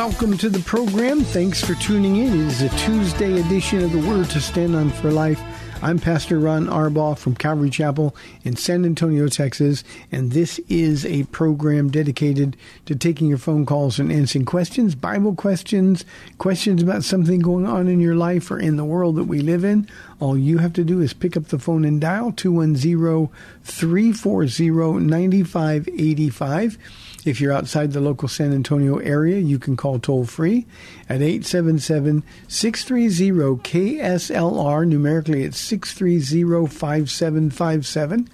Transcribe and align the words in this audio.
Welcome 0.00 0.38
to 0.38 0.48
the 0.48 0.60
program. 0.60 1.20
Thanks 1.20 1.62
for 1.62 1.74
tuning 1.74 2.16
in. 2.16 2.32
It 2.32 2.46
is 2.46 2.62
a 2.62 2.70
Tuesday 2.70 3.38
edition 3.38 3.84
of 3.84 3.92
the 3.92 3.98
Word 3.98 4.30
to 4.30 4.40
Stand 4.40 4.74
On 4.74 4.88
for 4.88 5.10
Life. 5.10 5.42
I'm 5.82 5.98
Pastor 5.98 6.38
Ron 6.38 6.68
Arbaugh 6.68 7.18
from 7.18 7.34
Calvary 7.34 7.68
Chapel 7.68 8.16
in 8.42 8.56
San 8.56 8.86
Antonio, 8.86 9.28
Texas, 9.28 9.84
and 10.10 10.32
this 10.32 10.58
is 10.70 11.04
a 11.04 11.24
program 11.24 11.90
dedicated 11.90 12.56
to 12.86 12.96
taking 12.96 13.28
your 13.28 13.36
phone 13.36 13.66
calls 13.66 13.98
and 13.98 14.10
answering 14.10 14.46
questions, 14.46 14.94
Bible 14.94 15.34
questions, 15.34 16.06
questions 16.38 16.82
about 16.82 17.04
something 17.04 17.40
going 17.40 17.66
on 17.66 17.86
in 17.86 18.00
your 18.00 18.16
life 18.16 18.50
or 18.50 18.58
in 18.58 18.78
the 18.78 18.86
world 18.86 19.16
that 19.16 19.24
we 19.24 19.40
live 19.40 19.64
in. 19.64 19.86
All 20.18 20.34
you 20.34 20.58
have 20.58 20.72
to 20.74 20.84
do 20.84 21.02
is 21.02 21.12
pick 21.12 21.36
up 21.36 21.48
the 21.48 21.58
phone 21.58 21.84
and 21.84 22.00
dial 22.00 22.32
210 22.32 23.28
340 23.64 25.04
9585. 25.04 26.78
If 27.24 27.40
you're 27.40 27.52
outside 27.52 27.92
the 27.92 28.00
local 28.00 28.28
San 28.28 28.52
Antonio 28.52 28.96
area, 28.98 29.38
you 29.38 29.58
can 29.58 29.76
call 29.76 29.98
toll 29.98 30.24
free 30.24 30.66
at 31.08 31.20
877 31.20 32.22
630 32.48 33.60
KSLR. 33.62 34.86
Numerically, 34.86 35.42
it's 35.42 35.58
630 35.60 36.66
5757. 36.66 38.28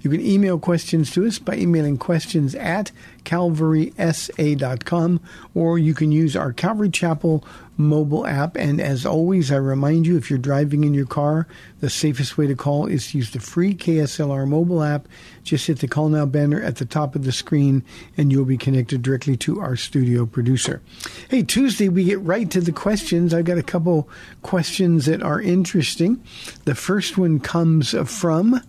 You 0.00 0.10
can 0.10 0.20
email 0.20 0.58
questions 0.58 1.10
to 1.12 1.26
us 1.26 1.38
by 1.38 1.56
emailing 1.56 1.98
questions 1.98 2.54
at 2.54 2.90
calvarysa.com 3.24 5.20
or 5.54 5.78
you 5.78 5.94
can 5.94 6.10
use 6.10 6.34
our 6.34 6.52
Calvary 6.52 6.90
Chapel 6.90 7.44
mobile 7.76 8.26
app. 8.26 8.56
And 8.56 8.80
as 8.80 9.04
always, 9.04 9.50
I 9.50 9.56
remind 9.56 10.06
you 10.06 10.16
if 10.16 10.30
you're 10.30 10.38
driving 10.38 10.84
in 10.84 10.94
your 10.94 11.06
car, 11.06 11.46
the 11.80 11.90
safest 11.90 12.36
way 12.38 12.46
to 12.46 12.54
call 12.54 12.86
is 12.86 13.10
to 13.10 13.18
use 13.18 13.30
the 13.30 13.40
free 13.40 13.74
KSLR 13.74 14.46
mobile 14.46 14.82
app. 14.82 15.08
Just 15.42 15.66
hit 15.66 15.80
the 15.80 15.88
call 15.88 16.08
now 16.08 16.26
banner 16.26 16.60
at 16.60 16.76
the 16.76 16.84
top 16.84 17.14
of 17.14 17.24
the 17.24 17.32
screen 17.32 17.82
and 18.16 18.30
you'll 18.30 18.44
be 18.44 18.58
connected 18.58 19.02
directly 19.02 19.36
to 19.38 19.60
our 19.60 19.76
studio 19.76 20.26
producer. 20.26 20.82
Hey, 21.28 21.42
Tuesday, 21.42 21.88
we 21.88 22.04
get 22.04 22.20
right 22.20 22.50
to 22.50 22.60
the 22.60 22.72
questions. 22.72 23.32
I've 23.34 23.46
got 23.46 23.58
a 23.58 23.62
couple 23.62 24.08
questions 24.42 25.06
that 25.06 25.22
are 25.22 25.40
interesting. 25.40 26.22
The 26.64 26.74
first 26.74 27.18
one 27.18 27.40
comes 27.40 27.94
from 28.10 28.60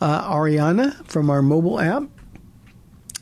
uh, 0.00 0.32
Ariana 0.32 1.04
from 1.06 1.30
our 1.30 1.42
mobile 1.42 1.80
app. 1.80 2.04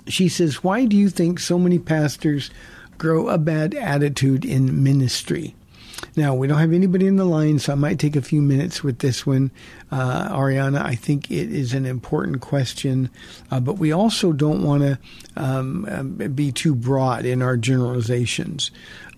She 0.07 0.29
says, 0.29 0.65
Why 0.65 0.85
do 0.85 0.97
you 0.97 1.09
think 1.09 1.39
so 1.39 1.59
many 1.59 1.79
pastors 1.79 2.51
grow 2.97 3.29
a 3.29 3.39
bad 3.39 3.75
attitude 3.75 4.45
in 4.45 4.83
ministry? 4.83 5.55
Now, 6.17 6.35
we 6.35 6.47
don't 6.47 6.59
have 6.59 6.73
anybody 6.73 7.07
in 7.07 7.17
the 7.17 7.25
line, 7.25 7.59
so 7.59 7.73
I 7.73 7.77
might 7.77 7.99
take 7.99 8.17
a 8.17 8.23
few 8.23 8.41
minutes 8.41 8.83
with 8.83 9.01
this 9.01 9.27
one. 9.27 9.51
Uh, 9.91 10.29
Ariana, 10.29 10.83
I 10.83 10.95
think 10.95 11.31
it 11.31 11.53
is 11.53 11.75
an 11.75 11.87
important 11.87 12.41
question, 12.41 13.11
uh, 13.51 13.61
but 13.61 13.75
we 13.75 13.93
also 13.93 14.33
don't 14.33 14.63
want 14.63 14.83
to 14.83 14.99
um, 15.37 15.87
um, 15.91 16.15
be 16.35 16.53
too 16.53 16.75
broad 16.75 17.25
in 17.25 17.43
our 17.43 17.57
generalizations. 17.57 18.71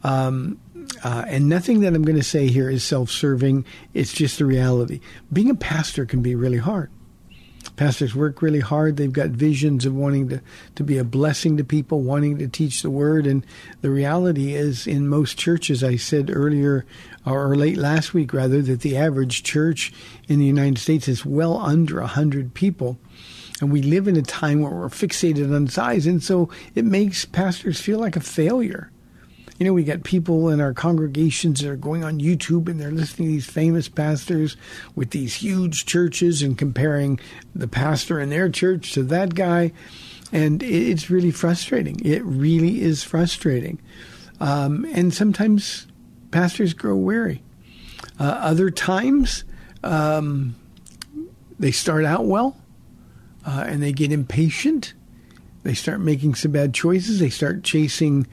Um, 0.03 0.59
uh, 1.05 1.25
and 1.29 1.49
nothing 1.49 1.81
that 1.81 1.95
I'm 1.95 2.03
going 2.03 2.19
to 2.19 2.23
say 2.23 2.49
here 2.49 2.71
is 2.71 2.83
self 2.83 3.11
serving, 3.11 3.65
it's 3.95 4.13
just 4.13 4.39
the 4.39 4.47
reality. 4.47 5.01
Being 5.33 5.51
a 5.51 5.55
pastor 5.55 6.07
can 6.07 6.23
be 6.23 6.35
really 6.35 6.59
hard. 6.59 6.91
Pastors 7.77 8.15
work 8.15 8.43
really 8.43 8.61
hard. 8.61 8.97
They've 8.97 9.13
got 9.13 9.31
visions 9.31 9.85
of 9.87 9.95
wanting 9.95 10.29
to, 10.31 10.41
to 10.75 10.85
be 10.85 10.99
a 10.99 11.05
blessing 11.05 11.57
to 11.57 11.65
people, 11.65 12.03
wanting 12.03 12.39
to 12.39 12.49
teach 12.49 12.83
the 12.83 12.91
word. 12.91 13.27
And 13.27 13.45
the 13.81 13.91
reality 13.91 14.55
is, 14.55 14.87
in 14.87 15.09
most 15.09 15.39
churches, 15.39 15.85
I 15.85 15.97
said 15.97 16.31
earlier, 16.33 16.87
or 17.27 17.55
late 17.57 17.77
last 17.77 18.15
week 18.15 18.33
rather, 18.33 18.63
that 18.63 18.81
the 18.81 18.97
average 18.97 19.43
church 19.43 19.93
in 20.29 20.39
the 20.39 20.47
United 20.47 20.79
States 20.79 21.09
is 21.09 21.25
well 21.25 21.59
under 21.59 22.01
100 22.01 22.55
people. 22.55 22.99
And 23.61 23.71
we 23.71 23.83
live 23.83 24.09
in 24.09 24.17
a 24.17 24.23
time 24.23 24.63
where 24.63 24.73
we're 24.73 24.89
fixated 24.89 25.55
on 25.55 25.69
size. 25.69 26.07
And 26.07 26.23
so 26.23 26.49
it 26.75 26.85
makes 26.85 27.25
pastors 27.25 27.81
feel 27.81 27.99
like 27.99 28.17
a 28.17 28.21
failure 28.21 28.91
you 29.61 29.67
know, 29.67 29.75
we 29.75 29.85
got 29.85 30.05
people 30.05 30.49
in 30.49 30.59
our 30.59 30.73
congregations 30.73 31.61
that 31.61 31.69
are 31.69 31.77
going 31.77 32.03
on 32.03 32.19
YouTube 32.19 32.67
and 32.67 32.81
they're 32.81 32.91
listening 32.91 33.29
to 33.29 33.33
these 33.33 33.45
famous 33.49 33.91
pastors 33.91 34.57
with 34.95 35.11
these 35.11 35.35
huge 35.35 35.85
churches 35.85 36.41
and 36.41 36.57
comparing 36.57 37.21
the 37.55 37.69
pastor 37.69 38.19
in 38.19 38.31
their 38.31 38.49
church 38.49 38.95
to 38.95 39.03
that 39.03 39.35
guy. 39.35 39.71
And 40.33 40.63
it's 40.63 41.11
really 41.11 41.31
frustrating. 41.31 42.01
It 42.03 42.25
really 42.25 42.81
is 42.81 43.03
frustrating. 43.03 43.79
Um, 44.41 44.87
and 44.95 45.13
sometimes 45.13 45.87
pastors 46.31 46.73
grow 46.73 46.97
weary. 46.97 47.43
Uh, 48.19 48.39
other 48.41 48.71
times, 48.71 49.45
um, 49.85 50.57
they 51.59 51.71
start 51.71 52.07
out 52.07 52.25
well 52.25 52.57
uh, 53.45 53.65
and 53.67 53.83
they 53.83 53.93
get 53.93 54.11
impatient. 54.11 54.95
They 55.65 55.75
start 55.75 56.01
making 56.01 56.37
some 56.37 56.53
bad 56.53 56.73
choices. 56.73 57.21
They 57.21 57.29
start 57.29 57.63
chasing 57.63 58.27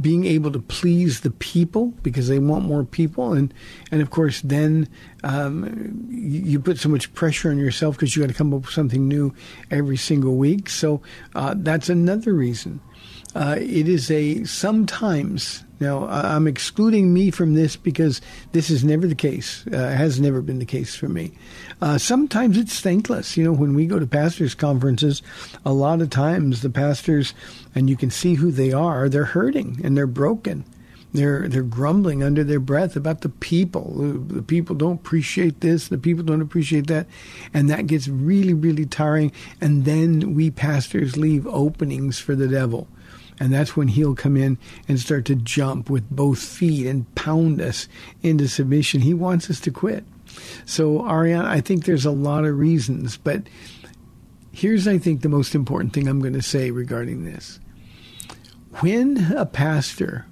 being 0.00 0.26
able 0.26 0.50
to 0.52 0.58
please 0.58 1.20
the 1.20 1.30
people 1.30 1.86
because 2.02 2.28
they 2.28 2.38
want 2.38 2.64
more 2.64 2.84
people. 2.84 3.32
And 3.32 3.52
and 3.90 4.02
of 4.02 4.10
course 4.10 4.40
then 4.42 4.88
um, 5.24 6.08
you, 6.10 6.40
you, 6.40 6.60
put 6.60 6.78
so 6.78 6.88
much 6.88 7.12
pressure 7.14 7.50
on 7.50 7.58
yourself 7.58 7.96
because 7.96 8.14
you 8.14 8.22
got 8.22 8.28
to 8.28 8.34
come 8.34 8.54
up 8.54 8.62
with 8.62 8.70
something 8.70 9.08
new 9.08 9.34
every 9.70 9.96
single 9.96 10.36
week. 10.36 10.68
So 10.68 11.02
uh, 11.34 11.54
that's 11.56 11.88
another 11.88 12.32
reason. 12.32 12.80
Uh, 13.34 13.56
it 13.58 13.88
is 13.88 14.10
a 14.10 14.44
sometimes 14.44 15.64
now 15.78 16.06
I'm 16.06 16.46
excluding 16.46 17.12
me 17.12 17.30
from 17.30 17.54
this 17.54 17.76
because 17.76 18.20
this 18.52 18.70
is 18.70 18.82
never 18.82 19.06
the 19.06 19.14
case. 19.14 19.66
Uh, 19.66 19.90
has 19.90 20.20
never 20.20 20.40
been 20.40 20.58
the 20.58 20.64
case 20.64 20.94
for 20.94 21.08
me. 21.08 21.32
Uh, 21.82 21.98
sometimes 21.98 22.56
it's 22.56 22.80
thankless. 22.80 23.36
You 23.36 23.44
know, 23.44 23.52
when 23.52 23.74
we 23.74 23.86
go 23.86 23.98
to 23.98 24.06
pastors' 24.06 24.54
conferences, 24.54 25.22
a 25.64 25.72
lot 25.72 26.00
of 26.00 26.08
times 26.08 26.62
the 26.62 26.70
pastors, 26.70 27.34
and 27.74 27.90
you 27.90 27.96
can 27.96 28.10
see 28.10 28.34
who 28.34 28.50
they 28.50 28.72
are, 28.72 29.08
they're 29.08 29.24
hurting 29.24 29.80
and 29.84 29.96
they're 29.96 30.06
broken. 30.06 30.64
They're 31.12 31.48
they're 31.48 31.62
grumbling 31.62 32.22
under 32.22 32.44
their 32.44 32.60
breath 32.60 32.96
about 32.96 33.22
the 33.22 33.28
people. 33.28 33.92
The 34.28 34.42
people 34.42 34.74
don't 34.74 35.00
appreciate 35.00 35.60
this. 35.60 35.88
The 35.88 35.98
people 35.98 36.24
don't 36.24 36.42
appreciate 36.42 36.88
that, 36.88 37.06
and 37.54 37.70
that 37.70 37.86
gets 37.86 38.08
really 38.08 38.52
really 38.52 38.84
tiring. 38.86 39.32
And 39.60 39.84
then 39.84 40.34
we 40.34 40.50
pastors 40.50 41.16
leave 41.16 41.46
openings 41.46 42.18
for 42.18 42.34
the 42.34 42.48
devil 42.48 42.88
and 43.38 43.52
that's 43.52 43.76
when 43.76 43.88
he'll 43.88 44.14
come 44.14 44.36
in 44.36 44.58
and 44.88 44.98
start 44.98 45.24
to 45.26 45.34
jump 45.34 45.90
with 45.90 46.08
both 46.10 46.38
feet 46.38 46.86
and 46.86 47.12
pound 47.14 47.60
us 47.60 47.88
into 48.22 48.48
submission. 48.48 49.02
He 49.02 49.14
wants 49.14 49.50
us 49.50 49.60
to 49.60 49.70
quit. 49.70 50.04
So, 50.64 51.06
Ariane, 51.06 51.44
I 51.44 51.60
think 51.60 51.84
there's 51.84 52.06
a 52.06 52.10
lot 52.10 52.44
of 52.44 52.58
reasons, 52.58 53.16
but 53.16 53.42
here's, 54.52 54.88
I 54.88 54.98
think, 54.98 55.22
the 55.22 55.28
most 55.28 55.54
important 55.54 55.92
thing 55.92 56.08
I'm 56.08 56.20
going 56.20 56.32
to 56.32 56.42
say 56.42 56.70
regarding 56.70 57.24
this. 57.24 57.60
When 58.80 59.32
a 59.34 59.46
pastor 59.46 60.26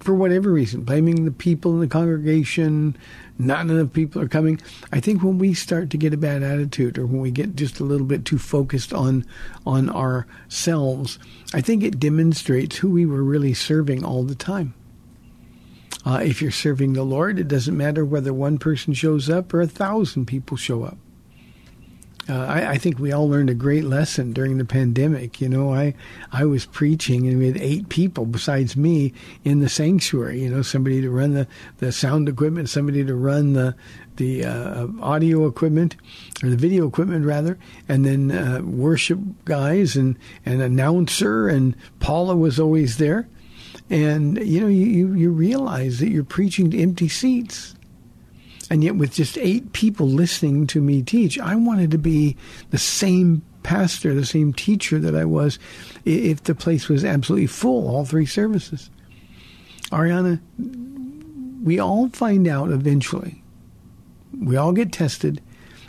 for 0.00 0.14
whatever 0.14 0.52
reason, 0.52 0.82
blaming 0.82 1.24
the 1.24 1.32
people 1.32 1.74
in 1.74 1.80
the 1.80 1.88
congregation, 1.88 2.96
not 3.38 3.68
enough 3.68 3.92
people 3.92 4.22
are 4.22 4.28
coming. 4.28 4.60
I 4.92 5.00
think 5.00 5.22
when 5.22 5.38
we 5.38 5.54
start 5.54 5.90
to 5.90 5.98
get 5.98 6.14
a 6.14 6.18
bad 6.18 6.42
attitude 6.42 6.98
or 6.98 7.06
when 7.06 7.20
we 7.20 7.30
get 7.30 7.56
just 7.56 7.80
a 7.80 7.84
little 7.84 8.06
bit 8.06 8.24
too 8.24 8.38
focused 8.38 8.92
on 8.92 9.24
on 9.66 9.90
ourselves, 9.90 11.18
I 11.52 11.60
think 11.60 11.82
it 11.82 12.00
demonstrates 12.00 12.76
who 12.76 12.90
we 12.90 13.06
were 13.06 13.22
really 13.22 13.54
serving 13.54 14.04
all 14.04 14.22
the 14.22 14.34
time. 14.34 14.74
Uh, 16.04 16.20
if 16.22 16.40
you're 16.40 16.52
serving 16.52 16.92
the 16.92 17.02
Lord, 17.02 17.38
it 17.38 17.48
doesn't 17.48 17.76
matter 17.76 18.04
whether 18.04 18.32
one 18.32 18.58
person 18.58 18.94
shows 18.94 19.28
up 19.28 19.52
or 19.52 19.60
a 19.60 19.66
thousand 19.66 20.26
people 20.26 20.56
show 20.56 20.84
up. 20.84 20.98
Uh, 22.28 22.44
I, 22.44 22.70
I, 22.70 22.78
think 22.78 22.98
we 22.98 23.12
all 23.12 23.28
learned 23.28 23.50
a 23.50 23.54
great 23.54 23.84
lesson 23.84 24.32
during 24.32 24.58
the 24.58 24.64
pandemic. 24.64 25.40
You 25.40 25.48
know, 25.48 25.72
I 25.72 25.94
I 26.32 26.44
was 26.44 26.66
preaching 26.66 27.28
and 27.28 27.38
we 27.38 27.46
had 27.46 27.56
eight 27.56 27.88
people 27.88 28.26
besides 28.26 28.76
me 28.76 29.12
in 29.44 29.60
the 29.60 29.68
sanctuary. 29.68 30.42
You 30.42 30.50
know, 30.50 30.62
somebody 30.62 31.00
to 31.02 31.10
run 31.10 31.34
the, 31.34 31.46
the 31.78 31.92
sound 31.92 32.28
equipment, 32.28 32.68
somebody 32.68 33.04
to 33.04 33.14
run 33.14 33.52
the 33.52 33.76
the 34.16 34.44
uh, 34.44 34.88
audio 35.00 35.46
equipment 35.46 35.94
or 36.42 36.50
the 36.50 36.56
video 36.56 36.88
equipment 36.88 37.24
rather, 37.24 37.58
and 37.88 38.04
then 38.04 38.32
uh, 38.32 38.60
worship 38.60 39.20
guys 39.44 39.94
and 39.94 40.18
an 40.44 40.60
announcer 40.60 41.46
and 41.46 41.76
Paula 42.00 42.34
was 42.34 42.58
always 42.58 42.96
there. 42.96 43.28
And 43.88 44.36
you 44.44 44.60
know, 44.60 44.66
you 44.66 45.14
you 45.14 45.30
realize 45.30 46.00
that 46.00 46.08
you're 46.08 46.24
preaching 46.24 46.72
to 46.72 46.82
empty 46.82 47.08
seats 47.08 47.75
and 48.70 48.82
yet, 48.82 48.96
with 48.96 49.12
just 49.14 49.38
eight 49.38 49.72
people 49.72 50.08
listening 50.08 50.66
to 50.68 50.80
me 50.80 51.02
teach, 51.02 51.38
I 51.38 51.54
wanted 51.54 51.90
to 51.92 51.98
be 51.98 52.36
the 52.70 52.78
same 52.78 53.42
pastor, 53.62 54.14
the 54.14 54.26
same 54.26 54.52
teacher 54.52 54.98
that 54.98 55.14
I 55.14 55.24
was 55.24 55.58
if 56.04 56.44
the 56.44 56.54
place 56.54 56.88
was 56.88 57.04
absolutely 57.04 57.46
full, 57.46 57.88
all 57.88 58.04
three 58.04 58.26
services. 58.26 58.90
Ariana, 59.90 60.40
we 61.62 61.78
all 61.78 62.08
find 62.08 62.48
out 62.48 62.70
eventually. 62.70 63.42
We 64.36 64.56
all 64.56 64.72
get 64.72 64.92
tested, 64.92 65.40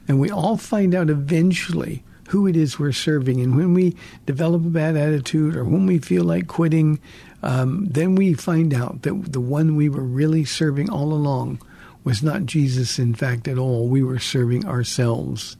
and 0.08 0.20
we 0.20 0.30
all 0.30 0.58
find 0.58 0.94
out 0.94 1.10
eventually 1.10 2.04
who 2.30 2.46
it 2.46 2.56
is 2.56 2.78
we're 2.78 2.92
serving. 2.92 3.42
And 3.42 3.56
when 3.56 3.74
we 3.74 3.96
develop 4.26 4.66
a 4.66 4.70
bad 4.70 4.96
attitude 4.98 5.56
or 5.56 5.64
when 5.64 5.86
we 5.86 5.98
feel 5.98 6.26
like 6.26 6.48
quitting, 6.48 7.00
um, 7.42 7.86
then 7.86 8.16
we 8.16 8.34
find 8.34 8.74
out 8.74 9.02
that 9.04 9.32
the 9.32 9.42
one 9.42 9.76
we 9.76 9.90
were 9.90 10.04
really 10.04 10.46
serving 10.46 10.90
all 10.90 11.14
along 11.14 11.60
was 12.08 12.24
not 12.24 12.46
Jesus, 12.46 13.00
in 13.00 13.14
fact, 13.14 13.50
at 13.50 13.58
all. 13.58 13.90
We 13.90 14.02
were 14.02 14.18
serving 14.18 14.66
ourselves. 14.66 15.58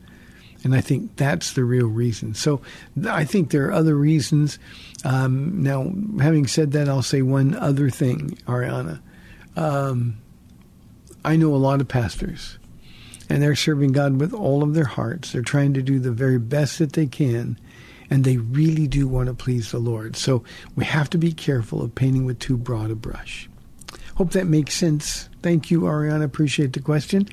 And 0.64 0.74
I 0.74 0.80
think 0.80 1.18
that's 1.18 1.52
the 1.52 1.66
real 1.66 1.88
reason. 1.88 2.36
So 2.36 2.62
I 3.06 3.26
think 3.26 3.52
there 3.52 3.68
are 3.68 3.74
other 3.74 3.96
reasons. 3.96 4.58
Um, 5.04 5.62
now, 5.62 5.92
having 6.22 6.48
said 6.48 6.72
that, 6.72 6.88
I'll 6.88 7.02
say 7.02 7.22
one 7.22 7.54
other 7.54 7.90
thing, 7.90 8.38
Ariana. 8.48 9.02
Um, 9.58 10.20
I 11.26 11.36
know 11.36 11.54
a 11.54 11.58
lot 11.58 11.82
of 11.82 11.90
pastors, 11.90 12.58
and 13.30 13.44
they're 13.44 13.54
serving 13.54 13.92
God 13.92 14.22
with 14.22 14.34
all 14.34 14.64
of 14.64 14.74
their 14.74 14.86
hearts. 14.86 15.34
They're 15.34 15.42
trying 15.42 15.74
to 15.74 15.82
do 15.82 16.00
the 16.00 16.14
very 16.14 16.40
best 16.40 16.80
that 16.80 16.94
they 16.94 17.08
can, 17.08 17.60
and 18.10 18.24
they 18.24 18.38
really 18.38 18.88
do 18.88 19.06
want 19.06 19.28
to 19.28 19.34
please 19.34 19.72
the 19.72 19.80
Lord. 19.80 20.16
So 20.16 20.46
we 20.78 20.86
have 20.86 21.10
to 21.10 21.18
be 21.18 21.34
careful 21.34 21.82
of 21.82 21.94
painting 21.94 22.24
with 22.24 22.40
too 22.40 22.56
broad 22.56 22.90
a 22.90 22.96
brush. 22.96 23.50
Hope 24.16 24.32
that 24.32 24.48
makes 24.48 24.74
sense. 24.74 25.28
Thank 25.48 25.72
you, 25.72 25.84
Ariana. 25.84 26.26
Appreciate 26.26 26.74
the 26.74 26.82
question. 26.82 27.30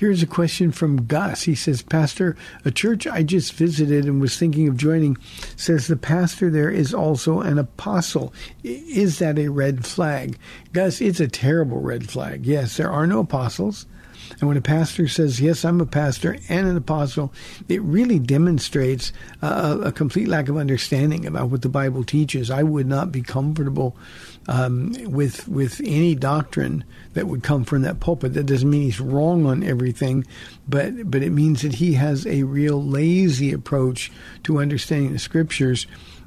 Here's 0.00 0.24
a 0.24 0.26
question 0.26 0.72
from 0.72 1.06
Gus. 1.06 1.44
He 1.44 1.54
says, 1.54 1.82
Pastor, 1.82 2.36
a 2.64 2.72
church 2.72 3.06
I 3.06 3.22
just 3.22 3.52
visited 3.52 4.06
and 4.06 4.20
was 4.20 4.36
thinking 4.36 4.66
of 4.66 4.76
joining 4.76 5.16
says 5.54 5.86
the 5.86 5.94
pastor 5.94 6.50
there 6.50 6.68
is 6.68 6.92
also 6.92 7.42
an 7.42 7.60
apostle. 7.60 8.34
Is 8.64 9.20
that 9.20 9.38
a 9.38 9.52
red 9.52 9.86
flag? 9.86 10.36
Gus, 10.72 11.00
it's 11.00 11.20
a 11.20 11.28
terrible 11.28 11.80
red 11.80 12.10
flag. 12.10 12.44
Yes, 12.44 12.76
there 12.76 12.90
are 12.90 13.06
no 13.06 13.20
apostles. 13.20 13.86
And 14.40 14.48
when 14.48 14.56
a 14.56 14.62
pastor 14.62 15.06
says, 15.06 15.40
Yes, 15.40 15.64
I'm 15.64 15.80
a 15.80 15.86
pastor 15.86 16.36
and 16.48 16.66
an 16.66 16.76
apostle, 16.76 17.32
it 17.68 17.80
really 17.82 18.18
demonstrates 18.18 19.12
a, 19.42 19.78
a 19.84 19.92
complete 19.92 20.26
lack 20.26 20.48
of 20.48 20.56
understanding 20.56 21.24
about 21.24 21.50
what 21.50 21.62
the 21.62 21.68
Bible 21.68 22.02
teaches. 22.02 22.50
I 22.50 22.64
would 22.64 22.88
not 22.88 23.12
be 23.12 23.22
comfortable 23.22 23.96
um, 24.48 24.92
with 25.04 25.48
with 25.48 25.80
any 25.84 26.14
doctrine 26.14 26.84
that 27.14 27.26
would 27.26 27.42
come 27.42 27.64
from 27.64 27.82
that 27.82 28.00
pulpit. 28.00 28.34
That 28.34 28.46
doesn't 28.46 28.68
mean 28.68 28.82
he's 28.82 29.00
wrong 29.00 29.46
on 29.46 29.62
everything, 29.62 30.26
but 30.68 31.10
but 31.10 31.22
it 31.22 31.30
means 31.30 31.62
that 31.62 31.76
he 31.76 31.94
has 31.94 32.26
a 32.26 32.42
real 32.42 32.82
lazy 32.82 33.52
approach 33.52 34.12
to 34.44 34.60
understanding 34.60 35.12
the 35.12 35.18
scriptures. 35.18 35.86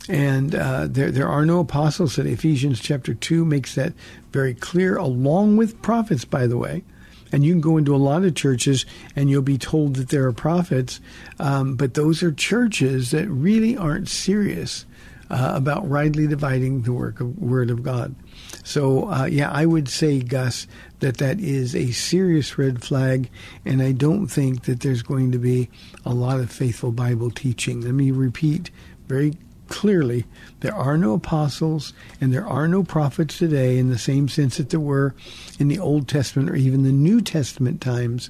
And 0.09 0.55
uh, 0.55 0.87
there 0.89 1.11
there 1.11 1.27
are 1.27 1.45
no 1.45 1.59
apostles. 1.59 2.15
That 2.15 2.25
Ephesians 2.25 2.79
chapter 2.79 3.13
two 3.13 3.45
makes 3.45 3.75
that 3.75 3.93
very 4.31 4.53
clear, 4.53 4.97
along 4.97 5.57
with 5.57 5.81
prophets, 5.81 6.25
by 6.25 6.47
the 6.47 6.57
way. 6.57 6.83
And 7.29 7.43
you 7.43 7.51
can 7.51 7.61
go 7.61 7.75
into 7.75 7.93
a 7.93 7.97
lot 7.97 8.23
of 8.23 8.35
churches 8.35 8.85
and 9.13 9.29
you'll 9.29 9.41
be 9.41 9.57
told 9.57 9.97
that 9.97 10.07
there 10.07 10.25
are 10.27 10.31
prophets, 10.31 11.01
um, 11.39 11.75
but 11.75 11.93
those 11.93 12.23
are 12.23 12.31
churches 12.31 13.11
that 13.11 13.27
really 13.27 13.75
aren't 13.75 14.07
serious 14.07 14.85
uh, 15.29 15.53
about 15.55 15.87
rightly 15.89 16.27
dividing 16.27 16.83
the 16.83 16.93
work 16.93 17.19
of 17.19 17.37
word 17.37 17.69
of 17.69 17.83
God. 17.83 18.15
So 18.63 19.09
uh, 19.11 19.25
yeah, 19.25 19.49
I 19.51 19.65
would 19.65 19.89
say, 19.89 20.19
Gus, 20.19 20.67
that 20.99 21.17
that 21.17 21.39
is 21.39 21.75
a 21.75 21.91
serious 21.91 22.57
red 22.57 22.83
flag, 22.83 23.29
and 23.65 23.81
I 23.81 23.91
don't 23.91 24.27
think 24.27 24.63
that 24.63 24.81
there's 24.81 25.01
going 25.01 25.31
to 25.31 25.37
be 25.37 25.69
a 26.05 26.13
lot 26.13 26.39
of 26.39 26.51
faithful 26.51 26.91
Bible 26.91 27.31
teaching. 27.31 27.81
Let 27.81 27.93
me 27.93 28.11
repeat 28.11 28.71
very 29.07 29.33
clearly 29.67 30.25
there 30.61 30.73
are 30.73 30.97
no 30.97 31.13
apostles 31.13 31.93
and 32.21 32.33
there 32.33 32.47
are 32.47 32.67
no 32.67 32.83
prophets 32.83 33.37
today 33.37 33.77
in 33.77 33.89
the 33.89 33.97
same 33.97 34.27
sense 34.27 34.57
that 34.57 34.69
there 34.69 34.79
were 34.79 35.13
in 35.59 35.67
the 35.67 35.79
Old 35.79 36.07
Testament 36.07 36.49
or 36.49 36.55
even 36.55 36.83
the 36.83 36.91
New 36.91 37.21
Testament 37.21 37.81
times. 37.81 38.29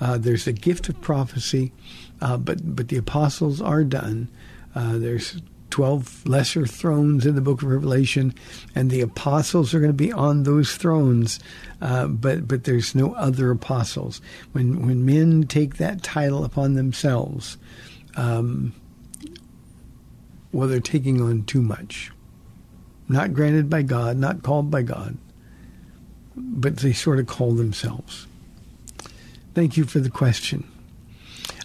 Uh, 0.00 0.18
there's 0.18 0.46
a 0.46 0.52
gift 0.52 0.88
of 0.88 1.00
prophecy, 1.00 1.72
uh, 2.20 2.36
but 2.36 2.76
but 2.76 2.88
the 2.88 2.96
apostles 2.96 3.60
are 3.60 3.84
done. 3.84 4.28
Uh, 4.74 4.98
there's 4.98 5.40
12 5.74 6.28
lesser 6.28 6.66
thrones 6.68 7.26
in 7.26 7.34
the 7.34 7.40
book 7.40 7.60
of 7.60 7.68
Revelation, 7.68 8.32
and 8.76 8.92
the 8.92 9.00
apostles 9.00 9.74
are 9.74 9.80
going 9.80 9.90
to 9.90 9.92
be 9.92 10.12
on 10.12 10.44
those 10.44 10.76
thrones, 10.76 11.40
uh, 11.82 12.06
but, 12.06 12.46
but 12.46 12.62
there's 12.62 12.94
no 12.94 13.12
other 13.14 13.50
apostles. 13.50 14.20
When, 14.52 14.86
when 14.86 15.04
men 15.04 15.48
take 15.48 15.78
that 15.78 16.04
title 16.04 16.44
upon 16.44 16.74
themselves, 16.74 17.58
um, 18.14 18.72
well, 20.52 20.68
they're 20.68 20.78
taking 20.78 21.20
on 21.20 21.42
too 21.42 21.60
much. 21.60 22.12
Not 23.08 23.34
granted 23.34 23.68
by 23.68 23.82
God, 23.82 24.16
not 24.16 24.44
called 24.44 24.70
by 24.70 24.82
God, 24.82 25.18
but 26.36 26.76
they 26.76 26.92
sort 26.92 27.18
of 27.18 27.26
call 27.26 27.50
themselves. 27.50 28.28
Thank 29.56 29.76
you 29.76 29.86
for 29.86 29.98
the 29.98 30.08
question. 30.08 30.70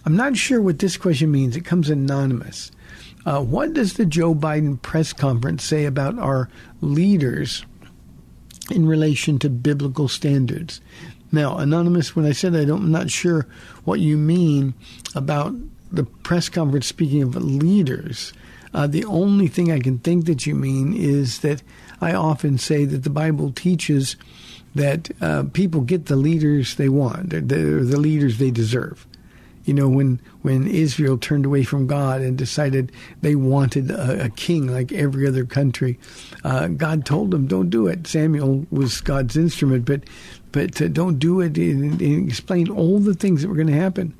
I'm 0.03 0.15
not 0.15 0.35
sure 0.35 0.59
what 0.59 0.79
this 0.79 0.97
question 0.97 1.31
means. 1.31 1.55
It 1.55 1.63
comes 1.63 1.91
anonymous. 1.91 2.71
Uh, 3.25 3.41
what 3.41 3.73
does 3.73 3.93
the 3.93 4.05
Joe 4.05 4.33
Biden 4.33 4.81
press 4.81 5.13
conference 5.13 5.63
say 5.63 5.85
about 5.85 6.17
our 6.17 6.49
leaders 6.81 7.65
in 8.71 8.87
relation 8.87 9.39
to 9.39 9.49
biblical 9.49 10.07
standards? 10.07 10.81
Now, 11.31 11.57
anonymous, 11.57 12.15
when 12.15 12.25
I 12.25 12.31
said 12.31 12.55
I 12.55 12.65
don't, 12.65 12.83
I'm 12.83 12.91
not 12.91 13.11
sure 13.11 13.45
what 13.83 13.99
you 13.99 14.17
mean 14.17 14.73
about 15.15 15.53
the 15.91 16.03
press 16.03 16.49
conference 16.49 16.87
speaking 16.87 17.21
of 17.21 17.35
leaders. 17.35 18.33
Uh, 18.73 18.87
the 18.87 19.05
only 19.05 19.47
thing 19.47 19.71
I 19.71 19.79
can 19.79 19.99
think 19.99 20.25
that 20.25 20.45
you 20.45 20.55
mean 20.55 20.93
is 20.93 21.39
that 21.39 21.61
I 22.01 22.13
often 22.13 22.57
say 22.57 22.85
that 22.85 23.03
the 23.03 23.09
Bible 23.09 23.51
teaches 23.51 24.15
that 24.75 25.09
uh, 25.21 25.43
people 25.53 25.81
get 25.81 26.05
the 26.05 26.15
leaders 26.15 26.75
they 26.75 26.89
want, 26.89 27.31
they're 27.31 27.83
the 27.83 27.99
leaders 27.99 28.37
they 28.37 28.51
deserve 28.51 29.07
you 29.69 29.75
know, 29.75 29.87
when 29.87 30.19
when 30.41 30.65
Israel 30.65 31.15
turned 31.15 31.45
away 31.45 31.61
from 31.61 31.85
God 31.85 32.21
and 32.21 32.35
decided 32.35 32.91
they 33.21 33.35
wanted 33.35 33.91
a, 33.91 34.25
a 34.25 34.29
king 34.29 34.65
like 34.65 34.91
every 34.91 35.27
other 35.27 35.45
country, 35.45 35.99
uh, 36.43 36.69
God 36.69 37.05
told 37.05 37.29
them, 37.29 37.45
"Don't 37.45 37.69
do 37.69 37.85
it." 37.85 38.07
Samuel 38.07 38.65
was 38.71 38.99
God's 38.99 39.37
instrument, 39.37 39.85
but 39.85 40.01
but 40.51 40.81
uh, 40.81 40.87
don't 40.87 41.19
do 41.19 41.39
it. 41.39 41.55
And, 41.55 42.01
and 42.01 42.27
explained 42.27 42.71
all 42.71 42.97
the 42.97 43.13
things 43.13 43.43
that 43.43 43.47
were 43.47 43.53
going 43.53 43.67
to 43.67 43.73
happen. 43.73 44.15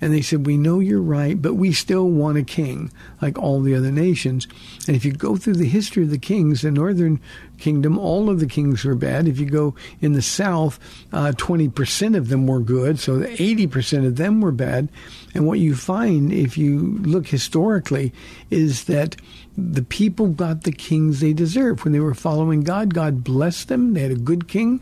And 0.00 0.12
they 0.12 0.22
said, 0.22 0.46
We 0.46 0.56
know 0.56 0.80
you're 0.80 1.00
right, 1.00 1.40
but 1.40 1.54
we 1.54 1.72
still 1.72 2.08
want 2.08 2.38
a 2.38 2.42
king 2.42 2.90
like 3.22 3.38
all 3.38 3.60
the 3.60 3.74
other 3.74 3.92
nations. 3.92 4.46
And 4.86 4.96
if 4.96 5.04
you 5.04 5.12
go 5.12 5.36
through 5.36 5.54
the 5.54 5.68
history 5.68 6.02
of 6.02 6.10
the 6.10 6.18
kings, 6.18 6.62
the 6.62 6.70
northern 6.70 7.20
kingdom, 7.58 7.98
all 7.98 8.28
of 8.28 8.40
the 8.40 8.46
kings 8.46 8.84
were 8.84 8.94
bad. 8.94 9.28
If 9.28 9.38
you 9.38 9.46
go 9.46 9.74
in 10.00 10.12
the 10.12 10.22
south, 10.22 10.78
uh, 11.12 11.32
20% 11.36 12.16
of 12.16 12.28
them 12.28 12.46
were 12.46 12.60
good, 12.60 12.98
so 12.98 13.20
80% 13.20 14.06
of 14.06 14.16
them 14.16 14.40
were 14.40 14.52
bad. 14.52 14.88
And 15.34 15.46
what 15.46 15.58
you 15.58 15.74
find, 15.74 16.32
if 16.32 16.58
you 16.58 16.98
look 17.02 17.28
historically, 17.28 18.12
is 18.50 18.84
that 18.84 19.16
the 19.56 19.82
people 19.82 20.28
got 20.28 20.62
the 20.62 20.72
kings 20.72 21.20
they 21.20 21.32
deserved. 21.32 21.84
When 21.84 21.92
they 21.92 22.00
were 22.00 22.14
following 22.14 22.62
God, 22.62 22.94
God 22.94 23.24
blessed 23.24 23.68
them. 23.68 23.94
They 23.94 24.02
had 24.02 24.10
a 24.10 24.16
good 24.16 24.48
king. 24.48 24.80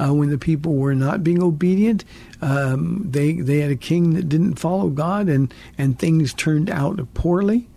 Uh, 0.00 0.14
when 0.14 0.30
the 0.30 0.38
people 0.38 0.74
were 0.76 0.94
not 0.94 1.22
being 1.22 1.42
obedient, 1.42 2.04
um, 2.40 3.04
they 3.04 3.34
they 3.34 3.58
had 3.58 3.70
a 3.70 3.76
king 3.76 4.14
that 4.14 4.28
didn't 4.28 4.54
follow 4.58 4.88
God, 4.88 5.28
and 5.28 5.52
and 5.76 5.98
things 5.98 6.32
turned 6.32 6.70
out 6.70 6.98
poorly. 7.12 7.68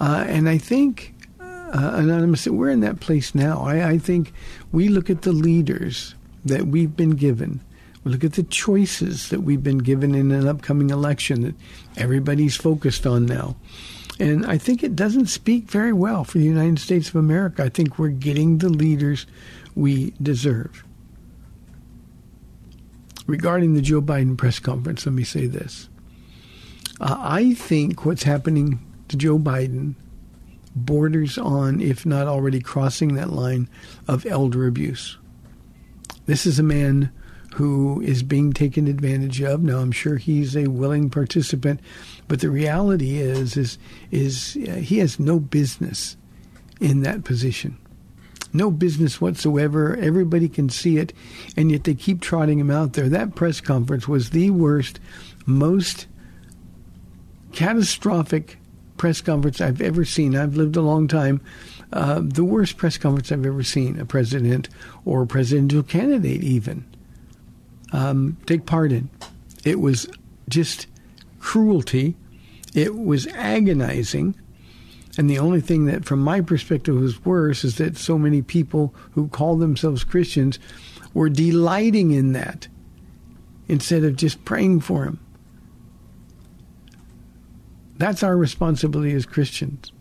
Uh, 0.00 0.24
and 0.26 0.48
I 0.48 0.56
think 0.56 1.14
uh, 1.72 1.92
Anonymous, 1.94 2.46
we're 2.46 2.70
in 2.70 2.80
that 2.80 3.00
place 3.00 3.34
now. 3.34 3.60
I, 3.60 3.90
I 3.90 3.98
think 3.98 4.32
we 4.72 4.88
look 4.88 5.10
at 5.10 5.22
the 5.22 5.32
leaders 5.32 6.14
that 6.44 6.66
we've 6.66 6.96
been 6.96 7.10
given. 7.10 7.60
We 8.02 8.12
look 8.12 8.24
at 8.24 8.32
the 8.32 8.42
choices 8.42 9.28
that 9.28 9.40
we've 9.40 9.62
been 9.62 9.78
given 9.78 10.14
in 10.14 10.32
an 10.32 10.48
upcoming 10.48 10.90
election 10.90 11.42
that 11.42 11.54
everybody's 11.98 12.56
focused 12.56 13.06
on 13.06 13.26
now. 13.26 13.56
And 14.18 14.46
I 14.46 14.58
think 14.58 14.82
it 14.82 14.96
doesn't 14.96 15.26
speak 15.26 15.70
very 15.70 15.92
well 15.92 16.24
for 16.24 16.38
the 16.38 16.44
United 16.44 16.78
States 16.78 17.10
of 17.10 17.16
America. 17.16 17.62
I 17.62 17.68
think 17.68 17.98
we're 17.98 18.08
getting 18.08 18.58
the 18.58 18.68
leaders 18.70 19.26
we 19.74 20.14
deserve. 20.22 20.84
Regarding 23.30 23.74
the 23.74 23.80
Joe 23.80 24.02
Biden 24.02 24.36
press 24.36 24.58
conference, 24.58 25.06
let 25.06 25.14
me 25.14 25.22
say 25.22 25.46
this. 25.46 25.88
Uh, 27.00 27.16
I 27.16 27.54
think 27.54 28.04
what's 28.04 28.24
happening 28.24 28.84
to 29.06 29.16
Joe 29.16 29.38
Biden 29.38 29.94
borders 30.74 31.38
on, 31.38 31.80
if 31.80 32.04
not 32.04 32.26
already 32.26 32.58
crossing 32.58 33.14
that 33.14 33.30
line, 33.30 33.68
of 34.08 34.26
elder 34.26 34.66
abuse. 34.66 35.16
This 36.26 36.44
is 36.44 36.58
a 36.58 36.64
man 36.64 37.12
who 37.54 38.00
is 38.00 38.24
being 38.24 38.52
taken 38.52 38.88
advantage 38.88 39.40
of. 39.42 39.62
Now, 39.62 39.78
I'm 39.78 39.92
sure 39.92 40.16
he's 40.16 40.56
a 40.56 40.66
willing 40.66 41.08
participant, 41.08 41.78
but 42.26 42.40
the 42.40 42.50
reality 42.50 43.18
is, 43.18 43.56
is, 43.56 43.78
is 44.10 44.58
uh, 44.68 44.72
he 44.72 44.98
has 44.98 45.20
no 45.20 45.38
business 45.38 46.16
in 46.80 47.02
that 47.02 47.22
position. 47.22 47.78
No 48.52 48.70
business 48.70 49.20
whatsoever. 49.20 49.96
Everybody 49.96 50.48
can 50.48 50.68
see 50.68 50.98
it, 50.98 51.12
and 51.56 51.70
yet 51.70 51.84
they 51.84 51.94
keep 51.94 52.20
trotting 52.20 52.58
him 52.58 52.70
out 52.70 52.94
there. 52.94 53.08
That 53.08 53.34
press 53.34 53.60
conference 53.60 54.08
was 54.08 54.30
the 54.30 54.50
worst, 54.50 54.98
most 55.46 56.06
catastrophic 57.52 58.58
press 58.96 59.20
conference 59.20 59.60
I've 59.60 59.80
ever 59.80 60.04
seen. 60.04 60.36
I've 60.36 60.56
lived 60.56 60.76
a 60.76 60.82
long 60.82 61.08
time. 61.08 61.40
Uh, 61.92 62.20
the 62.22 62.44
worst 62.44 62.76
press 62.76 62.98
conference 62.98 63.32
I've 63.32 63.46
ever 63.46 63.62
seen 63.62 63.98
a 63.98 64.04
president 64.04 64.68
or 65.04 65.22
a 65.22 65.26
presidential 65.26 65.82
candidate 65.82 66.42
even 66.44 66.84
um, 67.92 68.36
take 68.46 68.66
part 68.66 68.92
in. 68.92 69.08
It 69.64 69.80
was 69.80 70.06
just 70.48 70.86
cruelty. 71.38 72.16
It 72.74 72.94
was 72.94 73.26
agonizing. 73.28 74.34
And 75.20 75.28
the 75.28 75.38
only 75.38 75.60
thing 75.60 75.84
that, 75.84 76.06
from 76.06 76.20
my 76.20 76.40
perspective, 76.40 76.94
was 76.94 77.26
worse 77.26 77.62
is 77.62 77.76
that 77.76 77.98
so 77.98 78.16
many 78.16 78.40
people 78.40 78.94
who 79.10 79.28
call 79.28 79.58
themselves 79.58 80.02
Christians 80.02 80.58
were 81.12 81.28
delighting 81.28 82.12
in 82.12 82.32
that 82.32 82.68
instead 83.68 84.02
of 84.02 84.16
just 84.16 84.46
praying 84.46 84.80
for 84.80 85.04
him. 85.04 85.20
That's 87.98 88.22
our 88.22 88.34
responsibility 88.34 89.12
as 89.12 89.26
Christians. 89.26 89.92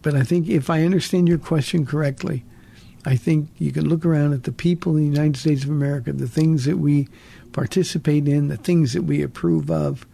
But 0.00 0.14
I 0.14 0.22
think 0.22 0.48
if 0.48 0.70
I 0.70 0.82
understand 0.82 1.28
your 1.28 1.36
question 1.36 1.84
correctly, 1.84 2.42
I 3.04 3.16
think 3.16 3.50
you 3.58 3.70
can 3.70 3.86
look 3.86 4.06
around 4.06 4.32
at 4.32 4.44
the 4.44 4.52
people 4.52 4.96
in 4.96 5.02
the 5.02 5.14
United 5.14 5.36
States 5.36 5.64
of 5.64 5.68
America, 5.68 6.10
the 6.10 6.26
things 6.26 6.64
that 6.64 6.78
we 6.78 7.06
participate 7.52 8.26
in, 8.26 8.48
the 8.48 8.56
things 8.56 8.94
that 8.94 9.02
we 9.02 9.20
approve 9.20 9.70
of, 9.70 10.06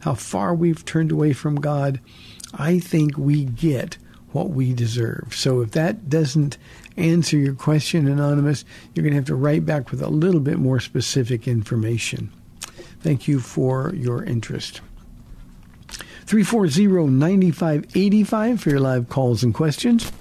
how 0.00 0.14
far 0.14 0.56
we've 0.56 0.84
turned 0.84 1.12
away 1.12 1.32
from 1.32 1.54
God. 1.54 2.00
I 2.54 2.78
think 2.78 3.16
we 3.16 3.44
get 3.44 3.98
what 4.32 4.50
we 4.50 4.72
deserve. 4.72 5.34
So 5.34 5.60
if 5.60 5.72
that 5.72 6.08
doesn't 6.08 6.56
answer 6.96 7.36
your 7.36 7.54
question, 7.54 8.06
Anonymous, 8.06 8.64
you're 8.94 9.02
going 9.02 9.12
to 9.12 9.18
have 9.18 9.26
to 9.26 9.34
write 9.34 9.66
back 9.66 9.90
with 9.90 10.02
a 10.02 10.08
little 10.08 10.40
bit 10.40 10.58
more 10.58 10.80
specific 10.80 11.48
information. 11.48 12.32
Thank 13.00 13.26
you 13.26 13.40
for 13.40 13.92
your 13.94 14.22
interest. 14.24 14.80
340 16.26 17.10
9585 17.10 18.60
for 18.60 18.70
your 18.70 18.80
live 18.80 19.08
calls 19.08 19.42
and 19.42 19.52
questions. 19.52 20.12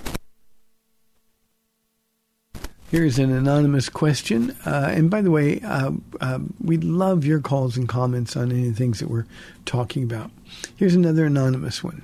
Here's 2.89 3.19
an 3.19 3.31
anonymous 3.31 3.88
question. 3.88 4.55
Uh, 4.65 4.89
and 4.91 5.12
by 5.12 5.21
the 5.21 5.29
way, 5.29 5.62
uh, 5.62 5.91
uh, 6.21 6.39
we 6.59 6.77
love 6.77 7.24
your 7.24 7.39
calls 7.39 7.77
and 7.77 7.88
comments 7.88 8.36
on 8.36 8.51
any 8.51 8.71
things 8.71 9.00
that 9.00 9.09
we're 9.09 9.27
talking 9.65 10.01
about. 10.01 10.31
Here's 10.75 10.95
another 10.95 11.25
anonymous 11.25 11.83
one. 11.83 12.03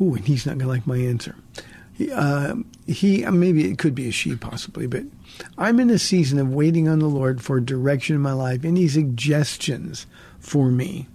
Ooh, 0.00 0.14
and 0.14 0.24
he's 0.24 0.46
not 0.46 0.58
going 0.58 0.66
to 0.66 0.72
like 0.72 0.86
my 0.86 0.98
answer. 0.98 1.34
He, 1.92 2.12
uh, 2.12 2.54
he, 2.86 3.24
uh, 3.24 3.32
maybe 3.32 3.68
it 3.70 3.78
could 3.78 3.94
be 3.94 4.08
a 4.08 4.12
she 4.12 4.36
possibly, 4.36 4.86
but 4.86 5.02
I'm 5.56 5.80
in 5.80 5.90
a 5.90 5.98
season 5.98 6.38
of 6.38 6.54
waiting 6.54 6.88
on 6.88 7.00
the 7.00 7.06
Lord 7.06 7.42
for 7.42 7.60
direction 7.60 8.14
in 8.14 8.22
my 8.22 8.32
life. 8.32 8.64
Any 8.64 8.86
suggestions 8.86 10.06
for 10.38 10.70
me? 10.70 11.08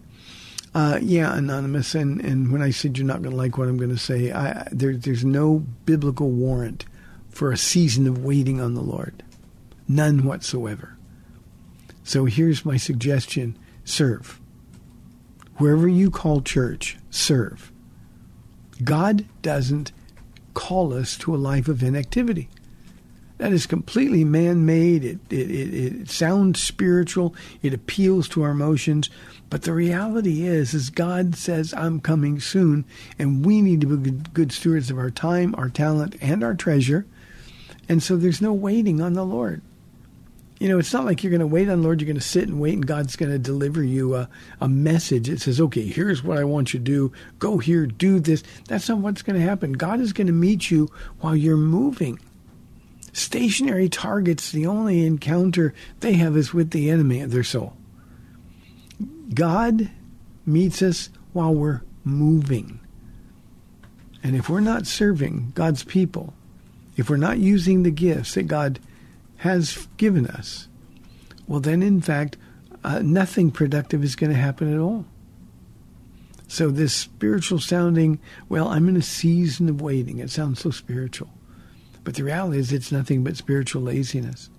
Uh, 0.75 0.99
yeah, 1.01 1.35
anonymous. 1.35 1.95
And, 1.95 2.19
and 2.21 2.51
when 2.51 2.61
I 2.61 2.71
said 2.71 2.97
you're 2.97 3.07
not 3.07 3.21
going 3.21 3.31
to 3.31 3.37
like 3.37 3.57
what 3.57 3.69
I'm 3.69 3.77
going 3.77 3.89
to 3.91 3.97
say, 3.97 4.31
I, 4.31 4.67
there, 4.71 4.95
there's 4.95 5.23
no 5.23 5.59
biblical 5.85 6.29
warrant 6.29 6.85
for 7.29 7.51
a 7.51 7.57
season 7.57 8.07
of 8.07 8.23
waiting 8.23 8.59
on 8.59 8.73
the 8.73 8.81
Lord. 8.81 9.23
None 9.87 10.25
whatsoever. 10.25 10.97
So 12.03 12.25
here's 12.25 12.65
my 12.65 12.77
suggestion 12.77 13.57
serve. 13.85 14.39
Wherever 15.57 15.87
you 15.87 16.09
call 16.09 16.41
church, 16.41 16.97
serve. 17.09 17.71
God 18.83 19.25
doesn't 19.41 19.91
call 20.53 20.93
us 20.93 21.17
to 21.19 21.33
a 21.33 21.37
life 21.37 21.67
of 21.67 21.83
inactivity. 21.83 22.49
That 23.39 23.51
is 23.51 23.65
completely 23.65 24.23
man 24.23 24.65
made. 24.65 25.03
It, 25.03 25.19
it, 25.29 25.51
it, 25.51 26.01
it, 26.01 26.09
sounds 26.09 26.61
spiritual. 26.61 27.35
It 27.61 27.73
appeals 27.73 28.29
to 28.29 28.43
our 28.43 28.51
emotions. 28.51 29.09
But 29.49 29.63
the 29.63 29.73
reality 29.73 30.43
is, 30.45 30.73
is 30.73 30.89
God 30.89 31.35
says, 31.35 31.73
I'm 31.73 31.99
coming 31.99 32.39
soon, 32.39 32.85
and 33.19 33.45
we 33.45 33.61
need 33.61 33.81
to 33.81 33.87
be 33.87 34.11
good, 34.11 34.33
good 34.33 34.51
stewards 34.51 34.89
of 34.91 34.97
our 34.97 35.11
time, 35.11 35.55
our 35.57 35.69
talent, 35.69 36.15
and 36.21 36.43
our 36.43 36.53
treasure 36.53 37.05
and 37.89 38.01
so 38.01 38.15
there's 38.15 38.41
no 38.41 38.53
waiting 38.53 39.01
on 39.01 39.13
the 39.13 39.25
Lord. 39.25 39.61
You 40.63 40.70
know, 40.70 40.79
it's 40.79 40.93
not 40.93 41.03
like 41.03 41.22
you're 41.22 41.29
going 41.29 41.41
to 41.41 41.46
wait 41.46 41.67
on 41.67 41.84
Lord. 41.84 42.00
You're 42.00 42.05
going 42.05 42.15
to 42.15 42.22
sit 42.22 42.48
and 42.48 42.58
wait, 42.58 42.75
and 42.75 42.88
God's 42.88 43.17
going 43.17 43.34
to 43.34 43.38
deliver 43.38 43.84
you 43.84 44.15
a, 44.15 44.29
a 44.62 44.70
message. 44.70 45.27
It 45.27 45.41
says, 45.41 45.60
okay, 45.60 45.86
here's 45.86 46.24
what 46.24 46.38
I 46.38 46.46
want 46.46 46.74
you 46.74 46.79
to 46.79 46.86
do. 46.86 47.12
Go 47.38 47.58
here, 47.58 47.86
do 47.86 48.22
this. 48.22 48.43
That's 48.70 48.88
not 48.88 49.00
what's 49.00 49.24
going 49.24 49.38
to 49.38 49.46
happen. 49.46 49.74
God 49.74 50.00
is 50.00 50.13
going 50.13 50.27
to 50.27 50.32
meet 50.32 50.72
you 50.72 50.89
while 51.20 51.36
you're 51.36 51.58
moving. 51.58 52.17
Stationary 53.12 53.89
targets, 53.89 54.53
the 54.53 54.65
only 54.65 55.05
encounter 55.05 55.74
they 56.00 56.13
have 56.13 56.38
is 56.38 56.53
with 56.53 56.70
the 56.72 56.89
enemy 56.89 57.20
of 57.20 57.32
their 57.32 57.43
soul. 57.43 57.75
God 59.34 59.91
meets 60.46 60.82
us 60.82 61.10
while 61.34 61.53
we're 61.53 61.82
moving. 62.05 62.79
And 64.24 64.38
if 64.38 64.48
we're 64.48 64.62
not 64.62 64.88
serving 64.88 65.51
God's 65.55 65.84
people, 65.84 66.34
if 66.96 67.10
we're 67.10 67.17
not 67.17 67.39
using 67.39 67.84
the 67.84 67.91
gifts 67.91 68.36
that 68.36 68.43
God 68.43 68.79
has 69.43 69.89
given 69.97 70.25
us, 70.25 70.69
well, 71.47 71.59
then 71.59 71.83
in 71.83 72.00
fact, 72.00 72.38
uh, 72.81 73.00
nothing 73.00 73.51
productive 73.51 74.01
is 74.01 74.15
going 74.15 74.31
to 74.31 74.38
happen 74.38 74.73
at 74.73 74.79
all. 74.79 75.03
So, 76.47 76.69
this 76.69 76.93
spiritual 76.93 77.59
sounding, 77.59 78.21
well, 78.47 78.69
I'm 78.69 78.88
in 78.88 78.95
a 78.95 79.01
season 79.01 79.67
of 79.67 79.81
waiting. 79.81 80.19
It 80.19 80.29
sounds 80.29 80.62
so 80.62 80.69
spiritual. 80.69 81.29
But 82.05 82.15
the 82.15 82.23
reality 82.23 82.57
is, 82.57 82.71
it's 82.71 82.89
nothing 82.89 83.21
but 83.21 83.35
spiritual 83.35 83.81
laziness. 83.81 84.50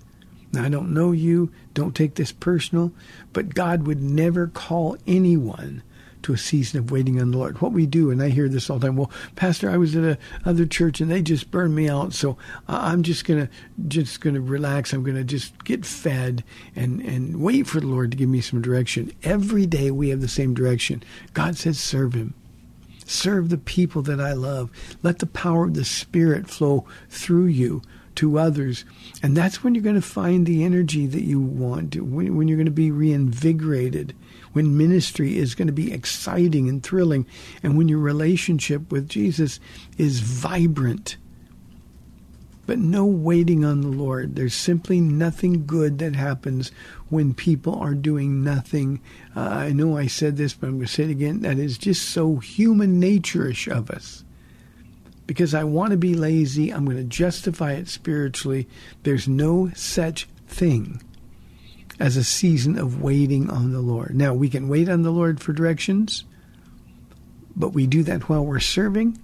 Now, 0.52 0.64
I 0.64 0.68
don't 0.68 0.92
know 0.92 1.12
you, 1.12 1.50
don't 1.72 1.96
take 1.96 2.16
this 2.16 2.32
personal, 2.32 2.92
but 3.32 3.54
God 3.54 3.86
would 3.86 4.02
never 4.02 4.48
call 4.48 4.98
anyone 5.06 5.82
to 6.24 6.32
a 6.32 6.38
season 6.38 6.78
of 6.78 6.90
waiting 6.90 7.20
on 7.20 7.30
the 7.30 7.38
Lord. 7.38 7.60
What 7.60 7.72
we 7.72 7.86
do, 7.86 8.10
and 8.10 8.22
I 8.22 8.30
hear 8.30 8.48
this 8.48 8.68
all 8.68 8.78
the 8.78 8.88
time. 8.88 8.96
Well, 8.96 9.10
Pastor, 9.36 9.70
I 9.70 9.76
was 9.76 9.94
at 9.94 10.04
a 10.04 10.18
other 10.44 10.66
church 10.66 11.00
and 11.00 11.10
they 11.10 11.22
just 11.22 11.50
burned 11.50 11.74
me 11.74 11.88
out, 11.88 12.12
so 12.12 12.36
I'm 12.66 13.02
just 13.02 13.24
gonna 13.24 13.48
just 13.88 14.20
gonna 14.20 14.40
relax. 14.40 14.92
I'm 14.92 15.04
gonna 15.04 15.24
just 15.24 15.64
get 15.64 15.86
fed 15.86 16.42
and 16.74 17.00
and 17.00 17.40
wait 17.40 17.66
for 17.66 17.80
the 17.80 17.86
Lord 17.86 18.10
to 18.10 18.16
give 18.16 18.28
me 18.28 18.40
some 18.40 18.62
direction. 18.62 19.12
Every 19.22 19.66
day 19.66 19.90
we 19.90 20.08
have 20.08 20.20
the 20.20 20.28
same 20.28 20.54
direction. 20.54 21.02
God 21.32 21.56
says, 21.56 21.78
serve 21.78 22.14
Him. 22.14 22.34
Serve 23.06 23.50
the 23.50 23.58
people 23.58 24.00
that 24.02 24.20
I 24.20 24.32
love. 24.32 24.70
Let 25.02 25.18
the 25.18 25.26
power 25.26 25.64
of 25.64 25.74
the 25.74 25.84
Spirit 25.84 26.48
flow 26.48 26.86
through 27.10 27.46
you 27.46 27.82
to 28.14 28.38
others. 28.38 28.84
And 29.22 29.36
that's 29.36 29.62
when 29.62 29.74
you're 29.74 29.84
going 29.84 29.94
to 29.96 30.02
find 30.02 30.46
the 30.46 30.64
energy 30.64 31.06
that 31.06 31.22
you 31.22 31.40
want, 31.40 31.96
when, 31.96 32.36
when 32.36 32.48
you're 32.48 32.56
going 32.56 32.64
to 32.66 32.70
be 32.70 32.90
reinvigorated 32.90 34.14
when 34.54 34.76
ministry 34.76 35.36
is 35.36 35.54
going 35.54 35.66
to 35.66 35.72
be 35.72 35.92
exciting 35.92 36.68
and 36.68 36.82
thrilling, 36.82 37.26
and 37.62 37.76
when 37.76 37.88
your 37.88 37.98
relationship 37.98 38.90
with 38.90 39.08
Jesus 39.08 39.60
is 39.98 40.20
vibrant. 40.20 41.16
But 42.66 42.78
no 42.78 43.04
waiting 43.04 43.62
on 43.62 43.82
the 43.82 43.88
Lord. 43.88 44.36
There's 44.36 44.54
simply 44.54 44.98
nothing 45.00 45.66
good 45.66 45.98
that 45.98 46.16
happens 46.16 46.72
when 47.10 47.34
people 47.34 47.74
are 47.74 47.94
doing 47.94 48.42
nothing. 48.42 49.02
Uh, 49.36 49.40
I 49.40 49.72
know 49.72 49.98
I 49.98 50.06
said 50.06 50.38
this, 50.38 50.54
but 50.54 50.68
I'm 50.68 50.76
going 50.76 50.86
to 50.86 50.92
say 50.92 51.04
it 51.04 51.10
again. 51.10 51.40
That 51.40 51.58
is 51.58 51.76
just 51.76 52.08
so 52.08 52.36
human 52.36 52.98
nature-ish 52.98 53.68
of 53.68 53.90
us 53.90 54.24
because 55.26 55.52
I 55.52 55.64
want 55.64 55.90
to 55.90 55.98
be 55.98 56.14
lazy. 56.14 56.72
I'm 56.72 56.84
going 56.86 56.96
to 56.96 57.04
justify 57.04 57.72
it 57.72 57.88
spiritually. 57.88 58.66
There's 59.02 59.28
no 59.28 59.70
such 59.74 60.26
thing 60.46 61.02
as 61.98 62.16
a 62.16 62.24
season 62.24 62.78
of 62.78 63.00
waiting 63.00 63.50
on 63.50 63.72
the 63.72 63.80
Lord. 63.80 64.14
Now, 64.14 64.34
we 64.34 64.48
can 64.48 64.68
wait 64.68 64.88
on 64.88 65.02
the 65.02 65.10
Lord 65.10 65.40
for 65.40 65.52
directions, 65.52 66.24
but 67.54 67.70
we 67.70 67.86
do 67.86 68.02
that 68.04 68.28
while 68.28 68.44
we're 68.44 68.60
serving. 68.60 69.18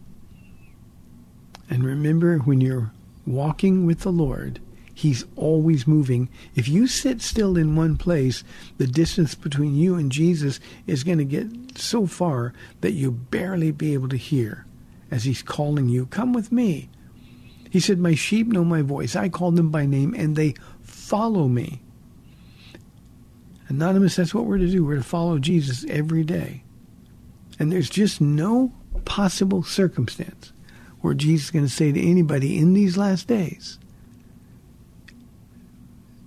And 1.68 1.84
remember, 1.84 2.38
when 2.38 2.60
you're 2.60 2.92
walking 3.26 3.86
with 3.86 4.00
the 4.00 4.12
Lord, 4.12 4.60
He's 4.92 5.24
always 5.34 5.86
moving. 5.86 6.28
If 6.54 6.68
you 6.68 6.86
sit 6.86 7.22
still 7.22 7.56
in 7.56 7.74
one 7.74 7.96
place, 7.96 8.44
the 8.76 8.86
distance 8.86 9.34
between 9.34 9.74
you 9.74 9.94
and 9.94 10.12
Jesus 10.12 10.60
is 10.86 11.04
going 11.04 11.16
to 11.16 11.24
get 11.24 11.78
so 11.78 12.06
far 12.06 12.52
that 12.82 12.92
you'll 12.92 13.12
barely 13.12 13.70
be 13.70 13.94
able 13.94 14.10
to 14.10 14.18
hear 14.18 14.66
as 15.10 15.24
He's 15.24 15.42
calling 15.42 15.88
you, 15.88 16.06
Come 16.06 16.32
with 16.34 16.52
me. 16.52 16.90
He 17.70 17.80
said, 17.80 17.98
My 17.98 18.14
sheep 18.14 18.48
know 18.48 18.64
my 18.64 18.82
voice. 18.82 19.16
I 19.16 19.28
call 19.28 19.52
them 19.52 19.70
by 19.70 19.86
name, 19.86 20.12
and 20.14 20.36
they 20.36 20.54
follow 20.82 21.48
me. 21.48 21.80
Anonymous, 23.70 24.16
that's 24.16 24.34
what 24.34 24.46
we're 24.46 24.58
to 24.58 24.66
do. 24.66 24.84
We're 24.84 24.96
to 24.96 25.02
follow 25.02 25.38
Jesus 25.38 25.86
every 25.88 26.24
day. 26.24 26.64
And 27.60 27.70
there's 27.70 27.88
just 27.88 28.20
no 28.20 28.72
possible 29.04 29.62
circumstance 29.62 30.52
where 31.02 31.14
Jesus 31.14 31.46
is 31.46 31.50
going 31.52 31.64
to 31.66 31.70
say 31.70 31.92
to 31.92 32.10
anybody 32.10 32.58
in 32.58 32.74
these 32.74 32.96
last 32.96 33.28
days, 33.28 33.78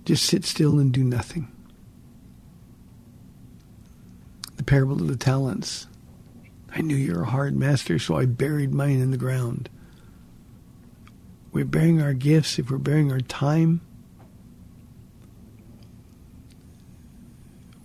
just 0.06 0.24
sit 0.24 0.46
still 0.46 0.78
and 0.78 0.90
do 0.90 1.04
nothing. 1.04 1.52
The 4.56 4.64
parable 4.64 5.00
of 5.02 5.08
the 5.08 5.16
talents. 5.16 5.86
I 6.74 6.80
knew 6.80 6.96
you're 6.96 7.24
a 7.24 7.30
hard 7.30 7.54
master, 7.56 7.98
so 7.98 8.16
I 8.16 8.24
buried 8.24 8.72
mine 8.72 9.00
in 9.00 9.10
the 9.10 9.18
ground. 9.18 9.68
We're 11.52 11.66
bearing 11.66 12.00
our 12.00 12.14
gifts, 12.14 12.58
if 12.58 12.70
we're 12.70 12.78
bearing 12.78 13.12
our 13.12 13.20
time, 13.20 13.82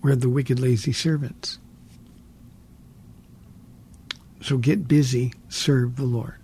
we're 0.01 0.15
the 0.15 0.29
wicked, 0.29 0.59
lazy 0.59 0.93
servants. 0.93 1.59
So 4.41 4.57
get 4.57 4.87
busy, 4.87 5.33
serve 5.49 5.97
the 5.97 6.05
Lord. 6.05 6.35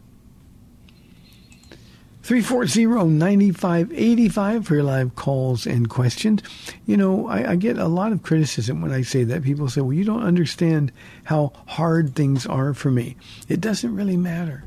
340-9585 2.24 4.66
for 4.66 4.74
your 4.74 4.84
live 4.84 5.16
calls 5.16 5.66
and 5.68 5.88
questions. 5.88 6.42
You 6.88 6.98
know, 6.98 7.28
I, 7.28 7.52
I, 7.52 7.56
get 7.56 7.78
a 7.78 7.88
lot 7.88 8.12
of 8.12 8.24
criticism 8.24 8.82
when 8.82 8.92
I 8.92 9.04
say 9.04 9.24
that. 9.26 9.44
People 9.44 9.70
say, 9.70 9.82
well, 9.82 9.94
you 9.94 10.04
don't 10.04 10.24
understand 10.24 10.92
how 11.26 11.54
hard 11.68 12.16
things 12.16 12.48
are 12.48 12.74
for 12.74 12.90
me. 12.90 13.16
It 13.48 13.62
doesn't 13.62 13.96
really 13.96 14.18
matter. 14.18 14.64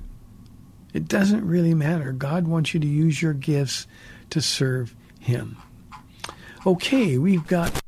It 0.95 1.09
doesn't 1.09 1.45
really 1.45 1.75
matter. 1.75 2.13
God 2.13 2.47
wants 2.47 2.75
you 2.75 2.81
to 2.81 2.87
use 2.87 3.21
your 3.21 3.33
gifts 3.33 3.89
to 4.31 4.41
serve 4.41 4.95
him. 5.19 5.57
Okay, 6.65 7.19
we've 7.19 7.49
got 7.49 7.83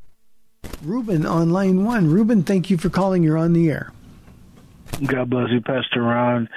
Ruben 0.83 1.25
on 1.25 1.51
line 1.51 1.83
one. 1.83 2.09
Ruben, 2.09 2.43
thank 2.43 2.69
you 2.69 2.77
for 2.77 2.89
calling. 2.89 3.23
You're 3.23 3.37
on 3.37 3.53
the 3.53 3.69
air. 3.69 3.91
God 5.05 5.29
bless 5.29 5.49
you, 5.49 5.61
Pastor 5.61 6.01
Ron 6.01 6.49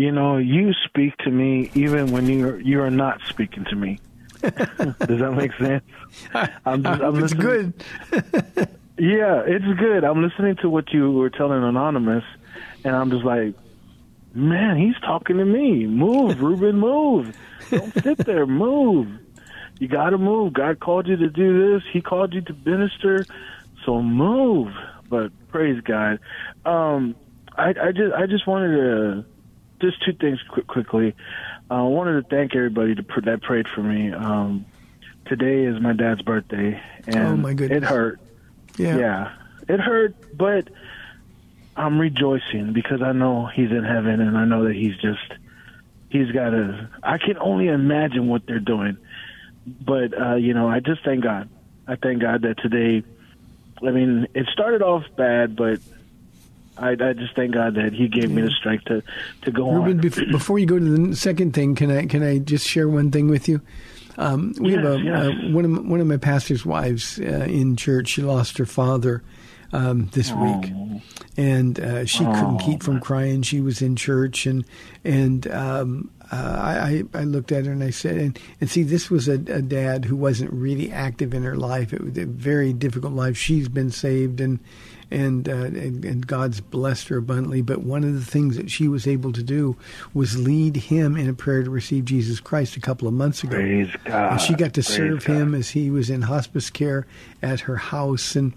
you 0.00 0.10
know, 0.10 0.38
you 0.38 0.72
speak 0.86 1.14
to 1.18 1.30
me 1.30 1.70
even 1.74 2.10
when 2.10 2.26
you're 2.26 2.58
you 2.58 2.80
are 2.80 2.90
not 2.90 3.20
speaking 3.28 3.66
to 3.66 3.76
me. 3.76 3.98
Does 4.40 5.20
that 5.20 5.34
make 5.36 5.52
sense? 5.58 5.84
I'm 6.64 6.82
just, 6.82 7.02
I'm 7.02 7.22
it's 7.22 7.34
good. 7.34 7.74
yeah, 8.98 9.42
it's 9.44 9.78
good. 9.78 10.02
I'm 10.02 10.22
listening 10.22 10.56
to 10.62 10.70
what 10.70 10.90
you 10.94 11.10
were 11.10 11.28
telling 11.28 11.62
Anonymous, 11.62 12.24
and 12.82 12.96
I'm 12.96 13.10
just 13.10 13.26
like, 13.26 13.54
man, 14.32 14.78
he's 14.78 14.98
talking 15.00 15.36
to 15.36 15.44
me. 15.44 15.86
Move, 15.86 16.40
Ruben, 16.40 16.78
move. 16.78 17.36
Don't 17.70 17.92
sit 18.02 18.16
there. 18.24 18.46
Move. 18.46 19.06
You 19.80 19.88
got 19.88 20.10
to 20.10 20.18
move. 20.18 20.54
God 20.54 20.80
called 20.80 21.08
you 21.08 21.16
to 21.16 21.28
do 21.28 21.74
this. 21.74 21.82
He 21.92 22.00
called 22.00 22.32
you 22.32 22.40
to 22.40 22.56
minister. 22.64 23.26
So 23.84 24.02
move. 24.02 24.72
But 25.08 25.32
praise 25.48 25.80
God. 25.82 26.20
Um, 26.64 27.16
I, 27.56 27.70
I 27.70 27.92
just 27.92 28.14
I 28.14 28.26
just 28.26 28.46
wanted 28.46 28.76
to 28.76 29.24
just 29.80 30.04
two 30.04 30.12
things 30.12 30.38
quick, 30.48 30.66
quickly. 30.66 31.14
Uh, 31.70 31.74
I 31.74 31.82
wanted 31.82 32.22
to 32.22 32.28
thank 32.28 32.54
everybody 32.54 32.94
to, 32.94 33.04
that 33.24 33.42
prayed 33.42 33.66
for 33.74 33.82
me. 33.82 34.12
Um, 34.12 34.66
today 35.26 35.64
is 35.64 35.80
my 35.80 35.92
dad's 35.92 36.22
birthday, 36.22 36.80
and 37.06 37.26
oh 37.26 37.36
my 37.36 37.54
goodness. 37.54 37.82
it 37.82 37.86
hurt. 37.86 38.20
Yeah. 38.76 38.98
yeah, 38.98 39.32
it 39.68 39.80
hurt, 39.80 40.14
but 40.36 40.68
I'm 41.76 41.98
rejoicing 41.98 42.72
because 42.72 43.02
I 43.02 43.12
know 43.12 43.46
he's 43.46 43.70
in 43.70 43.84
heaven, 43.84 44.20
and 44.20 44.36
I 44.36 44.44
know 44.44 44.64
that 44.64 44.74
he's 44.74 44.96
just 44.96 45.40
he's 46.08 46.30
got 46.30 46.54
a. 46.54 46.90
I 47.02 47.18
can 47.18 47.38
only 47.38 47.68
imagine 47.68 48.28
what 48.28 48.42
they're 48.46 48.58
doing, 48.58 48.96
but 49.66 50.18
uh, 50.20 50.34
you 50.36 50.54
know, 50.54 50.68
I 50.68 50.80
just 50.80 51.04
thank 51.04 51.24
God. 51.24 51.48
I 51.86 51.96
thank 51.96 52.20
God 52.20 52.42
that 52.42 52.58
today. 52.58 53.04
I 53.82 53.90
mean, 53.90 54.26
it 54.34 54.46
started 54.52 54.82
off 54.82 55.04
bad, 55.16 55.56
but 55.56 55.80
I, 56.76 56.90
I 56.90 57.12
just 57.12 57.34
thank 57.34 57.52
God 57.54 57.74
that 57.74 57.92
He 57.92 58.08
gave 58.08 58.30
me 58.30 58.42
the 58.42 58.50
strength 58.50 58.84
to 58.86 59.02
to 59.42 59.50
go 59.50 59.70
Ruben, 59.70 59.98
on. 59.98 60.04
Bef- 60.04 60.30
before 60.30 60.58
you 60.58 60.66
go 60.66 60.78
to 60.78 61.08
the 61.08 61.16
second 61.16 61.54
thing, 61.54 61.74
can 61.74 61.90
I 61.90 62.06
can 62.06 62.22
I 62.22 62.38
just 62.38 62.66
share 62.66 62.88
one 62.88 63.10
thing 63.10 63.28
with 63.28 63.48
you? 63.48 63.60
Um, 64.18 64.54
we 64.60 64.72
yes, 64.72 64.84
have 64.84 64.92
a, 64.92 65.02
yes. 65.02 65.16
uh, 65.16 65.30
one 65.50 65.64
of 65.64 65.70
my, 65.70 65.80
one 65.80 66.00
of 66.00 66.06
my 66.06 66.16
pastor's 66.16 66.66
wives 66.66 67.18
uh, 67.20 67.46
in 67.48 67.76
church. 67.76 68.08
She 68.08 68.22
lost 68.22 68.58
her 68.58 68.66
father 68.66 69.22
um, 69.72 70.08
this 70.12 70.30
oh. 70.34 70.58
week, 70.58 70.72
and 71.36 71.78
uh, 71.80 72.04
she 72.04 72.24
oh. 72.24 72.32
couldn't 72.32 72.58
keep 72.58 72.82
from 72.82 73.00
crying. 73.00 73.42
She 73.42 73.60
was 73.60 73.82
in 73.82 73.96
church, 73.96 74.46
and 74.46 74.64
and 75.04 75.46
um, 75.50 76.10
uh, 76.30 76.36
I 76.36 77.02
I 77.12 77.24
looked 77.24 77.50
at 77.50 77.66
her 77.66 77.72
and 77.72 77.82
I 77.82 77.90
said, 77.90 78.16
and, 78.16 78.38
and 78.60 78.70
see, 78.70 78.82
this 78.82 79.10
was 79.10 79.28
a, 79.28 79.34
a 79.34 79.62
dad 79.62 80.04
who 80.04 80.16
wasn't 80.16 80.52
really 80.52 80.92
active 80.92 81.34
in 81.34 81.42
her 81.42 81.56
life. 81.56 81.92
It 81.92 82.02
was 82.02 82.16
a 82.18 82.26
very 82.26 82.72
difficult 82.72 83.12
life. 83.12 83.36
She's 83.36 83.68
been 83.68 83.90
saved 83.90 84.40
and 84.40 84.60
and, 85.10 85.48
uh, 85.48 85.52
and, 85.52 86.04
and 86.04 86.26
God's 86.26 86.60
blessed 86.60 87.08
her 87.08 87.18
abundantly. 87.18 87.62
But 87.62 87.82
one 87.82 88.04
of 88.04 88.14
the 88.14 88.24
things 88.24 88.56
that 88.56 88.70
she 88.70 88.88
was 88.88 89.06
able 89.06 89.32
to 89.32 89.42
do 89.42 89.76
was 90.14 90.38
lead 90.38 90.76
him 90.76 91.16
in 91.16 91.28
a 91.28 91.34
prayer 91.34 91.62
to 91.62 91.70
receive 91.70 92.04
Jesus 92.04 92.40
Christ 92.40 92.76
a 92.76 92.80
couple 92.80 93.08
of 93.08 93.14
months 93.14 93.42
ago. 93.42 93.56
Praise 93.56 93.90
God. 94.04 94.32
And 94.32 94.40
she 94.40 94.54
got 94.54 94.74
to 94.74 94.82
Praise 94.82 94.96
serve 94.96 95.24
God. 95.24 95.36
him 95.36 95.54
as 95.54 95.70
he 95.70 95.90
was 95.90 96.10
in 96.10 96.22
hospice 96.22 96.70
care 96.70 97.06
at 97.42 97.60
her 97.60 97.76
house, 97.76 98.36
and 98.36 98.52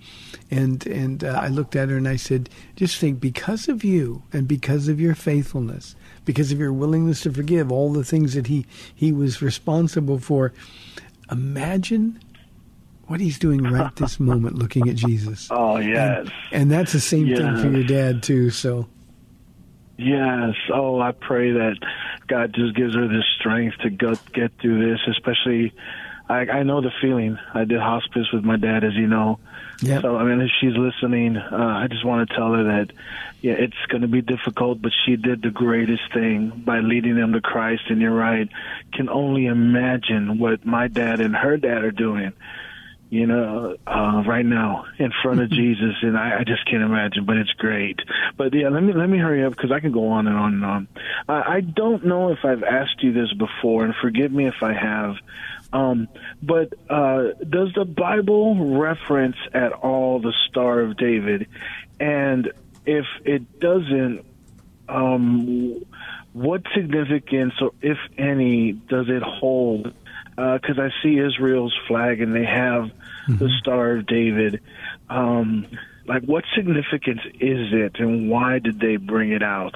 and 0.51 0.85
and 0.87 1.23
uh, 1.23 1.39
I 1.41 1.47
looked 1.47 1.75
at 1.75 1.89
her 1.89 1.97
and 1.97 2.07
I 2.07 2.17
said, 2.17 2.49
just 2.75 2.97
think, 2.97 3.19
because 3.19 3.67
of 3.67 3.83
you 3.83 4.23
and 4.31 4.47
because 4.47 4.87
of 4.87 4.99
your 4.99 5.15
faithfulness, 5.15 5.95
because 6.25 6.51
of 6.51 6.59
your 6.59 6.73
willingness 6.73 7.21
to 7.21 7.31
forgive 7.31 7.71
all 7.71 7.93
the 7.93 8.03
things 8.03 8.33
that 8.33 8.47
he 8.47 8.65
he 8.93 9.11
was 9.11 9.41
responsible 9.41 10.19
for. 10.19 10.53
Imagine 11.31 12.19
what 13.13 13.21
he's 13.21 13.37
doing 13.37 13.61
right 13.61 13.95
this 13.97 14.19
moment 14.19 14.55
looking 14.55 14.89
at 14.89 14.95
Jesus. 14.95 15.47
Oh 15.51 15.77
yes. 15.77 16.27
And, 16.51 16.61
and 16.63 16.71
that's 16.71 16.93
the 16.93 16.99
same 16.99 17.27
yes. 17.27 17.37
thing 17.37 17.57
for 17.57 17.69
your 17.69 17.83
dad 17.83 18.23
too, 18.23 18.49
so 18.49 18.87
Yes. 19.99 20.55
Oh, 20.73 20.99
I 20.99 21.11
pray 21.11 21.51
that 21.51 21.77
God 22.27 22.55
just 22.55 22.75
gives 22.75 22.95
her 22.95 23.07
the 23.07 23.23
strength 23.39 23.77
to 23.83 23.91
go, 23.91 24.15
get 24.33 24.51
through 24.59 24.89
this, 24.89 24.99
especially 25.07 25.73
I, 26.27 26.39
I 26.47 26.63
know 26.63 26.81
the 26.81 26.89
feeling. 27.01 27.37
I 27.53 27.65
did 27.65 27.79
hospice 27.79 28.31
with 28.33 28.43
my 28.43 28.57
dad, 28.57 28.83
as 28.83 28.95
you 28.95 29.05
know. 29.05 29.37
Yep. 29.83 30.01
So, 30.01 30.17
I 30.17 30.23
mean, 30.23 30.41
if 30.41 30.49
she's 30.59 30.75
listening, 30.75 31.37
uh, 31.37 31.55
I 31.55 31.87
just 31.91 32.03
want 32.03 32.27
to 32.27 32.35
tell 32.35 32.51
her 32.53 32.63
that, 32.63 32.93
yeah, 33.41 33.53
it's 33.53 33.75
going 33.89 34.01
to 34.01 34.07
be 34.07 34.21
difficult, 34.21 34.81
but 34.81 34.91
she 35.05 35.17
did 35.17 35.43
the 35.43 35.51
greatest 35.51 36.11
thing 36.11 36.63
by 36.65 36.79
leading 36.79 37.15
them 37.15 37.33
to 37.33 37.41
Christ. 37.41 37.83
And 37.89 38.01
you're 38.01 38.15
right. 38.15 38.49
Can 38.93 39.09
only 39.09 39.45
imagine 39.45 40.39
what 40.39 40.65
my 40.65 40.87
dad 40.87 41.19
and 41.19 41.35
her 41.35 41.57
dad 41.57 41.83
are 41.83 41.91
doing 41.91 42.33
you 43.13 43.27
know, 43.27 43.77
uh, 43.85 44.23
right 44.25 44.45
now 44.45 44.85
in 44.97 45.11
front 45.21 45.39
of 45.39 45.49
Jesus, 45.51 45.95
and 46.01 46.17
I, 46.17 46.39
I 46.39 46.43
just 46.43 46.65
can't 46.65 46.81
imagine. 46.81 47.25
But 47.25 47.37
it's 47.37 47.51
great. 47.51 47.99
But 48.35 48.55
yeah, 48.55 48.69
let 48.69 48.81
me 48.81 48.91
let 48.91 49.07
me 49.07 49.19
hurry 49.19 49.45
up 49.45 49.55
because 49.55 49.71
I 49.71 49.79
can 49.79 49.91
go 49.91 50.07
on 50.09 50.25
and 50.25 50.35
on 50.35 50.53
and 50.55 50.65
on. 50.65 50.87
I, 51.29 51.55
I 51.57 51.61
don't 51.61 52.07
know 52.07 52.31
if 52.31 52.39
I've 52.43 52.63
asked 52.63 53.03
you 53.03 53.13
this 53.13 53.31
before, 53.33 53.85
and 53.85 53.93
forgive 54.01 54.31
me 54.31 54.47
if 54.47 54.63
I 54.63 54.73
have. 54.73 55.15
Um, 55.71 56.07
but 56.41 56.73
uh, 56.89 57.33
does 57.47 57.73
the 57.75 57.85
Bible 57.85 58.79
reference 58.79 59.37
at 59.53 59.73
all 59.73 60.19
the 60.19 60.33
Star 60.49 60.79
of 60.79 60.97
David? 60.97 61.47
And 61.99 62.51
if 62.85 63.05
it 63.25 63.59
doesn't, 63.59 64.25
um, 64.89 65.85
what 66.33 66.63
significance, 66.75 67.53
or 67.61 67.73
if 67.79 67.99
any, 68.17 68.71
does 68.71 69.05
it 69.07 69.21
hold? 69.21 69.93
Because 70.35 70.79
uh, 70.79 70.83
I 70.83 70.89
see 71.01 71.19
Israel's 71.19 71.77
flag 71.87 72.21
and 72.21 72.35
they 72.35 72.45
have 72.45 72.83
mm-hmm. 72.83 73.37
the 73.37 73.49
Star 73.59 73.97
of 73.97 74.05
David. 74.05 74.61
Um, 75.09 75.67
like, 76.05 76.23
what 76.23 76.43
significance 76.55 77.21
is 77.39 77.71
it, 77.71 77.99
and 77.99 78.29
why 78.29 78.59
did 78.59 78.79
they 78.79 78.97
bring 78.97 79.31
it 79.31 79.43
out? 79.43 79.75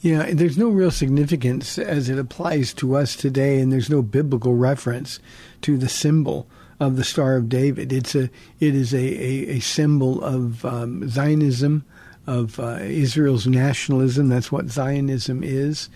Yeah, 0.00 0.30
there's 0.32 0.56
no 0.56 0.68
real 0.68 0.92
significance 0.92 1.78
as 1.78 2.08
it 2.08 2.18
applies 2.18 2.72
to 2.74 2.94
us 2.94 3.16
today, 3.16 3.60
and 3.60 3.72
there's 3.72 3.90
no 3.90 4.02
biblical 4.02 4.54
reference 4.54 5.18
to 5.62 5.76
the 5.76 5.88
symbol 5.88 6.48
of 6.78 6.96
the 6.96 7.02
Star 7.02 7.36
of 7.36 7.48
David. 7.48 7.92
It's 7.92 8.14
a 8.14 8.30
it 8.60 8.74
is 8.74 8.94
a, 8.94 8.98
a, 8.98 9.56
a 9.56 9.60
symbol 9.60 10.22
of 10.22 10.64
um, 10.64 11.08
Zionism, 11.08 11.84
of 12.28 12.60
uh, 12.60 12.78
Israel's 12.82 13.46
nationalism. 13.48 14.28
That's 14.28 14.52
what 14.52 14.68
Zionism 14.68 15.42
is, 15.42 15.88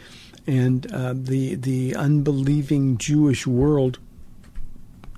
and 0.47 0.91
uh, 0.93 1.15
the 1.17 1.55
the 1.55 1.95
unbelieving 1.97 2.99
Jewish 2.99 3.47
world. 3.47 3.99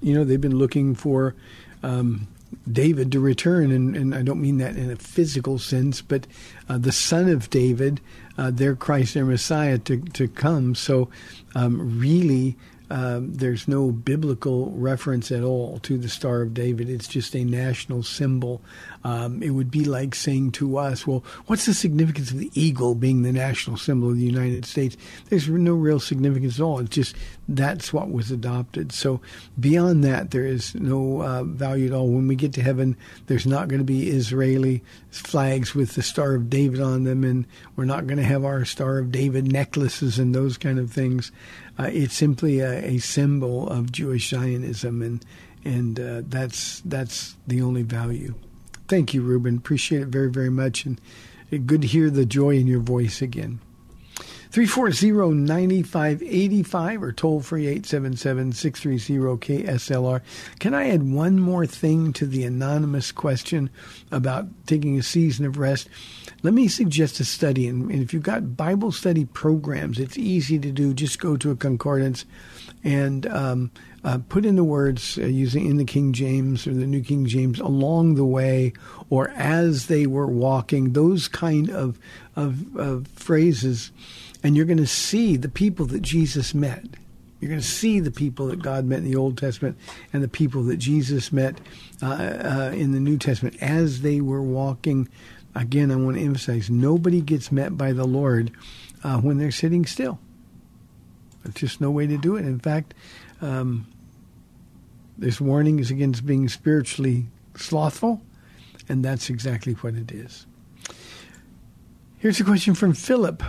You 0.01 0.15
know, 0.15 0.25
they've 0.25 0.41
been 0.41 0.59
looking 0.59 0.95
for. 0.95 1.35
Um, 1.83 2.29
David 2.71 3.13
to 3.13 3.21
return, 3.21 3.73
and, 3.73 3.95
and, 3.95 4.15
I 4.15 4.23
don't 4.23 4.41
mean 4.41 4.57
that 4.59 4.77
in 4.77 4.91
a 4.91 4.97
physical 4.97 5.59
sense, 5.59 6.01
but 6.01 6.27
uh, 6.69 6.79
the 6.79 6.93
son 6.93 7.29
of 7.29 7.51
David 7.51 8.01
uh, 8.37 8.51
their 8.51 8.75
Christ, 8.75 9.15
their 9.15 9.25
Messiah 9.25 9.79
to, 9.79 10.01
to 10.01 10.29
come. 10.29 10.75
So, 10.75 11.09
um, 11.55 11.99
really, 11.99 12.57
um, 12.95 13.35
there's 13.35 13.67
no 13.67 13.91
biblical 13.91 14.71
reference 14.71 15.33
at 15.33 15.43
all 15.43 15.81
to 15.81 15.99
the 15.99 16.09
Star 16.09 16.43
of 16.43 16.55
David. 16.55 16.89
It's 16.89 17.09
just 17.09 17.35
a 17.35 17.43
national 17.43 18.05
symbol. 18.05 18.63
Um, 19.03 19.43
it 19.43 19.51
would 19.51 19.69
be 19.69 19.85
like 19.85 20.15
saying 20.15 20.53
to 20.53 20.79
us, 20.79 21.05
well, 21.05 21.25
what's 21.47 21.67
the 21.67 21.75
significance 21.75 22.31
of 22.31 22.39
the 22.39 22.53
eagle 22.55 22.95
being 22.95 23.23
the 23.23 23.33
national 23.33 23.79
symbol 23.79 24.11
of 24.11 24.17
the 24.17 24.25
United 24.25 24.65
States? 24.65 24.97
There's 25.29 25.49
no 25.49 25.75
real 25.75 25.99
significance 25.99 26.61
at 26.61 26.63
all. 26.63 26.79
It's 26.79 26.95
just 26.95 27.17
that's 27.49 27.93
what 27.93 28.13
was 28.13 28.31
adopted. 28.31 28.93
So 28.93 29.21
beyond 29.59 30.05
that, 30.05 30.31
there 30.31 30.47
is 30.47 30.73
no 30.77 31.21
uh, 31.21 31.43
value 31.43 31.89
at 31.89 31.93
all. 31.93 32.07
When 32.07 32.29
we 32.29 32.37
get 32.37 32.53
to 32.53 32.63
heaven, 32.63 32.97
there's 33.27 33.45
not 33.45 33.67
going 33.67 33.81
to 33.81 33.85
be 33.85 34.09
Israeli 34.09 34.85
flags 35.11 35.75
with 35.75 35.95
the 35.95 36.03
Star 36.03 36.35
of 36.35 36.49
David 36.49 36.81
on 36.81 37.03
them, 37.03 37.25
and 37.25 37.45
we're 37.75 37.87
not 37.87 38.07
going 38.07 38.19
to 38.19 38.25
have 38.25 38.45
our 38.45 38.65
Star 38.65 38.99
of 38.99 39.11
David 39.11 39.51
necklaces 39.51 40.21
and 40.21 40.33
those 40.33 40.57
kind 40.57 40.79
of 40.79 40.93
things. 40.93 41.33
Uh, 41.79 41.91
it's 41.93 42.15
simply 42.15 42.61
a, 42.61 42.85
a, 42.85 42.99
symbol 42.99 43.69
of 43.69 43.91
Jewish 43.91 44.31
Zionism, 44.31 45.03
and 45.03 45.25
and 45.65 45.99
uh, 45.99 46.23
that's 46.27 46.81
that's 46.85 47.37
the 47.47 47.63
only 47.63 47.83
value. 47.83 48.35
Thank 48.87 49.13
you, 49.13 49.23
Ruben. 49.23 49.57
Appreciate 49.57 50.03
it 50.03 50.09
very 50.09 50.31
very 50.31 50.51
much, 50.51 50.85
and 50.85 51.01
good 51.67 51.83
to 51.83 51.89
hear 51.89 52.11
the 52.11 52.27
joy 52.27 52.57
in 52.57 52.67
your 52.67 52.81
voice 52.81 53.21
again. 53.21 53.61
340-9585 54.55 57.03
or 57.03 57.11
toll 57.11 57.40
free 57.40 57.64
877-630-KSLR. 57.81 60.21
Can 60.61 60.75
I 60.75 60.90
add 60.90 61.12
one 61.12 61.40
more 61.40 61.67
thing 61.67 62.12
to 62.12 62.25
the 62.25 62.45
anonymous 62.45 63.11
question 63.11 63.69
about 64.12 64.47
taking 64.67 64.97
a 64.97 65.03
season 65.03 65.45
of 65.45 65.59
rest? 65.59 65.88
Let 66.45 66.55
me 66.55 66.69
suggest 66.69 67.19
a 67.19 67.25
study. 67.25 67.67
And 67.67 67.90
if 67.90 68.14
you've 68.14 68.23
got 68.23 68.57
Bible 68.57 68.93
study 68.93 69.25
programs, 69.25 69.99
it's 69.99 70.17
easy 70.17 70.61
to 70.61 70.71
do. 70.71 70.95
Just 70.95 71.19
go 71.19 71.37
to 71.37 71.51
a 71.51 71.57
concordance 71.57 72.25
and 72.85 73.27
um, 73.27 73.73
uh, 74.05 74.19
put 74.29 74.45
in 74.45 74.55
the 74.55 74.62
words 74.62 75.19
uh, 75.19 75.23
using 75.23 75.67
in 75.67 75.79
the 75.79 75.85
King 75.85 76.12
James 76.12 76.69
or 76.69 76.75
the 76.75 76.87
New 76.87 77.03
King 77.03 77.27
James 77.27 77.59
along 77.59 78.14
the 78.14 78.25
way 78.25 78.73
or 79.11 79.31
as 79.31 79.88
they 79.88 80.07
were 80.07 80.29
walking, 80.29 80.93
those 80.93 81.27
kind 81.27 81.71
of, 81.71 81.99
of, 82.37 82.77
of 82.77 83.09
phrases 83.09 83.90
and 84.45 84.55
you're 84.55 84.67
going 84.67 84.77
to 84.77 84.87
see 84.87 85.37
the 85.37 85.49
people 85.49 85.87
that 85.87 86.03
Jesus 86.03 86.55
met. 86.55 86.85
You're 87.41 87.49
going 87.49 87.61
to 87.61 87.67
see 87.67 87.99
the 87.99 88.11
people 88.11 88.47
that 88.49 88.63
God 88.63 88.85
met 88.85 88.99
in 88.99 89.05
the 89.05 89.17
Old 89.17 89.39
Testament 89.39 89.77
and 90.13 90.23
the 90.23 90.29
people 90.29 90.63
that 90.65 90.77
Jesus 90.77 91.33
met 91.33 91.59
uh, 92.03 92.07
uh, 92.07 92.73
in 92.75 92.93
the 92.93 93.01
New 93.01 93.17
Testament 93.17 93.57
as 93.61 94.03
they 94.03 94.21
were 94.21 94.43
walking. 94.43 95.09
Again, 95.55 95.91
I 95.91 95.97
want 95.97 96.19
to 96.19 96.23
emphasize 96.23 96.69
nobody 96.69 97.23
gets 97.23 97.51
met 97.51 97.77
by 97.77 97.93
the 97.93 98.05
Lord 98.05 98.53
uh, 99.03 99.19
when 99.19 99.39
they're 99.39 99.51
sitting 99.51 99.87
still. 99.87 100.19
There's 101.43 101.55
just 101.55 101.81
no 101.81 101.91
way 101.91 102.07
to 102.07 102.19
do 102.19 102.37
it. 102.37 102.45
In 102.45 102.61
fact, 102.61 102.95
um, 103.41 103.87
this 105.17 105.41
warning 105.41 105.79
is 105.79 105.91
against 105.91 106.27
being 106.27 106.49
spiritually 106.49 107.27
slothful, 107.57 108.21
and 108.89 109.05
that's 109.05 109.31
exactly 109.31 109.73
what 109.75 109.95
it 109.95 110.13
is. 110.13 110.47
Here's 112.19 112.41
a 112.41 112.45
question 112.45 112.75
from 112.75 112.95
Philip. 112.95 113.43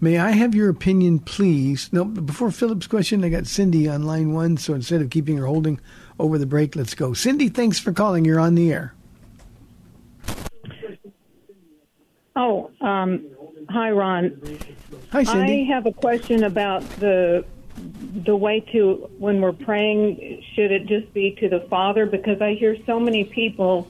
May 0.00 0.18
I 0.18 0.30
have 0.30 0.54
your 0.54 0.68
opinion, 0.68 1.18
please? 1.18 1.92
No, 1.92 2.04
before 2.04 2.52
Philip's 2.52 2.86
question, 2.86 3.24
I 3.24 3.30
got 3.30 3.46
Cindy 3.46 3.88
on 3.88 4.04
line 4.04 4.32
one, 4.32 4.56
so 4.56 4.74
instead 4.74 5.00
of 5.00 5.10
keeping 5.10 5.36
her 5.38 5.46
holding 5.46 5.80
over 6.20 6.38
the 6.38 6.46
break, 6.46 6.76
let's 6.76 6.94
go. 6.94 7.14
Cindy, 7.14 7.48
thanks 7.48 7.80
for 7.80 7.92
calling. 7.92 8.24
You're 8.24 8.38
on 8.38 8.54
the 8.54 8.72
air. 8.72 8.94
Oh, 12.36 12.70
um, 12.80 13.26
hi, 13.68 13.90
Ron. 13.90 14.40
Hi, 15.10 15.24
Cindy. 15.24 15.62
I 15.62 15.74
have 15.74 15.86
a 15.86 15.92
question 15.92 16.44
about 16.44 16.88
the 17.00 17.44
the 18.24 18.36
way 18.36 18.60
to 18.72 19.10
when 19.18 19.40
we're 19.40 19.52
praying. 19.52 20.44
Should 20.54 20.70
it 20.70 20.86
just 20.86 21.12
be 21.12 21.32
to 21.40 21.48
the 21.48 21.60
Father? 21.68 22.06
Because 22.06 22.40
I 22.40 22.54
hear 22.54 22.76
so 22.86 23.00
many 23.00 23.24
people 23.24 23.88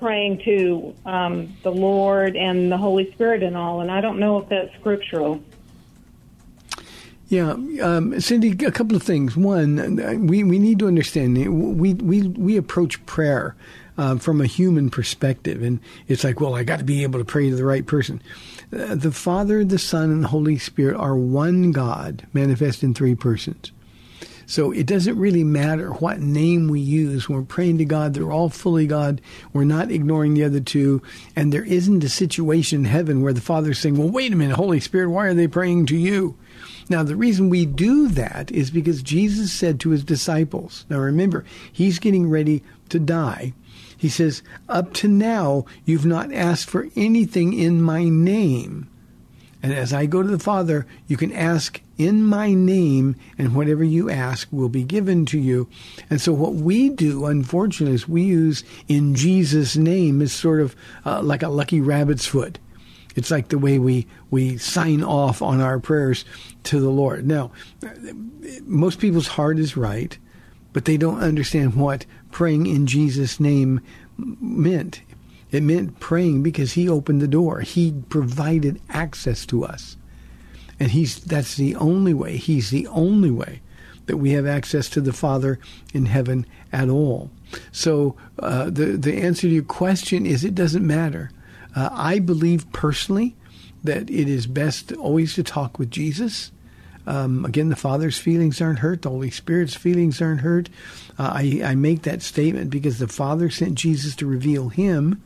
praying 0.00 0.42
to 0.44 0.94
um, 1.06 1.56
the 1.62 1.70
Lord 1.70 2.36
and 2.36 2.72
the 2.72 2.78
Holy 2.78 3.12
Spirit 3.12 3.42
and 3.42 3.56
all, 3.56 3.80
and 3.80 3.90
I 3.90 4.00
don't 4.00 4.18
know 4.18 4.38
if 4.38 4.48
that's 4.48 4.74
scriptural. 4.80 5.40
Yeah, 7.28 7.52
um, 7.82 8.20
Cindy, 8.20 8.50
a 8.66 8.72
couple 8.72 8.96
of 8.96 9.04
things. 9.04 9.36
One, 9.36 10.26
we, 10.26 10.42
we 10.42 10.58
need 10.58 10.80
to 10.80 10.88
understand 10.88 11.36
we 11.78 11.94
we 11.94 12.22
we 12.22 12.56
approach 12.56 13.04
prayer 13.06 13.54
uh, 13.96 14.16
from 14.16 14.40
a 14.40 14.46
human 14.46 14.90
perspective, 14.90 15.62
and 15.62 15.78
it's 16.08 16.24
like, 16.24 16.40
well, 16.40 16.56
I 16.56 16.64
got 16.64 16.80
to 16.80 16.84
be 16.84 17.04
able 17.04 17.20
to 17.20 17.24
pray 17.24 17.48
to 17.48 17.54
the 17.54 17.64
right 17.64 17.86
person. 17.86 18.20
Uh, 18.72 18.96
the 18.96 19.12
Father, 19.12 19.64
the 19.64 19.78
Son, 19.78 20.10
and 20.10 20.24
the 20.24 20.28
Holy 20.28 20.58
Spirit 20.58 20.96
are 20.96 21.14
one 21.14 21.70
God, 21.70 22.26
manifest 22.32 22.82
in 22.82 22.94
three 22.94 23.14
persons. 23.14 23.70
So 24.50 24.72
it 24.72 24.86
doesn't 24.86 25.16
really 25.16 25.44
matter 25.44 25.92
what 25.92 26.18
name 26.18 26.66
we 26.66 26.80
use 26.80 27.28
when 27.28 27.38
we're 27.38 27.44
praying 27.44 27.78
to 27.78 27.84
God. 27.84 28.14
They're 28.14 28.32
all 28.32 28.48
fully 28.48 28.84
God. 28.84 29.20
We're 29.52 29.62
not 29.62 29.92
ignoring 29.92 30.34
the 30.34 30.42
other 30.42 30.58
two. 30.58 31.02
And 31.36 31.52
there 31.52 31.62
isn't 31.62 32.02
a 32.02 32.08
situation 32.08 32.80
in 32.80 32.84
heaven 32.86 33.22
where 33.22 33.32
the 33.32 33.40
Father's 33.40 33.78
saying, 33.78 33.96
well, 33.96 34.10
wait 34.10 34.32
a 34.32 34.36
minute, 34.36 34.56
Holy 34.56 34.80
Spirit, 34.80 35.10
why 35.10 35.28
are 35.28 35.34
they 35.34 35.46
praying 35.46 35.86
to 35.86 35.96
you? 35.96 36.36
Now, 36.88 37.04
the 37.04 37.14
reason 37.14 37.48
we 37.48 37.64
do 37.64 38.08
that 38.08 38.50
is 38.50 38.72
because 38.72 39.04
Jesus 39.04 39.52
said 39.52 39.78
to 39.80 39.90
his 39.90 40.02
disciples, 40.02 40.84
now 40.90 40.98
remember, 40.98 41.44
he's 41.72 42.00
getting 42.00 42.28
ready 42.28 42.64
to 42.88 42.98
die. 42.98 43.52
He 43.96 44.08
says, 44.08 44.42
Up 44.68 44.92
to 44.94 45.06
now, 45.06 45.64
you've 45.84 46.06
not 46.06 46.32
asked 46.32 46.68
for 46.68 46.88
anything 46.96 47.52
in 47.52 47.80
my 47.80 48.08
name. 48.08 48.89
And 49.62 49.72
as 49.74 49.92
I 49.92 50.06
go 50.06 50.22
to 50.22 50.28
the 50.28 50.38
Father, 50.38 50.86
you 51.06 51.16
can 51.16 51.32
ask 51.32 51.80
in 51.98 52.24
my 52.24 52.54
name, 52.54 53.16
and 53.36 53.54
whatever 53.54 53.84
you 53.84 54.08
ask 54.08 54.48
will 54.50 54.70
be 54.70 54.84
given 54.84 55.26
to 55.26 55.38
you. 55.38 55.68
And 56.08 56.20
so, 56.20 56.32
what 56.32 56.54
we 56.54 56.88
do, 56.88 57.26
unfortunately, 57.26 57.94
is 57.94 58.08
we 58.08 58.22
use 58.22 58.64
in 58.88 59.14
Jesus' 59.14 59.76
name 59.76 60.22
is 60.22 60.32
sort 60.32 60.60
of 60.60 60.74
uh, 61.04 61.22
like 61.22 61.42
a 61.42 61.48
lucky 61.48 61.80
rabbit's 61.80 62.24
foot. 62.24 62.58
It's 63.16 63.30
like 63.30 63.48
the 63.48 63.58
way 63.58 63.78
we, 63.78 64.06
we 64.30 64.56
sign 64.56 65.02
off 65.02 65.42
on 65.42 65.60
our 65.60 65.78
prayers 65.78 66.24
to 66.64 66.80
the 66.80 66.90
Lord. 66.90 67.26
Now, 67.26 67.50
most 68.62 68.98
people's 68.98 69.26
heart 69.26 69.58
is 69.58 69.76
right, 69.76 70.16
but 70.72 70.84
they 70.84 70.96
don't 70.96 71.20
understand 71.20 71.74
what 71.74 72.06
praying 72.30 72.66
in 72.66 72.86
Jesus' 72.86 73.40
name 73.40 73.80
meant. 74.16 75.02
It 75.50 75.62
meant 75.62 76.00
praying 76.00 76.42
because 76.42 76.72
He 76.72 76.88
opened 76.88 77.20
the 77.20 77.28
door. 77.28 77.60
He 77.60 77.92
provided 78.08 78.80
access 78.88 79.44
to 79.46 79.64
us. 79.64 79.96
And 80.80 80.90
he's 80.90 81.20
that's 81.20 81.56
the 81.56 81.76
only 81.76 82.14
way. 82.14 82.38
He's 82.38 82.70
the 82.70 82.86
only 82.86 83.30
way 83.30 83.60
that 84.06 84.16
we 84.16 84.30
have 84.30 84.46
access 84.46 84.88
to 84.88 85.00
the 85.02 85.12
Father 85.12 85.60
in 85.92 86.06
heaven 86.06 86.46
at 86.72 86.88
all. 86.88 87.30
So 87.70 88.16
uh, 88.38 88.64
the 88.64 88.96
the 88.96 89.18
answer 89.18 89.42
to 89.42 89.48
your 89.54 89.62
question 89.62 90.24
is 90.24 90.42
it 90.42 90.54
doesn't 90.54 90.86
matter. 90.86 91.30
Uh, 91.76 91.90
I 91.92 92.18
believe 92.18 92.72
personally 92.72 93.36
that 93.84 94.10
it 94.10 94.28
is 94.28 94.46
best 94.46 94.92
always 94.92 95.34
to 95.34 95.42
talk 95.42 95.78
with 95.78 95.90
Jesus. 95.90 96.50
Um, 97.06 97.44
again, 97.44 97.68
the 97.68 97.76
Father's 97.76 98.18
feelings 98.18 98.60
aren't 98.60 98.80
hurt. 98.80 99.02
The 99.02 99.10
Holy 99.10 99.30
Spirit's 99.30 99.74
feelings 99.74 100.20
aren't 100.20 100.42
hurt. 100.42 100.68
Uh, 101.18 101.32
I, 101.34 101.60
I 101.64 101.74
make 101.74 102.02
that 102.02 102.22
statement 102.22 102.70
because 102.70 102.98
the 102.98 103.08
Father 103.08 103.50
sent 103.50 103.74
Jesus 103.76 104.14
to 104.16 104.26
reveal 104.26 104.68
Him 104.68 105.22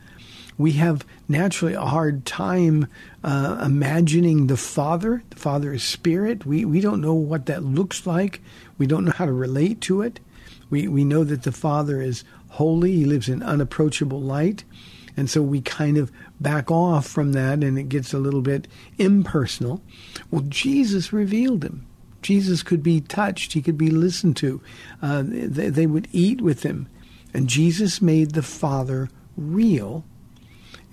we 0.56 0.72
have 0.72 1.04
naturally 1.28 1.74
a 1.74 1.80
hard 1.80 2.24
time 2.24 2.86
uh, 3.22 3.60
imagining 3.64 4.46
the 4.46 4.56
Father. 4.56 5.22
The 5.30 5.36
Father 5.36 5.72
is 5.72 5.82
spirit. 5.82 6.46
We, 6.46 6.64
we 6.64 6.80
don't 6.80 7.00
know 7.00 7.14
what 7.14 7.46
that 7.46 7.64
looks 7.64 8.06
like. 8.06 8.40
We 8.78 8.86
don't 8.86 9.04
know 9.04 9.12
how 9.12 9.26
to 9.26 9.32
relate 9.32 9.80
to 9.82 10.02
it. 10.02 10.20
We, 10.70 10.86
we 10.88 11.04
know 11.04 11.24
that 11.24 11.42
the 11.42 11.52
Father 11.52 12.00
is 12.00 12.24
holy. 12.50 12.92
He 12.92 13.04
lives 13.04 13.28
in 13.28 13.42
unapproachable 13.42 14.20
light. 14.20 14.64
And 15.16 15.28
so 15.30 15.42
we 15.42 15.60
kind 15.60 15.96
of 15.96 16.10
back 16.40 16.70
off 16.70 17.06
from 17.06 17.32
that 17.32 17.62
and 17.62 17.78
it 17.78 17.88
gets 17.88 18.12
a 18.12 18.18
little 18.18 18.42
bit 18.42 18.68
impersonal. 18.98 19.82
Well, 20.30 20.44
Jesus 20.48 21.12
revealed 21.12 21.64
him. 21.64 21.86
Jesus 22.22 22.62
could 22.62 22.82
be 22.82 23.00
touched. 23.00 23.52
He 23.52 23.62
could 23.62 23.78
be 23.78 23.90
listened 23.90 24.36
to. 24.38 24.60
Uh, 25.02 25.22
they, 25.24 25.68
they 25.68 25.86
would 25.86 26.08
eat 26.10 26.40
with 26.40 26.62
him. 26.62 26.88
And 27.32 27.48
Jesus 27.48 28.00
made 28.00 28.30
the 28.30 28.42
Father 28.42 29.10
real 29.36 30.04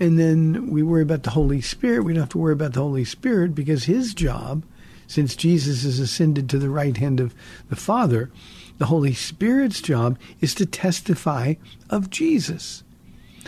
and 0.02 0.18
then 0.18 0.72
we 0.72 0.82
worry 0.82 1.04
about 1.04 1.22
the 1.22 1.30
Holy 1.30 1.62
Spirit. 1.62 2.04
We 2.04 2.14
don't 2.14 2.22
have 2.22 2.30
to 2.30 2.40
worry 2.40 2.54
about 2.54 2.74
the 2.74 2.82
Holy 2.82 3.06
Spirit 3.06 3.54
because 3.54 3.84
his 3.84 4.16
job, 4.16 4.66
since 5.06 5.36
Jesus 5.36 5.84
has 5.84 6.00
ascended 6.00 6.50
to 6.50 6.58
the 6.58 6.72
right 6.72 6.98
hand 6.98 7.20
of 7.20 7.36
the 7.70 7.76
Father, 7.76 8.32
the 8.80 8.88
Holy 8.88 9.14
Spirit's 9.14 9.80
job 9.80 10.18
is 10.40 10.56
to 10.56 10.66
testify 10.66 11.54
of 11.92 12.10
Jesus. 12.10 12.84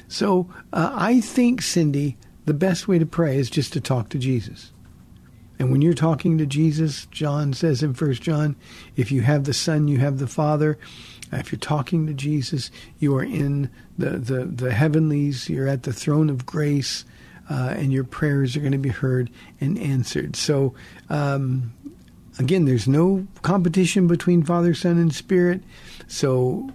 So 0.07 0.47
uh, 0.71 0.91
I 0.93 1.21
think, 1.21 1.63
Cindy, 1.63 2.17
the 2.45 2.53
best 2.53 2.87
way 2.87 2.99
to 2.99 3.05
pray 3.07 3.39
is 3.39 3.49
just 3.49 3.73
to 3.73 3.81
talk 3.81 4.09
to 4.09 4.19
Jesus. 4.19 4.72
And 5.63 5.71
when 5.71 5.81
you're 5.81 5.93
talking 5.93 6.37
to 6.39 6.45
Jesus, 6.45 7.05
John 7.05 7.53
says 7.53 7.81
in 7.81 7.93
First 7.93 8.21
John, 8.21 8.57
if 8.97 9.13
you 9.13 9.21
have 9.21 9.45
the 9.45 9.53
Son, 9.53 9.87
you 9.87 9.97
have 9.99 10.19
the 10.19 10.27
Father. 10.27 10.77
If 11.31 11.53
you're 11.53 11.59
talking 11.59 12.05
to 12.05 12.13
Jesus, 12.13 12.69
you 12.99 13.15
are 13.15 13.23
in 13.23 13.69
the, 13.97 14.09
the, 14.09 14.43
the 14.43 14.73
heavenlies, 14.73 15.47
you're 15.47 15.69
at 15.69 15.83
the 15.83 15.93
throne 15.93 16.29
of 16.29 16.45
grace. 16.45 17.05
uh, 17.49 17.73
and 17.77 17.91
your 17.91 18.03
prayers 18.03 18.55
are 18.55 18.59
going 18.61 18.71
to 18.71 18.77
be 18.77 18.89
heard 18.89 19.29
and 19.59 19.77
answered. 19.77 20.35
So, 20.35 20.73
um, 21.09 21.73
again, 22.39 22.65
there's 22.65 22.87
no 22.87 23.27
competition 23.41 24.07
between 24.07 24.43
Father, 24.43 24.73
Son, 24.73 24.97
and 24.97 25.13
Spirit. 25.13 25.61
So, 26.07 26.69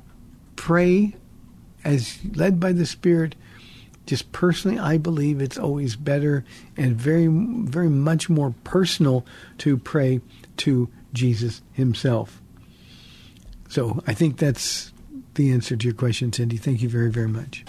pray 0.57 1.15
as 1.85 2.19
led 2.35 2.61
by 2.61 2.73
the 2.73 2.87
Spirit. 2.87 3.35
Just 4.09 4.33
personally, 4.33 4.79
I 4.79 4.97
believe 4.97 5.43
it's 5.43 5.59
always 5.59 5.95
better 5.95 6.43
and 6.79 6.97
very, 6.97 7.27
very 7.27 7.91
much 7.91 8.31
more 8.31 8.55
personal 8.65 9.27
to 9.59 9.77
pray 9.77 10.23
to 10.57 10.89
Jesus 11.13 11.61
Himself. 11.75 12.41
So 13.69 14.03
I 14.07 14.15
think 14.15 14.39
that's 14.39 14.95
the 15.35 15.53
answer 15.53 15.77
to 15.77 15.87
your 15.87 15.95
question, 15.95 16.33
Cindy. 16.33 16.57
Thank 16.57 16.81
you 16.81 16.89
very, 16.89 17.11
very 17.11 17.29
much. 17.29 17.67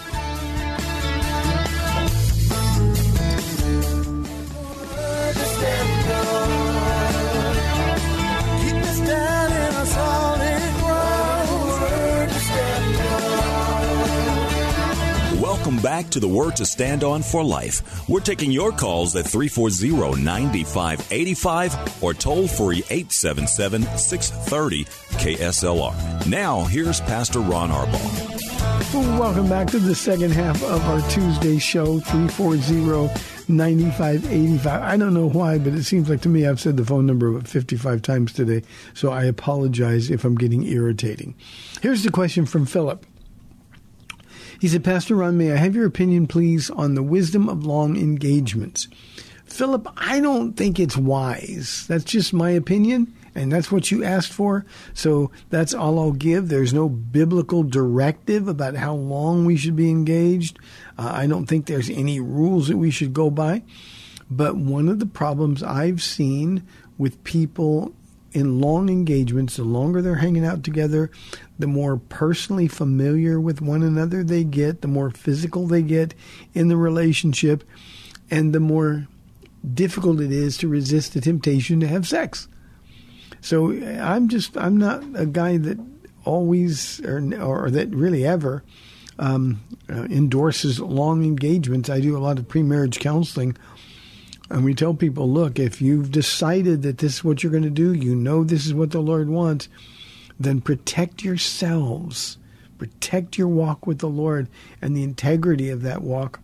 Back 15.94 16.10
to 16.10 16.18
the 16.18 16.26
Word 16.26 16.56
to 16.56 16.66
Stand 16.66 17.04
On 17.04 17.22
for 17.22 17.44
Life. 17.44 18.08
We're 18.08 18.18
taking 18.18 18.50
your 18.50 18.72
calls 18.72 19.14
at 19.14 19.28
340 19.28 20.20
9585 20.20 22.02
or 22.02 22.12
toll 22.12 22.48
free 22.48 22.78
877 22.90 23.82
630 23.96 24.84
KSLR. 25.22 26.26
Now, 26.26 26.64
here's 26.64 27.00
Pastor 27.02 27.38
Ron 27.38 27.70
Arbaugh. 27.70 29.20
Welcome 29.20 29.48
back 29.48 29.68
to 29.68 29.78
the 29.78 29.94
second 29.94 30.32
half 30.32 30.60
of 30.64 30.84
our 30.86 31.00
Tuesday 31.10 31.58
show, 31.58 32.00
340 32.00 33.14
9585. 33.46 34.82
I 34.82 34.96
don't 34.96 35.14
know 35.14 35.28
why, 35.28 35.58
but 35.58 35.74
it 35.74 35.84
seems 35.84 36.10
like 36.10 36.22
to 36.22 36.28
me 36.28 36.44
I've 36.44 36.58
said 36.58 36.76
the 36.76 36.84
phone 36.84 37.06
number 37.06 37.28
about 37.28 37.46
55 37.46 38.02
times 38.02 38.32
today, 38.32 38.66
so 38.94 39.12
I 39.12 39.26
apologize 39.26 40.10
if 40.10 40.24
I'm 40.24 40.34
getting 40.34 40.64
irritating. 40.64 41.36
Here's 41.82 42.02
the 42.02 42.10
question 42.10 42.46
from 42.46 42.66
Philip. 42.66 43.06
He 44.64 44.68
said, 44.68 44.82
Pastor 44.82 45.16
Ron, 45.16 45.36
may 45.36 45.52
I 45.52 45.56
have 45.56 45.74
your 45.74 45.84
opinion, 45.84 46.26
please, 46.26 46.70
on 46.70 46.94
the 46.94 47.02
wisdom 47.02 47.50
of 47.50 47.66
long 47.66 47.98
engagements? 47.98 48.88
Philip, 49.44 49.86
I 49.94 50.20
don't 50.20 50.54
think 50.54 50.80
it's 50.80 50.96
wise. 50.96 51.84
That's 51.86 52.04
just 52.04 52.32
my 52.32 52.48
opinion, 52.48 53.14
and 53.34 53.52
that's 53.52 53.70
what 53.70 53.90
you 53.90 54.02
asked 54.02 54.32
for. 54.32 54.64
So 54.94 55.30
that's 55.50 55.74
all 55.74 55.98
I'll 55.98 56.12
give. 56.12 56.48
There's 56.48 56.72
no 56.72 56.88
biblical 56.88 57.62
directive 57.62 58.48
about 58.48 58.74
how 58.74 58.94
long 58.94 59.44
we 59.44 59.58
should 59.58 59.76
be 59.76 59.90
engaged. 59.90 60.58
Uh, 60.96 61.10
I 61.12 61.26
don't 61.26 61.44
think 61.44 61.66
there's 61.66 61.90
any 61.90 62.18
rules 62.18 62.68
that 62.68 62.78
we 62.78 62.90
should 62.90 63.12
go 63.12 63.28
by. 63.28 63.64
But 64.30 64.56
one 64.56 64.88
of 64.88 64.98
the 64.98 65.04
problems 65.04 65.62
I've 65.62 66.02
seen 66.02 66.66
with 66.96 67.22
people 67.22 67.94
in 68.34 68.60
long 68.60 68.88
engagements, 68.88 69.56
the 69.56 69.64
longer 69.64 70.02
they're 70.02 70.16
hanging 70.16 70.44
out 70.44 70.64
together, 70.64 71.10
the 71.58 71.66
more 71.66 71.96
personally 71.96 72.68
familiar 72.68 73.40
with 73.40 73.60
one 73.60 73.82
another 73.82 74.24
they 74.24 74.44
get, 74.44 74.82
the 74.82 74.88
more 74.88 75.10
physical 75.10 75.66
they 75.66 75.82
get 75.82 76.14
in 76.52 76.68
the 76.68 76.76
relationship, 76.76 77.64
and 78.30 78.52
the 78.52 78.60
more 78.60 79.06
difficult 79.72 80.20
it 80.20 80.32
is 80.32 80.56
to 80.58 80.68
resist 80.68 81.14
the 81.14 81.20
temptation 81.20 81.80
to 81.80 81.88
have 81.88 82.06
sex. 82.06 82.48
So 83.40 83.72
I'm 83.72 84.28
just 84.28 84.56
I'm 84.56 84.78
not 84.78 85.04
a 85.14 85.26
guy 85.26 85.58
that 85.58 85.78
always 86.24 87.00
or, 87.02 87.18
or 87.40 87.70
that 87.70 87.90
really 87.90 88.26
ever 88.26 88.64
um, 89.18 89.62
uh, 89.88 90.04
endorses 90.04 90.80
long 90.80 91.24
engagements. 91.24 91.90
I 91.90 92.00
do 92.00 92.16
a 92.16 92.18
lot 92.18 92.38
of 92.38 92.48
pre-marriage 92.48 92.98
counseling 92.98 93.56
and 94.50 94.64
we 94.64 94.74
tell 94.74 94.94
people, 94.94 95.30
look, 95.30 95.58
if 95.58 95.80
you've 95.80 96.10
decided 96.10 96.82
that 96.82 96.98
this 96.98 97.14
is 97.14 97.24
what 97.24 97.42
you're 97.42 97.52
going 97.52 97.64
to 97.64 97.70
do, 97.70 97.92
you 97.92 98.14
know 98.14 98.44
this 98.44 98.66
is 98.66 98.74
what 98.74 98.90
the 98.90 99.00
Lord 99.00 99.28
wants, 99.28 99.68
then 100.38 100.60
protect 100.60 101.22
yourselves. 101.22 102.38
Protect 102.78 103.38
your 103.38 103.48
walk 103.48 103.86
with 103.86 104.00
the 104.00 104.08
Lord 104.08 104.48
and 104.82 104.96
the 104.96 105.04
integrity 105.04 105.70
of 105.70 105.82
that 105.82 106.02
walk. 106.02 106.40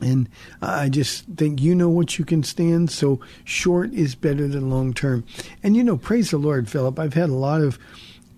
And 0.00 0.28
I 0.60 0.88
just 0.88 1.24
think 1.36 1.60
you 1.60 1.74
know 1.74 1.88
what 1.88 2.18
you 2.18 2.24
can 2.24 2.42
stand. 2.42 2.90
So 2.90 3.20
short 3.44 3.92
is 3.92 4.14
better 4.14 4.48
than 4.48 4.70
long 4.70 4.92
term. 4.92 5.24
And 5.62 5.76
you 5.76 5.84
know, 5.84 5.96
praise 5.96 6.30
the 6.30 6.38
Lord, 6.38 6.68
Philip. 6.68 6.98
I've 6.98 7.14
had 7.14 7.30
a 7.30 7.34
lot 7.34 7.60
of 7.60 7.78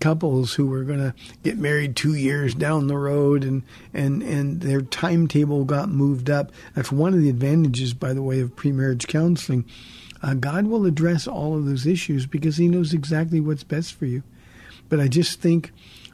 couples 0.01 0.55
who 0.55 0.67
were 0.67 0.83
going 0.83 0.99
to 0.99 1.15
get 1.43 1.57
married 1.59 1.97
two 1.97 2.15
years 2.15 2.55
down 2.55 2.87
the 2.87 2.99
road 2.99 3.45
and, 3.45 3.63
and, 3.95 4.23
and 4.23 4.61
their 4.61 4.83
timetable 4.83 5.65
got 5.65 5.89
moved 5.89 6.29
up. 6.29 6.53
That's 6.75 6.93
one 6.93 7.15
of 7.15 7.21
the 7.21 7.31
advantages, 7.31 7.95
by 7.95 8.13
the 8.13 8.23
way, 8.23 8.41
of 8.41 8.55
pre-marriage 8.55 9.07
counseling. 9.07 9.65
Uh, 10.23 10.35
God 10.35 10.67
will 10.67 10.87
address 10.87 11.27
all 11.27 11.57
of 11.57 11.65
those 11.65 11.87
issues 11.87 12.27
because 12.27 12.57
he 12.57 12.69
knows 12.69 12.93
exactly 12.93 13.41
what's 13.41 13.65
best 13.65 13.95
for 13.95 14.07
you. 14.07 14.23
But 14.89 15.01
I 15.01 15.09
just 15.09 15.41
think 15.41 15.73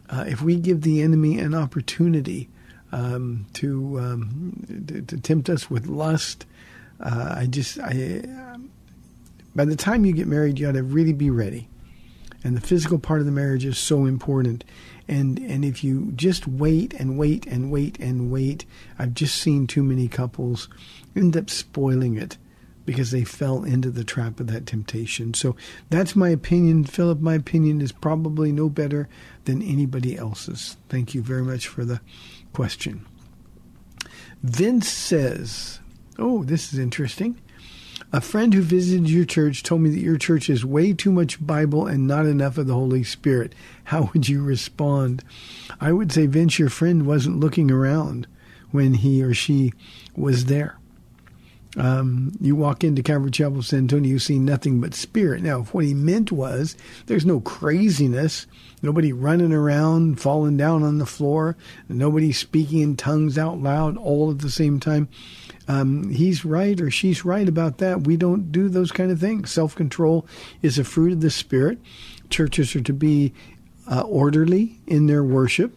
uh, 0.09 0.25
if 0.27 0.41
we 0.41 0.55
give 0.55 0.81
the 0.81 1.01
enemy 1.01 1.39
an 1.39 1.53
opportunity 1.53 2.49
um, 2.91 3.45
to, 3.53 3.99
um, 3.99 4.83
to, 4.87 5.01
to 5.01 5.17
tempt 5.19 5.49
us 5.49 5.69
with 5.69 5.87
lust, 5.87 6.45
uh, 6.99 7.35
I 7.37 7.47
just 7.47 7.79
I 7.79 8.23
by 9.55 9.65
the 9.65 9.75
time 9.75 10.05
you 10.05 10.13
get 10.13 10.27
married, 10.27 10.59
you 10.59 10.67
ought 10.67 10.73
to 10.73 10.83
really 10.83 11.13
be 11.13 11.29
ready 11.29 11.69
and 12.43 12.57
the 12.57 12.61
physical 12.61 12.99
part 12.99 13.19
of 13.19 13.25
the 13.25 13.31
marriage 13.31 13.65
is 13.65 13.77
so 13.77 14.05
important. 14.05 14.63
And 15.07 15.39
and 15.39 15.63
if 15.65 15.83
you 15.83 16.11
just 16.15 16.47
wait 16.47 16.93
and 16.93 17.17
wait 17.17 17.45
and 17.45 17.71
wait 17.71 17.99
and 17.99 18.31
wait, 18.31 18.65
I've 18.99 19.13
just 19.13 19.35
seen 19.37 19.67
too 19.67 19.83
many 19.83 20.07
couples 20.07 20.69
end 21.15 21.35
up 21.37 21.49
spoiling 21.49 22.17
it 22.17 22.37
because 22.85 23.11
they 23.11 23.23
fell 23.23 23.63
into 23.63 23.89
the 23.89 24.03
trap 24.03 24.39
of 24.39 24.47
that 24.47 24.65
temptation. 24.65 25.33
So 25.33 25.55
that's 25.89 26.15
my 26.15 26.29
opinion, 26.29 26.83
Philip. 26.83 27.19
My 27.19 27.35
opinion 27.35 27.81
is 27.81 27.91
probably 27.91 28.51
no 28.51 28.69
better 28.69 29.07
than 29.45 29.61
anybody 29.61 30.17
else's. 30.17 30.77
Thank 30.89 31.13
you 31.13 31.21
very 31.21 31.43
much 31.43 31.67
for 31.67 31.85
the 31.85 32.01
question. 32.51 33.05
Vince 34.43 34.89
says, 34.89 35.79
"Oh, 36.19 36.43
this 36.43 36.73
is 36.73 36.79
interesting." 36.79 37.37
A 38.11 38.21
friend 38.21 38.53
who 38.53 38.61
visited 38.61 39.09
your 39.09 39.25
church 39.25 39.63
told 39.63 39.81
me 39.81 39.89
that 39.89 40.01
your 40.01 40.17
church 40.17 40.49
is 40.49 40.63
way 40.63 40.93
too 40.93 41.11
much 41.11 41.43
Bible 41.43 41.87
and 41.87 42.05
not 42.05 42.27
enough 42.27 42.59
of 42.59 42.67
the 42.67 42.73
Holy 42.75 43.03
Spirit. 43.03 43.55
How 43.85 44.11
would 44.13 44.29
you 44.29 44.43
respond? 44.43 45.23
I 45.81 45.91
would 45.93 46.11
say, 46.11 46.27
Vince, 46.27 46.59
your 46.59 46.69
friend 46.69 47.07
wasn't 47.07 47.39
looking 47.39 47.71
around 47.71 48.27
when 48.69 48.95
he 48.95 49.23
or 49.23 49.33
she 49.33 49.73
was 50.15 50.45
there. 50.45 50.77
Um, 51.75 52.33
you 52.39 52.55
walk 52.55 52.83
into 52.83 53.01
Calvary 53.01 53.31
Chapel, 53.31 53.63
San 53.63 53.79
Antonio, 53.79 54.11
you 54.11 54.19
see 54.19 54.37
nothing 54.37 54.79
but 54.79 54.93
spirit. 54.93 55.41
Now, 55.41 55.61
if 55.61 55.73
what 55.73 55.85
he 55.85 55.95
meant 55.95 56.31
was 56.31 56.77
there's 57.07 57.25
no 57.25 57.39
craziness, 57.39 58.45
nobody 58.83 59.11
running 59.11 59.51
around, 59.51 60.21
falling 60.21 60.55
down 60.55 60.83
on 60.83 60.99
the 60.99 61.05
floor, 61.07 61.57
nobody 61.89 62.31
speaking 62.31 62.81
in 62.81 62.95
tongues 62.95 63.39
out 63.39 63.57
loud 63.57 63.97
all 63.97 64.29
at 64.29 64.39
the 64.39 64.51
same 64.51 64.79
time 64.79 65.07
um, 65.67 66.09
he's 66.09 66.43
right 66.43 66.79
or 66.79 66.91
she's 66.91 67.23
right 67.23 67.47
about 67.47 67.77
that. 67.77 68.05
We 68.05 68.17
don't 68.17 68.51
do 68.51 68.69
those 68.69 68.91
kind 68.91 69.11
of 69.11 69.19
things. 69.19 69.51
Self 69.51 69.75
control 69.75 70.25
is 70.61 70.77
a 70.77 70.83
fruit 70.83 71.13
of 71.13 71.21
the 71.21 71.29
Spirit. 71.29 71.79
Churches 72.29 72.75
are 72.75 72.81
to 72.81 72.93
be 72.93 73.33
uh, 73.89 74.01
orderly 74.01 74.79
in 74.87 75.07
their 75.07 75.23
worship. 75.23 75.75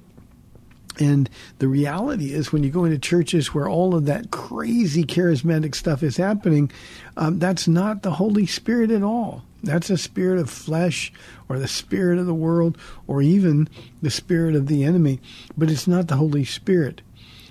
And 0.98 1.28
the 1.58 1.68
reality 1.68 2.32
is, 2.32 2.52
when 2.52 2.64
you 2.64 2.70
go 2.70 2.84
into 2.84 2.98
churches 2.98 3.52
where 3.52 3.68
all 3.68 3.94
of 3.94 4.06
that 4.06 4.30
crazy 4.30 5.04
charismatic 5.04 5.74
stuff 5.74 6.02
is 6.02 6.16
happening, 6.16 6.70
um, 7.18 7.38
that's 7.38 7.68
not 7.68 8.02
the 8.02 8.12
Holy 8.12 8.46
Spirit 8.46 8.90
at 8.90 9.02
all. 9.02 9.42
That's 9.62 9.90
a 9.90 9.98
spirit 9.98 10.38
of 10.38 10.48
flesh 10.48 11.12
or 11.48 11.58
the 11.58 11.68
spirit 11.68 12.18
of 12.18 12.26
the 12.26 12.34
world 12.34 12.78
or 13.06 13.20
even 13.20 13.68
the 14.00 14.10
spirit 14.10 14.54
of 14.54 14.68
the 14.68 14.84
enemy, 14.84 15.20
but 15.56 15.70
it's 15.70 15.86
not 15.88 16.08
the 16.08 16.16
Holy 16.16 16.44
Spirit. 16.44 17.02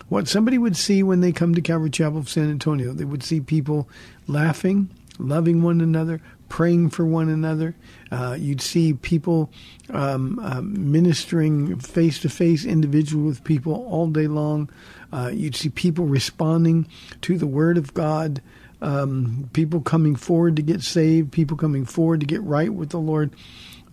what 0.08 0.28
somebody 0.28 0.58
would 0.58 0.78
see 0.78 1.02
when 1.04 1.22
they 1.22 1.32
come 1.32 1.56
to 1.56 1.62
Calvary 1.62 1.90
Chapel 1.90 2.20
of 2.20 2.30
San 2.30 2.50
Antonio. 2.50 2.94
They 2.94 3.06
would 3.06 3.24
see 3.24 3.40
people 3.42 3.90
laughing, 4.28 4.90
loving 5.18 5.62
one 5.62 5.82
another, 5.82 6.22
praying 6.50 6.90
for 6.90 7.06
one 7.06 7.30
another. 7.30 7.76
Uh, 8.12 8.36
you'd 8.40 8.62
see 8.62 8.94
people 8.94 9.52
um, 9.90 10.40
uh, 10.40 10.62
ministering 10.62 11.78
face 11.80 12.20
to 12.20 12.30
face, 12.30 12.66
individual 12.66 13.26
with 13.26 13.44
people 13.44 13.74
all 13.74 14.08
day 14.08 14.28
long. 14.28 14.70
Uh, 15.12 15.30
you'd 15.34 15.56
see 15.56 15.70
people 15.70 16.06
responding 16.06 16.88
to 17.22 17.38
the 17.38 17.48
Word 17.48 17.78
of 17.78 17.94
God. 17.94 18.42
Um, 18.82 19.50
people 19.54 19.82
coming 19.82 20.16
forward 20.16 20.56
to 20.58 20.62
get 20.62 20.82
saved, 20.82 21.32
people 21.32 21.58
coming 21.58 21.86
forward 21.86 22.20
to 22.20 22.26
get 22.26 22.42
right 22.44 22.74
with 22.74 22.90
the 22.90 23.00
Lord. 23.00 23.34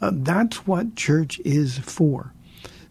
Uh, 0.01 0.11
that's 0.13 0.67
what 0.67 0.97
church 0.97 1.41
is 1.45 1.79
for. 1.79 2.33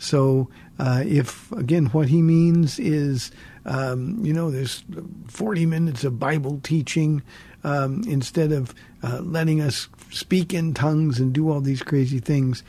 So, 0.01 0.49
uh, 0.79 1.03
if 1.05 1.51
again, 1.51 1.87
what 1.87 2.07
he 2.07 2.23
means 2.23 2.79
is, 2.79 3.29
um, 3.65 4.25
you 4.25 4.33
know, 4.33 4.49
there's 4.49 4.83
40 5.27 5.67
minutes 5.67 6.03
of 6.03 6.17
Bible 6.17 6.59
teaching 6.63 7.21
um, 7.63 8.03
instead 8.07 8.51
of 8.51 8.73
uh, 9.03 9.19
letting 9.21 9.61
us 9.61 9.87
speak 10.09 10.53
in 10.53 10.73
tongues 10.73 11.19
and 11.19 11.33
do 11.33 11.51
all 11.51 11.61
these 11.61 11.81
crazy 11.81 12.19
things. 12.19 12.63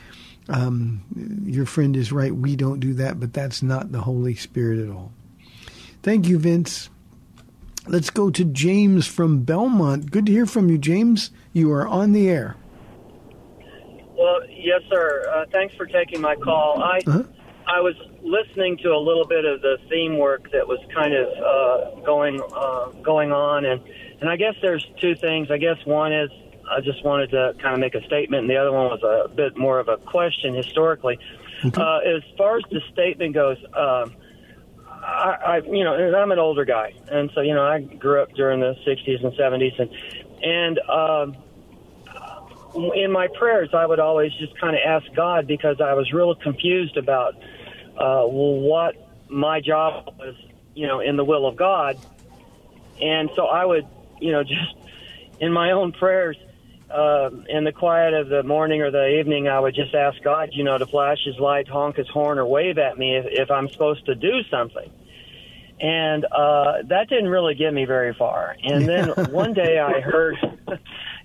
Um, 0.48 1.02
your 1.44 1.66
friend 1.66 1.96
is 1.96 2.12
right. 2.12 2.34
We 2.34 2.56
don't 2.56 2.80
do 2.80 2.94
that, 2.94 3.20
but 3.20 3.32
that's 3.32 3.62
not 3.62 3.92
the 3.92 4.00
Holy 4.00 4.34
Spirit 4.34 4.80
at 4.80 4.90
all. 4.92 5.12
Thank 6.02 6.28
you, 6.28 6.38
Vince. 6.38 6.90
Let's 7.86 8.10
go 8.10 8.30
to 8.30 8.44
James 8.44 9.06
from 9.06 9.42
Belmont. 9.42 10.10
Good 10.10 10.26
to 10.26 10.32
hear 10.32 10.46
from 10.46 10.68
you, 10.68 10.78
James. 10.78 11.30
You 11.52 11.72
are 11.72 11.86
on 11.86 12.12
the 12.12 12.28
air. 12.28 12.56
Well, 14.16 14.40
yes, 14.48 14.82
sir. 14.88 15.24
Uh, 15.34 15.46
thanks 15.52 15.74
for 15.74 15.86
taking 15.86 16.20
my 16.20 16.36
call. 16.36 16.80
I 16.82 16.98
uh-huh. 17.06 17.22
I 17.66 17.80
was 17.80 17.94
listening 18.22 18.78
to 18.78 18.90
a 18.90 18.98
little 18.98 19.26
bit 19.26 19.44
of 19.44 19.60
the 19.62 19.78
theme 19.88 20.18
work 20.18 20.50
that 20.52 20.66
was 20.66 20.78
kind 20.94 21.14
of 21.14 21.28
uh, 21.28 22.00
going 22.04 22.40
uh, 22.54 22.90
going 23.02 23.32
on, 23.32 23.64
and 23.64 23.80
and 24.20 24.30
I 24.30 24.36
guess 24.36 24.54
there's 24.62 24.86
two 25.00 25.14
things. 25.14 25.50
I 25.50 25.58
guess 25.58 25.76
one 25.84 26.12
is 26.12 26.30
I 26.70 26.80
just 26.80 27.04
wanted 27.04 27.30
to 27.30 27.54
kind 27.60 27.74
of 27.74 27.80
make 27.80 27.94
a 27.94 28.04
statement, 28.06 28.42
and 28.42 28.50
the 28.50 28.56
other 28.56 28.72
one 28.72 28.86
was 28.86 29.02
a 29.02 29.28
bit 29.28 29.56
more 29.56 29.78
of 29.78 29.88
a 29.88 29.96
question 29.96 30.54
historically. 30.54 31.18
Okay. 31.64 31.80
Uh, 31.80 31.98
as 31.98 32.22
far 32.36 32.56
as 32.56 32.64
the 32.70 32.80
statement 32.92 33.34
goes, 33.34 33.56
um, 33.74 34.14
I, 34.88 35.36
I, 35.46 35.56
you 35.64 35.84
know, 35.84 35.94
I'm 35.94 36.32
an 36.32 36.38
older 36.38 36.64
guy, 36.64 36.94
and 37.10 37.30
so 37.34 37.40
you 37.40 37.54
know, 37.54 37.64
I 37.64 37.80
grew 37.80 38.22
up 38.22 38.32
during 38.34 38.60
the 38.60 38.74
'60s 38.86 39.24
and 39.24 39.32
'70s, 39.34 39.78
and 39.78 39.90
and 40.42 40.78
um, 40.88 41.36
in 42.94 43.12
my 43.12 43.28
prayers, 43.38 43.70
I 43.74 43.86
would 43.86 44.00
always 44.00 44.32
just 44.34 44.58
kind 44.58 44.74
of 44.74 44.82
ask 44.84 45.12
God 45.14 45.46
because 45.46 45.80
I 45.80 45.94
was 45.94 46.12
real 46.12 46.34
confused 46.34 46.96
about 46.96 47.34
uh, 47.98 48.24
what 48.24 48.96
my 49.28 49.60
job 49.60 50.14
was, 50.18 50.34
you 50.74 50.86
know, 50.86 51.00
in 51.00 51.16
the 51.16 51.24
will 51.24 51.46
of 51.46 51.56
God, 51.56 51.98
and 53.00 53.30
so 53.34 53.46
I 53.46 53.64
would, 53.64 53.86
you 54.20 54.32
know, 54.32 54.42
just 54.44 54.76
in 55.40 55.52
my 55.52 55.72
own 55.72 55.92
prayers 55.92 56.36
uh, 56.92 57.30
in 57.48 57.64
the 57.64 57.72
quiet 57.72 58.14
of 58.14 58.28
the 58.28 58.42
morning 58.42 58.82
or 58.82 58.90
the 58.90 59.18
evening, 59.18 59.48
I 59.48 59.58
would 59.58 59.74
just 59.74 59.94
ask 59.94 60.22
God, 60.22 60.50
you 60.52 60.62
know, 60.62 60.76
to 60.76 60.86
flash 60.86 61.18
His 61.24 61.38
light, 61.38 61.66
honk 61.68 61.96
His 61.96 62.08
horn, 62.08 62.38
or 62.38 62.46
wave 62.46 62.78
at 62.78 62.98
me 62.98 63.16
if, 63.16 63.26
if 63.28 63.50
I'm 63.50 63.68
supposed 63.70 64.06
to 64.06 64.14
do 64.14 64.42
something. 64.50 64.90
And 65.80 66.24
uh, 66.26 66.82
that 66.84 67.08
didn't 67.08 67.28
really 67.28 67.54
get 67.54 67.72
me 67.74 67.86
very 67.86 68.14
far. 68.14 68.56
And 68.62 68.86
then 68.86 69.08
one 69.32 69.52
day 69.52 69.78
I 69.78 70.00
heard, 70.00 70.36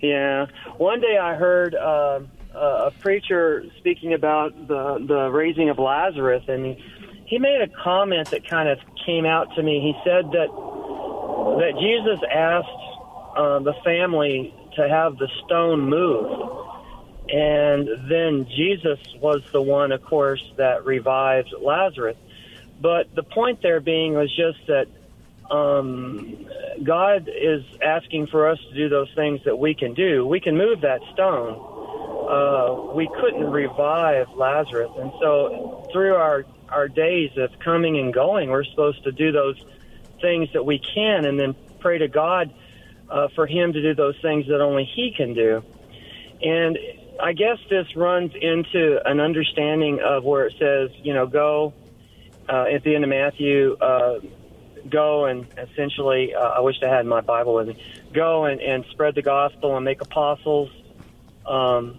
yeah, 0.00 0.46
one 0.78 1.00
day 1.00 1.16
I 1.16 1.34
heard 1.34 1.74
uh, 1.74 2.20
a 2.88 2.92
preacher 3.00 3.64
speaking 3.78 4.14
about 4.14 4.68
the 4.68 5.04
the 5.06 5.30
raising 5.30 5.70
of 5.70 5.78
Lazarus, 5.78 6.44
and 6.48 6.76
he, 7.26 7.38
made 7.38 7.60
a 7.60 7.68
comment 7.82 8.30
that 8.30 8.48
kind 8.48 8.68
of 8.68 8.78
came 9.04 9.26
out 9.26 9.54
to 9.56 9.62
me. 9.62 9.80
He 9.80 9.94
said 10.04 10.30
that 10.32 10.48
that 11.58 11.72
Jesus 11.80 12.20
asked 12.30 13.36
uh, 13.36 13.58
the 13.60 13.74
family 13.84 14.54
to 14.76 14.88
have 14.88 15.18
the 15.18 15.28
stone 15.44 15.88
moved. 15.88 16.54
And 17.30 17.88
then 18.08 18.46
Jesus 18.56 18.98
was 19.20 19.42
the 19.52 19.60
one, 19.60 19.92
of 19.92 20.02
course, 20.02 20.42
that 20.56 20.86
revived 20.86 21.52
Lazarus. 21.60 22.16
But 22.80 23.14
the 23.14 23.22
point 23.22 23.60
there 23.60 23.80
being 23.80 24.14
was 24.14 24.34
just 24.34 24.66
that 24.68 24.86
um, 25.50 26.46
God 26.82 27.28
is 27.28 27.64
asking 27.82 28.28
for 28.28 28.48
us 28.48 28.58
to 28.58 28.74
do 28.74 28.88
those 28.88 29.10
things 29.14 29.40
that 29.44 29.58
we 29.58 29.74
can 29.74 29.94
do. 29.94 30.26
We 30.26 30.40
can 30.40 30.56
move 30.56 30.82
that 30.82 31.00
stone. 31.12 31.67
Uh, 32.28 32.92
we 32.94 33.08
couldn't 33.18 33.50
revive 33.50 34.28
Lazarus. 34.36 34.90
And 34.98 35.10
so 35.18 35.88
through 35.92 36.14
our, 36.14 36.44
our 36.68 36.86
days 36.86 37.30
of 37.38 37.58
coming 37.60 37.98
and 37.98 38.12
going, 38.12 38.50
we're 38.50 38.64
supposed 38.64 39.02
to 39.04 39.12
do 39.12 39.32
those 39.32 39.56
things 40.20 40.50
that 40.52 40.64
we 40.64 40.78
can 40.78 41.24
and 41.24 41.40
then 41.40 41.54
pray 41.80 41.96
to 41.96 42.08
God 42.08 42.52
uh, 43.08 43.28
for 43.34 43.46
him 43.46 43.72
to 43.72 43.80
do 43.80 43.94
those 43.94 44.16
things 44.20 44.46
that 44.48 44.60
only 44.60 44.84
he 44.84 45.14
can 45.16 45.32
do. 45.32 45.62
And 46.42 46.78
I 47.18 47.32
guess 47.32 47.58
this 47.70 47.96
runs 47.96 48.32
into 48.34 49.00
an 49.06 49.20
understanding 49.20 50.00
of 50.00 50.22
where 50.24 50.46
it 50.46 50.54
says, 50.58 50.90
you 51.02 51.14
know, 51.14 51.26
go 51.26 51.72
uh, 52.48 52.66
at 52.70 52.84
the 52.84 52.94
end 52.94 53.04
of 53.04 53.10
Matthew, 53.10 53.76
uh, 53.80 54.18
go 54.90 55.24
and 55.24 55.46
essentially, 55.56 56.34
uh, 56.34 56.40
I 56.40 56.60
wish 56.60 56.76
I 56.82 56.88
had 56.88 57.06
my 57.06 57.22
Bible 57.22 57.54
with 57.54 57.68
me, 57.68 57.82
go 58.12 58.44
and, 58.44 58.60
and 58.60 58.84
spread 58.90 59.14
the 59.14 59.22
gospel 59.22 59.76
and 59.76 59.84
make 59.84 60.02
apostles 60.02 60.70
um, 61.46 61.98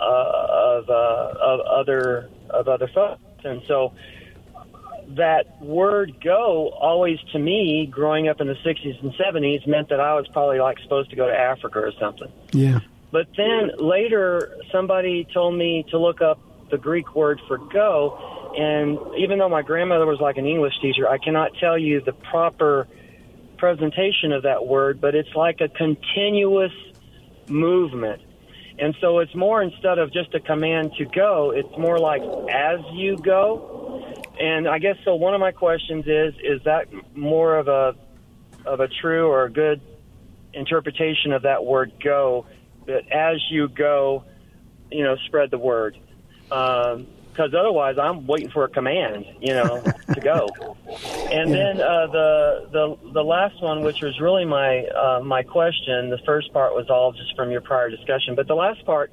uh, 0.00 0.78
of, 0.78 0.90
uh, 0.90 1.34
of 1.40 1.60
other 1.60 2.30
of 2.48 2.68
other 2.68 2.88
folks. 2.88 3.22
And 3.44 3.62
so 3.68 3.92
that 5.16 5.60
word 5.60 6.14
go 6.22 6.70
always 6.70 7.18
to 7.32 7.38
me 7.38 7.86
growing 7.90 8.28
up 8.28 8.40
in 8.40 8.46
the 8.46 8.54
60s 8.54 9.02
and 9.02 9.12
70s 9.12 9.66
meant 9.66 9.88
that 9.88 10.00
I 10.00 10.14
was 10.14 10.26
probably 10.28 10.58
like 10.58 10.78
supposed 10.80 11.10
to 11.10 11.16
go 11.16 11.26
to 11.26 11.36
Africa 11.36 11.80
or 11.80 11.92
something. 11.98 12.32
Yeah. 12.52 12.80
But 13.10 13.26
then 13.36 13.72
later 13.78 14.56
somebody 14.70 15.26
told 15.32 15.56
me 15.56 15.84
to 15.90 15.98
look 15.98 16.20
up 16.20 16.40
the 16.70 16.78
Greek 16.78 17.16
word 17.16 17.40
for 17.48 17.58
go 17.58 18.40
and 18.56 18.98
even 19.16 19.38
though 19.38 19.48
my 19.48 19.62
grandmother 19.62 20.06
was 20.06 20.20
like 20.20 20.36
an 20.36 20.46
English 20.46 20.74
teacher, 20.82 21.08
I 21.08 21.18
cannot 21.18 21.52
tell 21.60 21.78
you 21.78 22.00
the 22.00 22.12
proper 22.12 22.88
presentation 23.58 24.32
of 24.32 24.42
that 24.42 24.66
word, 24.66 25.00
but 25.00 25.14
it's 25.14 25.34
like 25.34 25.60
a 25.60 25.68
continuous 25.68 26.72
movement. 27.48 28.22
And 28.80 28.94
so 29.00 29.18
it's 29.18 29.34
more 29.34 29.62
instead 29.62 29.98
of 29.98 30.12
just 30.12 30.34
a 30.34 30.40
command 30.40 30.92
to 30.96 31.04
go, 31.04 31.52
it's 31.54 31.76
more 31.78 31.98
like 31.98 32.22
as 32.50 32.80
you 32.92 33.18
go. 33.18 34.02
And 34.40 34.66
I 34.66 34.78
guess 34.78 34.96
so. 35.04 35.14
One 35.16 35.34
of 35.34 35.40
my 35.40 35.52
questions 35.52 36.06
is: 36.06 36.34
Is 36.42 36.62
that 36.64 36.86
more 37.14 37.58
of 37.58 37.68
a 37.68 37.94
of 38.64 38.80
a 38.80 38.88
true 38.88 39.28
or 39.28 39.44
a 39.44 39.50
good 39.50 39.82
interpretation 40.54 41.32
of 41.32 41.42
that 41.42 41.64
word 41.64 41.92
"go"? 42.02 42.46
That 42.86 43.12
as 43.12 43.38
you 43.50 43.68
go, 43.68 44.24
you 44.90 45.04
know, 45.04 45.16
spread 45.26 45.50
the 45.50 45.58
word. 45.58 45.98
Um, 46.50 47.06
because 47.40 47.54
otherwise 47.58 47.96
I'm 47.98 48.26
waiting 48.26 48.50
for 48.50 48.64
a 48.64 48.68
command, 48.68 49.24
you 49.40 49.54
know, 49.54 49.82
to 50.12 50.20
go. 50.20 50.48
And 51.30 51.52
then 51.52 51.80
uh, 51.80 52.08
the 52.08 52.68
the 52.72 53.12
the 53.12 53.22
last 53.22 53.62
one, 53.62 53.82
which 53.82 54.02
was 54.02 54.18
really 54.18 54.44
my 54.44 54.84
uh, 54.86 55.20
my 55.20 55.44
question. 55.44 56.10
The 56.10 56.18
first 56.26 56.52
part 56.52 56.74
was 56.74 56.90
all 56.90 57.12
just 57.12 57.36
from 57.36 57.52
your 57.52 57.60
prior 57.60 57.88
discussion, 57.88 58.34
but 58.34 58.48
the 58.48 58.56
last 58.56 58.84
part 58.84 59.12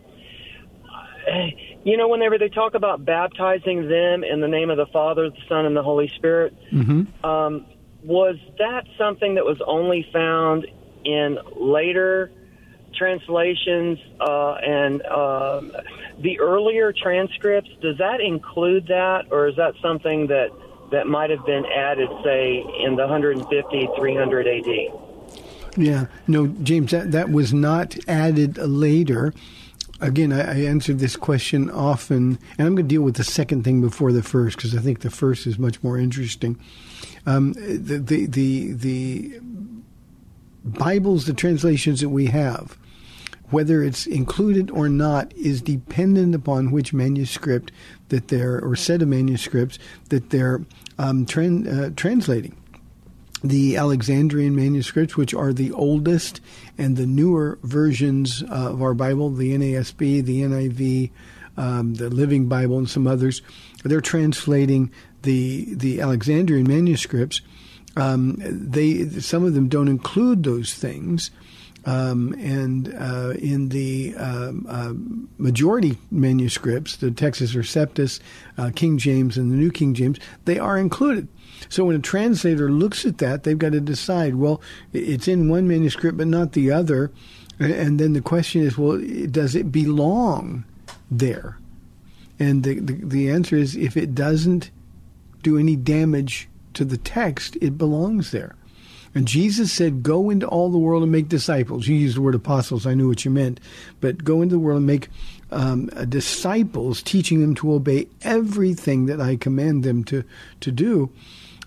you 1.84 1.96
know, 1.98 2.08
whenever 2.08 2.40
they 2.40 2.50
talk 2.50 2.74
about 2.74 3.06
baptizing 3.06 3.88
them 3.88 4.24
in 4.24 4.42
the 4.42 4.48
name 4.48 4.72
of 4.72 4.78
the 4.78 4.88
Father, 4.88 5.30
the 5.30 5.38
Son, 5.48 5.68
and 5.68 5.78
the 5.78 5.84
Holy 5.84 6.08
Spirit, 6.16 6.56
mm-hmm. 6.72 7.24
um, 7.24 7.68
was 8.04 8.38
that 8.58 8.86
something 8.98 9.36
that 9.36 9.46
was 9.46 9.62
only 9.68 10.08
found 10.12 10.66
in 11.06 11.38
later 11.56 12.32
translations 12.98 14.00
uh, 14.20 14.54
and 14.54 15.02
uh, 15.04 15.62
the 16.20 16.40
earlier 16.40 16.94
transcripts? 16.94 17.70
Does 17.82 17.98
that 17.98 18.22
include 18.22 18.88
that, 18.88 19.26
or 19.32 19.48
is 19.48 19.56
that 19.58 19.74
something 19.82 20.28
that 20.28 20.50
that 20.92 21.06
might 21.06 21.30
have 21.30 21.46
been 21.46 21.66
added, 21.66 22.10
say, 22.24 22.64
in 22.80 22.96
the 22.96 23.06
150, 23.06 23.90
300 23.98 24.48
AD? 24.48 24.66
Yeah, 25.76 26.06
no, 26.28 26.48
James, 26.48 26.92
that, 26.92 27.12
that 27.12 27.30
was 27.30 27.54
not 27.54 27.98
added 28.08 28.58
later 28.58 29.34
again, 30.00 30.32
I, 30.32 30.42
I 30.42 30.56
answered 30.66 31.00
this 31.00 31.16
question 31.16 31.70
often, 31.70 32.40
and 32.58 32.68
I'm 32.68 32.76
going 32.76 32.88
to 32.88 32.96
deal 32.96 33.02
with 33.02 33.16
the 33.16 33.24
second 33.24 33.64
thing 33.64 33.82
before 33.82 34.12
the 34.12 34.24
first 34.24 34.58
because 34.58 34.76
I 34.76 34.80
think 34.80 35.02
the 35.02 35.10
first 35.10 35.48
is 35.48 35.58
much 35.58 35.82
more 35.84 35.98
interesting. 35.98 36.60
Um, 37.26 37.54
the, 37.54 38.00
the 38.00 38.26
the 38.26 38.74
the 38.74 39.40
Bibles, 40.64 41.26
the 41.26 41.34
translations 41.34 42.02
that 42.02 42.10
we 42.10 42.28
have, 42.28 42.78
whether 43.50 43.82
it's 43.82 44.06
included 44.06 44.70
or 44.72 44.90
not, 44.90 45.34
is 45.36 45.62
dependent 45.62 46.36
upon 46.36 46.72
which 46.72 46.94
manuscript 46.94 47.72
that 48.10 48.28
they're 48.28 48.60
or 48.60 48.76
set 48.76 49.02
of 49.02 49.08
manuscripts 49.08 49.80
that 50.10 50.30
they're 50.30 50.62
um, 50.98 51.26
tran- 51.26 51.68
uh, 51.68 51.92
translating 51.96 52.56
the 53.44 53.78
Alexandrian 53.78 54.56
manuscripts, 54.56 55.16
which 55.16 55.34
are 55.34 55.54
the 55.54 55.72
oldest 55.72 56.42
and 56.78 56.98
the 56.98 57.06
newer 57.06 57.60
versions 57.64 58.44
uh, 58.44 58.72
of 58.72 58.82
our 58.82 58.94
Bible, 58.94 59.30
the 59.30 59.54
NASB, 59.54 60.24
the 60.24 60.42
NIV, 60.42 61.12
um, 61.56 61.96
the 61.96 62.10
Living 62.10 62.48
Bible, 62.48 62.78
and 62.78 62.90
some 62.90 63.08
others. 63.08 63.42
They're 63.84 64.02
translating 64.02 64.92
the 65.22 65.74
the 65.74 66.02
Alexandrian 66.02 66.68
manuscripts. 66.68 67.42
Um, 67.96 68.38
they 68.40 69.08
some 69.10 69.44
of 69.44 69.54
them 69.54 69.68
don't 69.68 69.88
include 69.88 70.44
those 70.44 70.74
things. 70.74 71.32
Um, 71.88 72.34
and 72.34 72.94
uh, 73.00 73.34
in 73.40 73.70
the 73.70 74.14
um, 74.18 74.66
uh, 74.68 74.92
majority 75.38 75.98
manuscripts, 76.12 76.98
the 76.98 77.12
Textus 77.12 77.56
Receptus, 77.56 78.20
uh, 78.58 78.72
King 78.76 78.98
James, 78.98 79.38
and 79.38 79.50
the 79.50 79.56
New 79.56 79.72
King 79.72 79.94
James, 79.94 80.20
they 80.44 80.60
are 80.60 80.78
included. 80.78 81.30
So 81.70 81.86
when 81.86 81.96
a 81.96 82.00
translator 82.00 82.70
looks 82.70 83.06
at 83.06 83.20
that, 83.20 83.44
they've 83.44 83.58
got 83.58 83.72
to 83.72 83.80
decide, 83.80 84.36
well, 84.36 84.62
it's 84.92 85.30
in 85.30 85.48
one 85.48 85.66
manuscript 85.66 86.18
but 86.18 86.28
not 86.28 86.52
the 86.52 86.72
other. 86.72 87.10
And 87.58 88.02
then 88.02 88.12
the 88.12 88.22
question 88.22 88.64
is, 88.64 88.78
well, 88.78 89.02
does 89.32 89.56
it 89.56 89.72
belong 89.72 90.66
there? 91.10 91.58
And 92.38 92.66
the, 92.66 92.82
the, 92.82 92.94
the 92.96 93.32
answer 93.32 93.56
is 93.56 93.78
if 93.78 93.96
it 93.96 94.14
doesn't 94.14 94.72
do 95.42 95.58
any 95.58 95.78
damage 95.78 96.50
to 96.74 96.84
the 96.84 96.98
text, 96.98 97.58
it 97.62 97.78
belongs 97.78 98.32
there. 98.32 98.57
And 99.18 99.28
Jesus 99.28 99.72
said, 99.74 100.04
Go 100.04 100.30
into 100.30 100.46
all 100.46 100.70
the 100.70 100.78
world 100.78 101.02
and 101.02 101.12
make 101.12 101.28
disciples. 101.28 101.88
You 101.88 101.96
used 101.96 102.18
the 102.18 102.22
word 102.22 102.36
apostles, 102.36 102.86
I 102.86 102.94
knew 102.94 103.08
what 103.08 103.26
you 103.26 103.32
meant. 103.32 103.60
But 104.00 104.24
go 104.24 104.44
into 104.44 104.54
the 104.54 104.60
world 104.60 104.78
and 104.78 104.86
make 104.86 105.10
um, 105.50 105.88
disciples, 106.08 107.02
teaching 107.02 107.42
them 107.42 107.56
to 107.56 107.74
obey 107.74 108.10
everything 108.22 109.08
that 109.08 109.20
I 109.20 109.36
command 109.36 109.84
them 109.84 110.04
to, 110.04 110.24
to 110.60 110.72
do. 110.72 111.12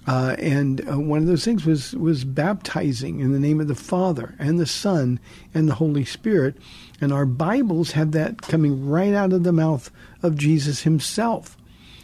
Uh, 0.07 0.37
and 0.39 0.89
uh, 0.89 1.01
one 1.01 1.19
of 1.19 1.27
those 1.27 1.45
things 1.45 1.67
was 1.67 1.93
was 1.97 2.23
baptizing 2.23 3.19
in 3.19 3.33
the 3.33 3.41
name 3.41 3.61
of 3.61 3.67
the 3.67 3.75
Father 3.75 4.37
and 4.39 4.61
the 4.61 4.65
Son 4.65 5.19
and 5.53 5.69
the 5.69 5.75
Holy 5.75 6.05
Spirit. 6.05 6.55
And 7.01 7.13
our 7.13 7.27
Bibles 7.27 7.91
have 7.91 8.13
that 8.13 8.43
coming 8.43 8.89
right 8.89 9.13
out 9.13 9.33
of 9.33 9.43
the 9.43 9.53
mouth 9.53 9.91
of 10.23 10.37
Jesus 10.37 10.83
Himself. 10.83 11.57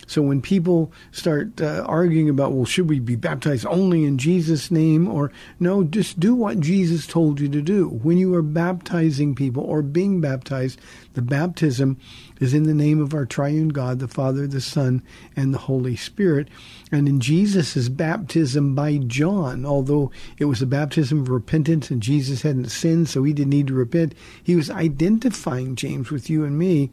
So 0.07 0.22
when 0.22 0.40
people 0.40 0.92
start 1.11 1.61
uh, 1.61 1.84
arguing 1.86 2.28
about, 2.28 2.52
well, 2.52 2.64
should 2.64 2.88
we 2.88 3.00
be 3.00 3.16
baptized 3.16 3.66
only 3.66 4.04
in 4.04 4.18
Jesus' 4.18 4.70
name? 4.70 5.09
Or 5.09 5.32
no, 5.59 5.82
just 5.82 6.20
do 6.20 6.34
what 6.34 6.61
Jesus 6.61 7.07
told 7.07 7.40
you 7.40 7.48
to 7.48 7.61
do. 7.61 7.88
When 7.88 8.16
you 8.16 8.34
are 8.34 8.42
baptizing 8.42 9.34
people 9.34 9.64
or 9.64 9.82
being 9.82 10.20
baptized, 10.20 10.80
the 11.14 11.22
baptism 11.22 11.98
is 12.40 12.54
in 12.54 12.64
the 12.64 12.74
name 12.74 13.00
of 13.00 13.14
our 13.14 13.26
triune 13.26 13.70
God, 13.70 13.98
the 13.98 14.07
Father, 14.07 14.46
the 14.46 14.61
Son, 14.61 15.02
and 15.34 15.52
the 15.52 15.59
Holy 15.59 15.96
Spirit. 15.96 16.48
And 16.92 17.09
in 17.09 17.20
Jesus' 17.20 17.88
baptism 17.88 18.74
by 18.74 18.98
John, 18.98 19.66
although 19.66 20.12
it 20.38 20.44
was 20.44 20.62
a 20.62 20.66
baptism 20.66 21.22
of 21.22 21.30
repentance 21.30 21.90
and 21.90 22.02
Jesus 22.02 22.42
hadn't 22.42 22.68
sinned, 22.68 23.09
so 23.09 23.24
he 23.24 23.32
didn't 23.32 23.50
need 23.50 23.66
to 23.68 23.74
repent, 23.74 24.14
he 24.42 24.54
was 24.54 24.70
identifying 24.70 25.74
James 25.74 26.11
with 26.11 26.30
you 26.30 26.44
and 26.44 26.57
me. 26.57 26.90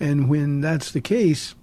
And 0.00 0.28
when 0.28 0.60
that's 0.60 0.90
the 0.92 1.00
case, 1.00 1.54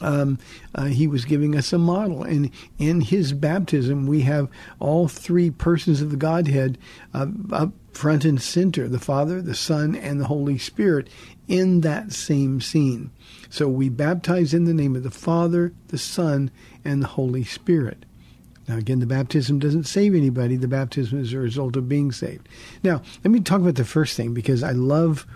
um, 0.00 0.38
uh, 0.74 0.84
he 0.84 1.06
was 1.06 1.24
giving 1.24 1.56
us 1.56 1.72
a 1.72 1.78
model. 1.78 2.22
And 2.22 2.50
in 2.78 3.00
his 3.00 3.32
baptism, 3.32 4.06
we 4.06 4.22
have 4.22 4.48
all 4.78 5.08
three 5.08 5.50
persons 5.50 6.00
of 6.00 6.10
the 6.10 6.16
Godhead 6.16 6.78
uh, 7.14 7.26
up 7.52 7.72
front 7.92 8.24
and 8.24 8.40
center 8.40 8.88
the 8.88 9.00
Father, 9.00 9.42
the 9.42 9.54
Son, 9.54 9.96
and 9.96 10.20
the 10.20 10.26
Holy 10.26 10.58
Spirit 10.58 11.08
in 11.48 11.80
that 11.80 12.12
same 12.12 12.60
scene. 12.60 13.10
So 13.50 13.68
we 13.68 13.88
baptize 13.88 14.54
in 14.54 14.64
the 14.64 14.74
name 14.74 14.94
of 14.94 15.02
the 15.02 15.10
Father, 15.10 15.72
the 15.88 15.98
Son, 15.98 16.50
and 16.84 17.02
the 17.02 17.08
Holy 17.08 17.44
Spirit. 17.44 18.04
Now, 18.68 18.76
again, 18.76 19.00
the 19.00 19.06
baptism 19.06 19.58
doesn't 19.58 19.84
save 19.84 20.14
anybody. 20.14 20.56
The 20.56 20.68
baptism 20.68 21.20
is 21.20 21.32
a 21.32 21.38
result 21.38 21.74
of 21.74 21.88
being 21.88 22.12
saved. 22.12 22.46
Now, 22.84 23.00
let 23.24 23.30
me 23.30 23.40
talk 23.40 23.62
about 23.62 23.76
the 23.76 23.84
first 23.84 24.14
thing 24.14 24.34
because 24.34 24.62
I 24.62 24.72
love 24.72 25.26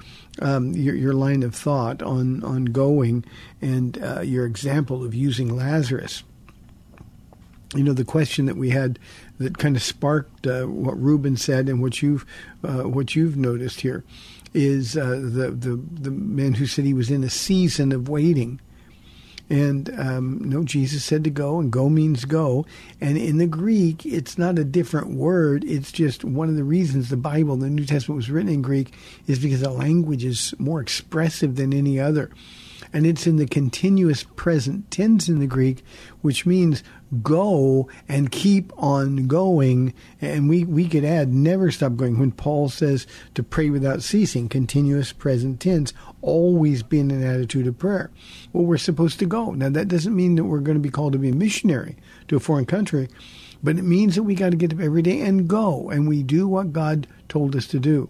um, 0.41 0.72
your, 0.72 0.95
your, 0.95 1.12
line 1.12 1.43
of 1.43 1.55
thought 1.55 2.03
on, 2.03 2.43
on 2.43 2.66
going 2.66 3.24
and 3.61 4.03
uh, 4.03 4.20
your 4.20 4.47
example 4.47 5.05
of 5.05 5.14
using 5.14 5.55
Lazarus. 5.55 6.22
You 7.74 7.83
know, 7.83 7.93
the 7.93 8.05
question 8.05 8.47
that 8.47 8.57
we 8.57 8.70
had 8.70 8.99
that 9.39 9.59
kind 9.59 9.76
of 9.76 9.83
sparked 9.83 10.47
uh, 10.47 10.64
what 10.64 10.99
Ruben 11.01 11.37
said 11.37 11.68
and 11.68 11.83
what 11.83 12.03
you've, 12.03 12.26
uh, 12.64 12.83
what 12.83 13.14
you've 13.14 13.37
noticed 13.37 13.80
here 13.80 14.05
is 14.55 14.97
uh, 14.97 15.20
the, 15.22 15.51
the, 15.51 15.80
the 16.01 16.11
man 16.11 16.55
who 16.55 16.66
said 16.66 16.85
he 16.85 16.95
was 16.95 17.11
in 17.11 17.24
a 17.24 17.30
season 17.30 17.93
of 17.93 18.09
waiting. 18.09 18.61
And 19.53 19.94
um, 20.00 20.38
no, 20.38 20.64
Jesus 20.64 21.05
said 21.05 21.24
to 21.24 21.30
go, 21.30 21.61
and 21.61 21.70
go 21.70 21.90
means 21.90 22.24
go. 22.24 22.64
And 23.03 23.18
in 23.18 23.36
the 23.36 23.46
Greek, 23.46 24.07
it's 24.07 24.38
not 24.38 24.59
a 24.59 24.64
different 24.64 25.09
word. 25.11 25.62
It's 25.64 25.92
just 25.92 26.24
one 26.24 26.48
of 26.48 26.57
the 26.57 26.64
reasons 26.64 27.11
the 27.11 27.18
Bible, 27.18 27.59
the 27.59 27.68
New 27.68 27.84
Testament, 27.84 28.16
was 28.16 28.30
written 28.30 28.48
in 28.48 28.62
Greek 28.62 28.94
is 29.26 29.38
because 29.38 29.61
the 29.61 29.68
language 29.68 30.24
is 30.24 30.55
more 30.59 30.80
expressive 30.80 31.57
than 31.57 31.74
any 31.74 32.00
other. 32.00 32.30
And 32.94 33.05
it's 33.05 33.26
in 33.26 33.36
the 33.36 33.46
continuous 33.46 34.22
present 34.22 34.90
tense 34.90 35.28
in 35.28 35.38
the 35.38 35.46
Greek, 35.46 35.84
which 36.22 36.46
means 36.46 36.82
go 37.20 37.88
and 38.08 38.32
keep 38.32 38.72
on 38.76 39.26
going. 39.26 39.92
And 40.20 40.48
we, 40.48 40.64
we 40.64 40.88
could 40.88 41.04
add 41.04 41.32
never 41.32 41.70
stop 41.70 41.96
going. 41.96 42.18
When 42.18 42.32
Paul 42.32 42.68
says 42.68 43.06
to 43.34 43.42
pray 43.42 43.70
without 43.70 44.02
ceasing, 44.02 44.48
continuous 44.48 45.12
present 45.12 45.60
tense, 45.60 45.92
always 46.22 46.82
be 46.82 47.00
in 47.00 47.10
an 47.10 47.22
attitude 47.22 47.66
of 47.66 47.78
prayer. 47.78 48.10
Well, 48.52 48.64
we're 48.64 48.78
supposed 48.78 49.18
to 49.18 49.26
go. 49.26 49.50
Now, 49.50 49.68
that 49.70 49.88
doesn't 49.88 50.16
mean 50.16 50.36
that 50.36 50.44
we're 50.44 50.60
going 50.60 50.78
to 50.78 50.80
be 50.80 50.90
called 50.90 51.12
to 51.12 51.18
be 51.18 51.30
a 51.30 51.34
missionary 51.34 51.96
to 52.28 52.36
a 52.36 52.40
foreign 52.40 52.66
country, 52.66 53.08
but 53.62 53.78
it 53.78 53.82
means 53.82 54.14
that 54.14 54.22
we 54.22 54.34
got 54.34 54.50
to 54.50 54.56
get 54.56 54.72
up 54.72 54.80
every 54.80 55.02
day 55.02 55.20
and 55.20 55.48
go, 55.48 55.90
and 55.90 56.08
we 56.08 56.22
do 56.22 56.48
what 56.48 56.72
God 56.72 57.06
told 57.28 57.54
us 57.56 57.66
to 57.68 57.78
do. 57.78 58.08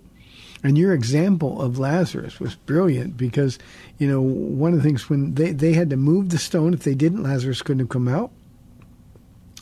And 0.65 0.79
your 0.79 0.95
example 0.95 1.61
of 1.61 1.79
Lazarus 1.79 2.39
was 2.39 2.55
brilliant 2.55 3.17
because, 3.17 3.59
you 3.99 4.07
know, 4.07 4.21
one 4.21 4.73
of 4.73 4.79
the 4.79 4.85
things 4.85 5.11
when 5.11 5.35
they, 5.35 5.51
they 5.51 5.73
had 5.73 5.91
to 5.91 5.97
move 5.97 6.29
the 6.29 6.39
stone, 6.39 6.73
if 6.73 6.85
they 6.85 6.95
didn't, 6.95 7.25
Lazarus 7.25 7.63
couldn't 7.63 7.81
have 7.81 7.89
come 7.89 8.07
out. 8.07 8.31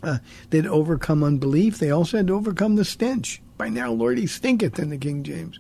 Uh, 0.02 0.18
they'd 0.50 0.66
overcome 0.66 1.22
unbelief. 1.22 1.78
They 1.78 1.90
also 1.90 2.16
had 2.16 2.26
to 2.28 2.34
overcome 2.34 2.76
the 2.76 2.84
stench. 2.84 3.42
By 3.58 3.68
now, 3.68 3.92
Lord, 3.92 4.18
he 4.18 4.26
stinketh 4.26 4.78
in 4.78 4.90
the 4.90 4.98
King 4.98 5.22
James. 5.22 5.58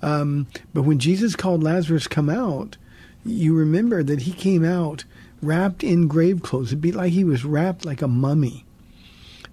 Um, 0.00 0.46
but 0.72 0.82
when 0.82 0.98
Jesus 0.98 1.36
called 1.36 1.62
Lazarus 1.62 2.06
come 2.06 2.30
out, 2.30 2.76
you 3.24 3.54
remember 3.54 4.02
that 4.02 4.22
he 4.22 4.32
came 4.32 4.64
out 4.64 5.04
wrapped 5.42 5.82
in 5.82 6.08
grave 6.08 6.42
clothes. 6.42 6.68
It'd 6.68 6.80
be 6.80 6.92
like 6.92 7.12
he 7.12 7.24
was 7.24 7.44
wrapped 7.44 7.84
like 7.84 8.02
a 8.02 8.08
mummy. 8.08 8.64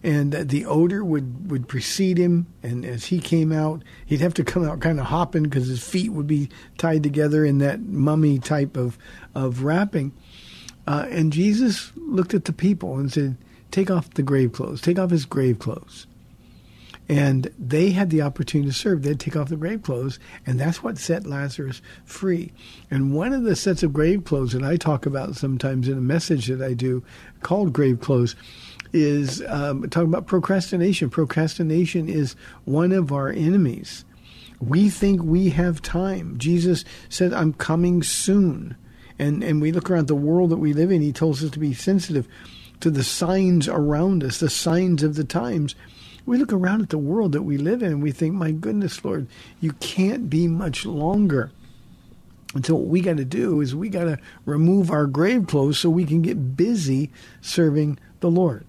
And 0.02 0.32
the 0.32 0.66
odor 0.66 1.04
would, 1.04 1.52
would 1.52 1.68
precede 1.68 2.18
him. 2.18 2.48
And 2.64 2.86
as 2.86 3.06
he 3.06 3.20
came 3.20 3.52
out, 3.52 3.84
he'd 4.06 4.22
have 4.22 4.36
to 4.36 4.46
come 4.46 4.64
out 4.64 4.80
kind 4.80 5.00
of 5.00 5.08
hopping 5.08 5.44
because 5.44 5.68
his 5.68 5.84
feet 5.84 6.14
would 6.14 6.28
be 6.28 6.50
tied 6.78 7.04
together 7.04 7.44
in 7.44 7.58
that 7.58 7.82
mummy 7.82 8.40
type 8.40 8.78
of, 8.78 8.98
of 9.36 9.64
wrapping. 9.64 10.14
Uh, 10.88 11.06
and 11.10 11.34
Jesus 11.34 11.92
looked 11.98 12.34
at 12.34 12.46
the 12.46 12.54
people 12.54 12.98
and 12.98 13.12
said, 13.12 13.36
Take 13.72 13.92
off 13.92 14.14
the 14.14 14.24
grave 14.24 14.52
clothes, 14.52 14.82
take 14.82 15.00
off 15.00 15.12
his 15.12 15.26
grave 15.26 15.60
clothes. 15.60 16.08
And 17.08 17.52
they 17.58 17.90
had 17.90 18.12
the 18.12 18.22
opportunity 18.22 18.70
to 18.70 18.76
serve. 18.76 19.02
They'd 19.02 19.20
take 19.20 19.36
off 19.36 19.50
the 19.50 19.56
grave 19.56 19.82
clothes, 19.82 20.20
and 20.46 20.60
that's 20.60 20.84
what 20.84 21.00
set 21.00 21.26
Lazarus 21.26 21.82
free. 22.06 22.52
And 22.92 23.16
one 23.16 23.34
of 23.34 23.44
the 23.44 23.56
sets 23.56 23.82
of 23.82 23.94
grave 23.94 24.26
clothes 24.26 24.54
that 24.54 24.64
I 24.64 24.78
talk 24.78 25.08
about 25.08 25.36
sometimes 25.36 25.88
in 25.88 25.98
a 25.98 26.02
message 26.02 26.46
that 26.48 26.62
I 26.62 26.74
do 26.76 27.04
called 27.42 27.74
Grave 27.74 28.00
Clothes 28.00 28.36
is 28.94 29.42
um, 29.48 29.90
talking 29.90 30.10
about 30.10 30.28
procrastination. 30.28 31.10
Procrastination 31.10 32.08
is 32.08 32.36
one 32.66 32.92
of 32.92 33.12
our 33.12 33.30
enemies. 33.30 34.06
We 34.60 34.90
think 34.90 35.24
we 35.24 35.50
have 35.50 35.82
time. 35.82 36.38
Jesus 36.38 36.86
said, 37.08 37.34
I'm 37.34 37.54
coming 37.54 38.04
soon. 38.04 38.76
And, 39.18 39.44
and 39.44 39.62
we 39.62 39.72
look 39.72 39.90
around 39.90 40.08
the 40.08 40.16
world 40.16 40.52
that 40.52 40.58
we 40.58 40.74
live 40.74 40.92
in, 40.92 41.02
he 41.02 41.12
tells 41.12 41.44
us 41.44 41.52
to 41.52 41.60
be 41.60 41.74
sensitive 41.74 42.28
to 42.80 42.90
the 42.90 43.04
signs 43.04 43.68
around 43.68 44.24
us, 44.24 44.40
the 44.40 44.50
signs 44.50 45.04
of 45.04 45.16
the 45.16 45.24
times 45.24 45.76
we 46.30 46.38
look 46.38 46.54
around 46.54 46.82
at 46.82 46.90
the 46.90 46.98
world 47.00 47.32
that 47.32 47.42
we 47.42 47.58
live 47.58 47.82
in 47.82 47.92
and 47.92 48.04
we 48.04 48.12
think, 48.12 48.36
my 48.36 48.52
goodness, 48.52 49.04
Lord, 49.04 49.28
you 49.60 49.72
can't 49.74 50.30
be 50.30 50.48
much 50.48 50.86
longer. 50.86 51.52
And 52.54 52.64
so 52.64 52.76
what 52.76 52.88
we 52.88 53.02
got 53.02 53.18
to 53.18 53.26
do 53.26 53.62
is 53.62 53.76
we 53.76 53.90
got 53.90 54.04
to 54.04 54.20
remove 54.46 54.92
our 54.92 55.08
grave 55.08 55.48
clothes 55.48 55.80
so 55.80 55.90
we 55.90 56.06
can 56.06 56.22
get 56.22 56.56
busy 56.56 57.12
serving 57.42 57.98
the 58.20 58.30
Lord. 58.30 58.66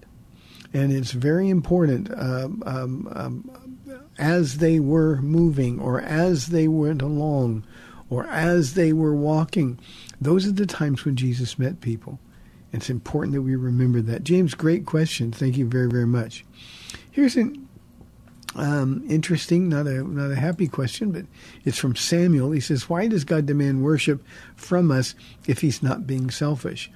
And 0.73 0.91
it's 0.91 1.11
very 1.11 1.49
important 1.49 2.11
um, 2.11 2.63
um, 2.65 3.07
um, 3.11 4.07
as 4.17 4.57
they 4.57 4.79
were 4.79 5.21
moving 5.21 5.79
or 5.79 6.01
as 6.01 6.47
they 6.47 6.67
went 6.67 7.03
along 7.03 7.63
or 8.09 8.25
as 8.25 8.73
they 8.73 8.91
were 8.91 9.15
walking. 9.15 9.77
Those 10.19 10.47
are 10.47 10.51
the 10.51 10.65
times 10.65 11.05
when 11.05 11.15
Jesus 11.15 11.59
met 11.59 11.79
people. 11.81 12.19
It's 12.73 12.89
important 12.89 13.33
that 13.33 13.41
we 13.41 13.55
remember 13.55 14.01
that. 14.01 14.23
James, 14.23 14.53
great 14.53 14.85
question. 14.85 15.31
Thank 15.31 15.57
you 15.57 15.65
very, 15.67 15.89
very 15.89 16.07
much. 16.07 16.45
Here's 17.11 17.35
an 17.35 17.67
um, 18.55 19.03
interesting, 19.09 19.69
not 19.69 19.87
a 19.87 20.03
not 20.03 20.31
a 20.31 20.35
happy 20.35 20.67
question, 20.67 21.11
but 21.11 21.25
it's 21.65 21.77
from 21.77 21.95
Samuel. 21.95 22.51
He 22.51 22.59
says, 22.59 22.89
"Why 22.89 23.07
does 23.07 23.23
God 23.23 23.45
demand 23.45 23.83
worship 23.83 24.23
from 24.55 24.91
us 24.91 25.15
if 25.47 25.61
He's 25.61 25.83
not 25.83 26.07
being 26.07 26.29
selfish?" 26.29 26.89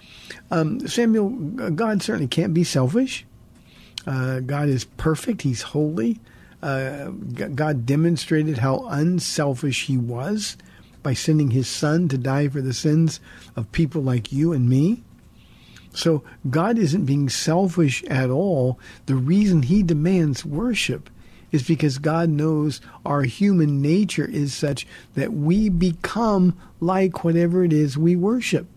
Um, 0.52 0.86
Samuel, 0.88 1.30
God 1.30 2.02
certainly 2.02 2.28
can't 2.28 2.54
be 2.54 2.64
selfish. 2.64 3.26
Uh, 4.06 4.40
God 4.42 4.70
is 4.70 4.86
perfect. 4.86 5.42
He's 5.42 5.62
holy. 5.62 6.20
Uh, 6.62 7.10
God 7.10 7.86
demonstrated 7.86 8.60
how 8.60 8.88
unselfish 8.88 9.86
He 9.86 9.98
was 9.98 10.58
by 11.06 11.14
sending 11.14 11.52
his 11.52 11.68
son 11.68 12.08
to 12.08 12.18
die 12.18 12.48
for 12.48 12.62
the 12.62 12.74
sins 12.74 13.20
of 13.56 13.72
people 13.72 14.02
like 14.02 14.34
you 14.34 14.52
and 14.52 14.68
me. 14.68 15.04
So 15.96 16.24
God 16.50 16.78
isn't 16.78 17.06
being 17.06 17.30
selfish 17.30 18.04
at 18.04 18.30
all. 18.30 18.78
The 19.06 19.16
reason 19.16 19.64
he 19.64 19.82
demands 19.82 20.46
worship 20.46 21.10
is 21.52 21.64
because 21.64 21.98
God 22.00 22.30
knows 22.30 22.82
our 23.06 23.24
human 23.24 23.82
nature 23.82 24.26
is 24.26 24.54
such 24.54 24.86
that 25.14 25.34
we 25.34 25.70
become 25.70 26.58
like 26.82 27.24
whatever 27.24 27.64
it 27.64 27.72
is 27.72 27.98
we 27.98 28.16
worship. 28.16 28.68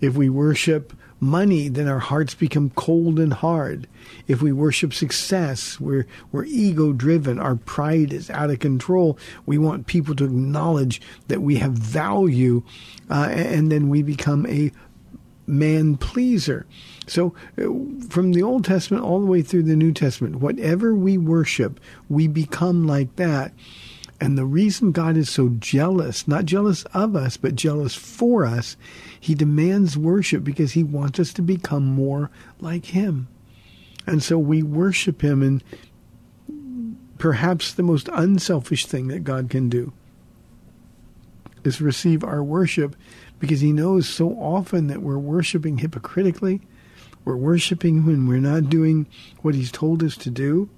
If 0.00 0.14
we 0.14 0.28
worship 0.28 0.92
money, 1.20 1.68
then 1.68 1.86
our 1.86 1.98
hearts 1.98 2.34
become 2.34 2.70
cold 2.70 3.18
and 3.18 3.32
hard. 3.32 3.86
If 4.26 4.42
we 4.42 4.52
worship 4.52 4.92
success, 4.94 5.78
we're, 5.78 6.06
we're 6.32 6.44
ego 6.44 6.92
driven. 6.92 7.38
Our 7.38 7.56
pride 7.56 8.12
is 8.12 8.30
out 8.30 8.50
of 8.50 8.58
control. 8.58 9.18
We 9.46 9.58
want 9.58 9.86
people 9.86 10.14
to 10.16 10.24
acknowledge 10.24 11.00
that 11.28 11.42
we 11.42 11.56
have 11.56 11.72
value, 11.72 12.62
uh, 13.10 13.28
and 13.30 13.70
then 13.70 13.88
we 13.88 14.02
become 14.02 14.46
a 14.46 14.72
man 15.50 15.96
pleaser. 15.96 16.66
So, 17.06 17.34
uh, 17.58 17.64
from 18.08 18.32
the 18.32 18.42
Old 18.42 18.64
Testament 18.64 19.04
all 19.04 19.20
the 19.20 19.26
way 19.26 19.42
through 19.42 19.64
the 19.64 19.76
New 19.76 19.92
Testament, 19.92 20.36
whatever 20.36 20.94
we 20.94 21.18
worship, 21.18 21.80
we 22.08 22.28
become 22.28 22.86
like 22.86 23.16
that. 23.16 23.52
And 24.20 24.36
the 24.36 24.44
reason 24.44 24.92
God 24.92 25.16
is 25.16 25.30
so 25.30 25.48
jealous, 25.58 26.28
not 26.28 26.44
jealous 26.44 26.84
of 26.92 27.16
us, 27.16 27.36
but 27.38 27.54
jealous 27.54 27.94
for 27.94 28.44
us, 28.44 28.76
he 29.18 29.34
demands 29.34 29.96
worship 29.96 30.44
because 30.44 30.72
he 30.72 30.82
wants 30.82 31.18
us 31.18 31.32
to 31.34 31.42
become 31.42 31.84
more 31.84 32.30
like 32.60 32.86
him. 32.86 33.28
And 34.06 34.22
so 34.22 34.38
we 34.38 34.62
worship 34.62 35.22
him 35.22 35.42
in 35.42 35.62
perhaps 37.18 37.72
the 37.72 37.82
most 37.82 38.08
unselfish 38.12 38.86
thing 38.86 39.08
that 39.08 39.24
God 39.24 39.48
can 39.50 39.68
do 39.68 39.92
is 41.64 41.80
receive 41.80 42.24
our 42.24 42.42
worship 42.42 42.96
because 43.40 43.60
he 43.60 43.72
knows 43.72 44.08
so 44.08 44.30
often 44.34 44.86
that 44.86 45.02
we're 45.02 45.18
worshiping 45.18 45.78
hypocritically. 45.78 46.60
We're 47.24 47.36
worshiping 47.36 48.06
when 48.06 48.28
we're 48.28 48.38
not 48.38 48.70
doing 48.70 49.06
what 49.42 49.54
he's 49.54 49.72
told 49.72 50.04
us 50.04 50.16
to 50.18 50.30
do. 50.30 50.68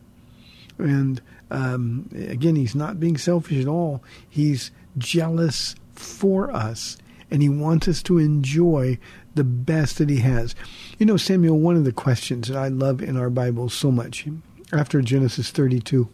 And 0.79 1.21
um, 1.51 2.09
again, 2.15 2.57
he's 2.57 2.75
not 2.75 2.99
being 2.99 3.19
selfish 3.19 3.61
at 3.61 3.69
all. 3.69 4.03
He's 4.29 4.71
jealous 4.97 5.75
for 5.95 6.51
us, 6.51 6.97
and 7.31 7.43
he 7.43 7.49
wants 7.49 7.89
us 7.89 8.03
to 8.05 8.19
enjoy 8.19 8.99
the 9.35 9.45
best 9.45 9.99
that 9.99 10.09
he 10.09 10.19
has. 10.19 10.55
You 10.99 11.07
know, 11.07 11.17
Samuel, 11.17 11.59
one 11.59 11.77
of 11.77 11.85
the 11.85 11.93
questions 11.93 12.49
that 12.49 12.57
I 12.57 12.69
love 12.69 13.03
in 13.03 13.17
our 13.17 13.31
Bible 13.31 13.69
so 13.69 13.91
much, 13.91 14.27
after 14.73 15.03
Genesis 15.03 15.51
32, 15.51 16.09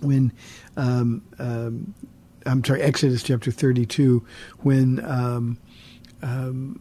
when 0.00 0.32
um, 0.76 1.22
um, 1.38 1.94
I'm 2.46 2.64
sorry, 2.64 2.82
Exodus 2.82 3.22
chapter 3.22 3.50
32, 3.50 4.24
when 4.60 5.04
um, 5.04 5.58
um, 6.22 6.80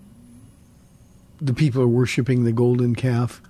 the 1.39 1.53
people 1.53 1.82
are 1.82 1.88
worshiping 1.88 2.43
the 2.43 2.51
golden 2.51 2.95
calf, 2.95 3.41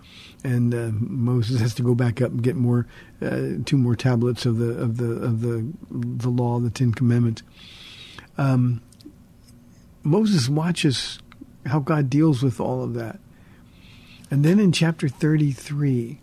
and 0.44 0.74
uh, 0.74 0.90
Moses 0.94 1.62
has 1.62 1.76
to 1.76 1.84
go 1.84 1.94
back 1.94 2.22
up 2.22 2.32
and 2.32 2.42
get 2.42 2.56
more, 2.56 2.88
uh, 3.22 3.58
two 3.66 3.78
more 3.78 3.96
tablets 3.96 4.46
of 4.46 4.58
the 4.58 4.72
of 4.72 4.98
the 4.98 5.12
of 5.12 5.42
the 5.42 5.72
the 5.90 6.30
law, 6.30 6.60
the 6.60 6.70
Ten 6.70 6.94
Commandments. 6.94 7.44
Um, 8.38 8.82
Moses 10.04 10.50
watches 10.50 11.20
how 11.66 11.80
God 11.80 12.10
deals 12.10 12.42
with 12.42 12.60
all 12.60 12.84
of 12.84 12.94
that, 12.96 13.20
and 14.32 14.44
then 14.44 14.60
in 14.60 14.72
chapter 14.72 15.08
thirty-three, 15.08 16.20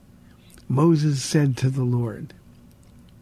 Moses 0.68 1.22
said 1.22 1.56
to 1.58 1.70
the 1.70 1.84
Lord, 1.84 2.34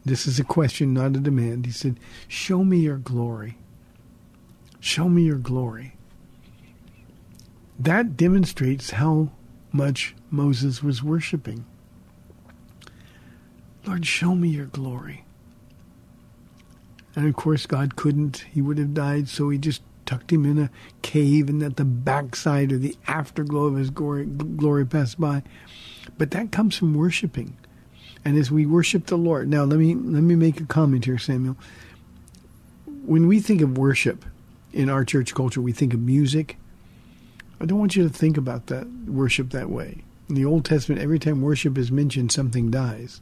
"This 0.06 0.26
is 0.26 0.40
a 0.40 0.44
question, 0.44 0.94
not 0.94 1.16
a 1.16 1.20
demand." 1.20 1.66
He 1.66 1.72
said, 1.72 2.00
"Show 2.28 2.64
me 2.64 2.78
your 2.78 2.96
glory. 2.96 3.58
Show 4.80 5.08
me 5.08 5.24
your 5.24 5.36
glory." 5.38 5.96
That 7.78 8.16
demonstrates 8.16 8.92
how 8.92 9.32
much 9.72 10.14
Moses 10.30 10.82
was 10.82 11.02
worshiping. 11.02 11.66
Lord, 13.84 14.06
show 14.06 14.34
me 14.34 14.48
your 14.48 14.66
glory. 14.66 15.24
And 17.14 17.26
of 17.26 17.34
course, 17.34 17.66
God 17.66 17.96
couldn't. 17.96 18.46
He 18.50 18.62
would 18.62 18.78
have 18.78 18.94
died, 18.94 19.28
so 19.28 19.50
he 19.50 19.58
just 19.58 19.82
tucked 20.04 20.32
him 20.32 20.46
in 20.46 20.58
a 20.58 20.70
cave 21.02 21.48
and 21.48 21.60
let 21.60 21.76
the 21.76 21.84
backside 21.84 22.72
or 22.72 22.78
the 22.78 22.96
afterglow 23.08 23.64
of 23.64 23.76
his 23.76 23.90
glory, 23.90 24.24
glory 24.24 24.86
pass 24.86 25.16
by. 25.16 25.42
But 26.16 26.30
that 26.30 26.52
comes 26.52 26.76
from 26.76 26.94
worshiping. 26.94 27.56
And 28.26 28.36
as 28.36 28.50
we 28.50 28.66
worship 28.66 29.06
the 29.06 29.16
Lord, 29.16 29.48
now 29.48 29.62
let 29.62 29.78
me 29.78 29.94
let 29.94 30.24
me 30.24 30.34
make 30.34 30.60
a 30.60 30.64
comment 30.64 31.04
here, 31.04 31.16
Samuel. 31.16 31.56
When 33.04 33.28
we 33.28 33.38
think 33.38 33.60
of 33.60 33.78
worship 33.78 34.24
in 34.72 34.90
our 34.90 35.04
church 35.04 35.32
culture, 35.32 35.60
we 35.60 35.70
think 35.70 35.94
of 35.94 36.00
music. 36.00 36.56
I 37.60 37.66
don't 37.66 37.78
want 37.78 37.94
you 37.94 38.02
to 38.02 38.12
think 38.12 38.36
about 38.36 38.66
that 38.66 38.88
worship 39.06 39.50
that 39.50 39.70
way. 39.70 40.02
In 40.28 40.34
the 40.34 40.44
Old 40.44 40.64
Testament, 40.64 41.00
every 41.00 41.20
time 41.20 41.40
worship 41.40 41.78
is 41.78 41.92
mentioned, 41.92 42.32
something 42.32 42.68
dies. 42.68 43.20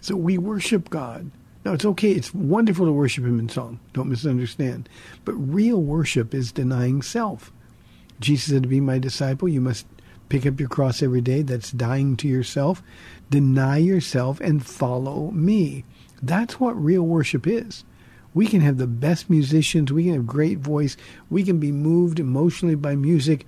So 0.00 0.14
we 0.14 0.38
worship 0.38 0.88
God. 0.88 1.32
Now, 1.64 1.72
it's 1.72 1.84
okay. 1.84 2.12
It's 2.12 2.32
wonderful 2.32 2.86
to 2.86 2.92
worship 2.92 3.24
Him 3.24 3.40
in 3.40 3.48
song. 3.48 3.80
Don't 3.92 4.08
misunderstand. 4.08 4.88
But 5.24 5.32
real 5.32 5.82
worship 5.82 6.32
is 6.32 6.52
denying 6.52 7.02
self. 7.02 7.50
Jesus 8.20 8.52
said, 8.52 8.62
To 8.62 8.68
be 8.68 8.80
my 8.80 9.00
disciple, 9.00 9.48
you 9.48 9.60
must 9.60 9.84
pick 10.28 10.46
up 10.46 10.60
your 10.60 10.68
cross 10.68 11.02
every 11.02 11.20
day. 11.20 11.42
That's 11.42 11.72
dying 11.72 12.16
to 12.18 12.28
yourself. 12.28 12.82
Deny 13.30 13.78
yourself 13.78 14.40
and 14.40 14.64
follow 14.64 15.30
me. 15.30 15.84
That's 16.22 16.58
what 16.58 16.82
real 16.82 17.02
worship 17.02 17.46
is. 17.46 17.84
We 18.34 18.46
can 18.46 18.60
have 18.60 18.76
the 18.76 18.86
best 18.86 19.30
musicians, 19.30 19.92
we 19.92 20.04
can 20.04 20.12
have 20.12 20.26
great 20.26 20.58
voice, 20.58 20.96
we 21.30 21.42
can 21.42 21.58
be 21.58 21.72
moved 21.72 22.20
emotionally 22.20 22.74
by 22.74 22.94
music, 22.94 23.46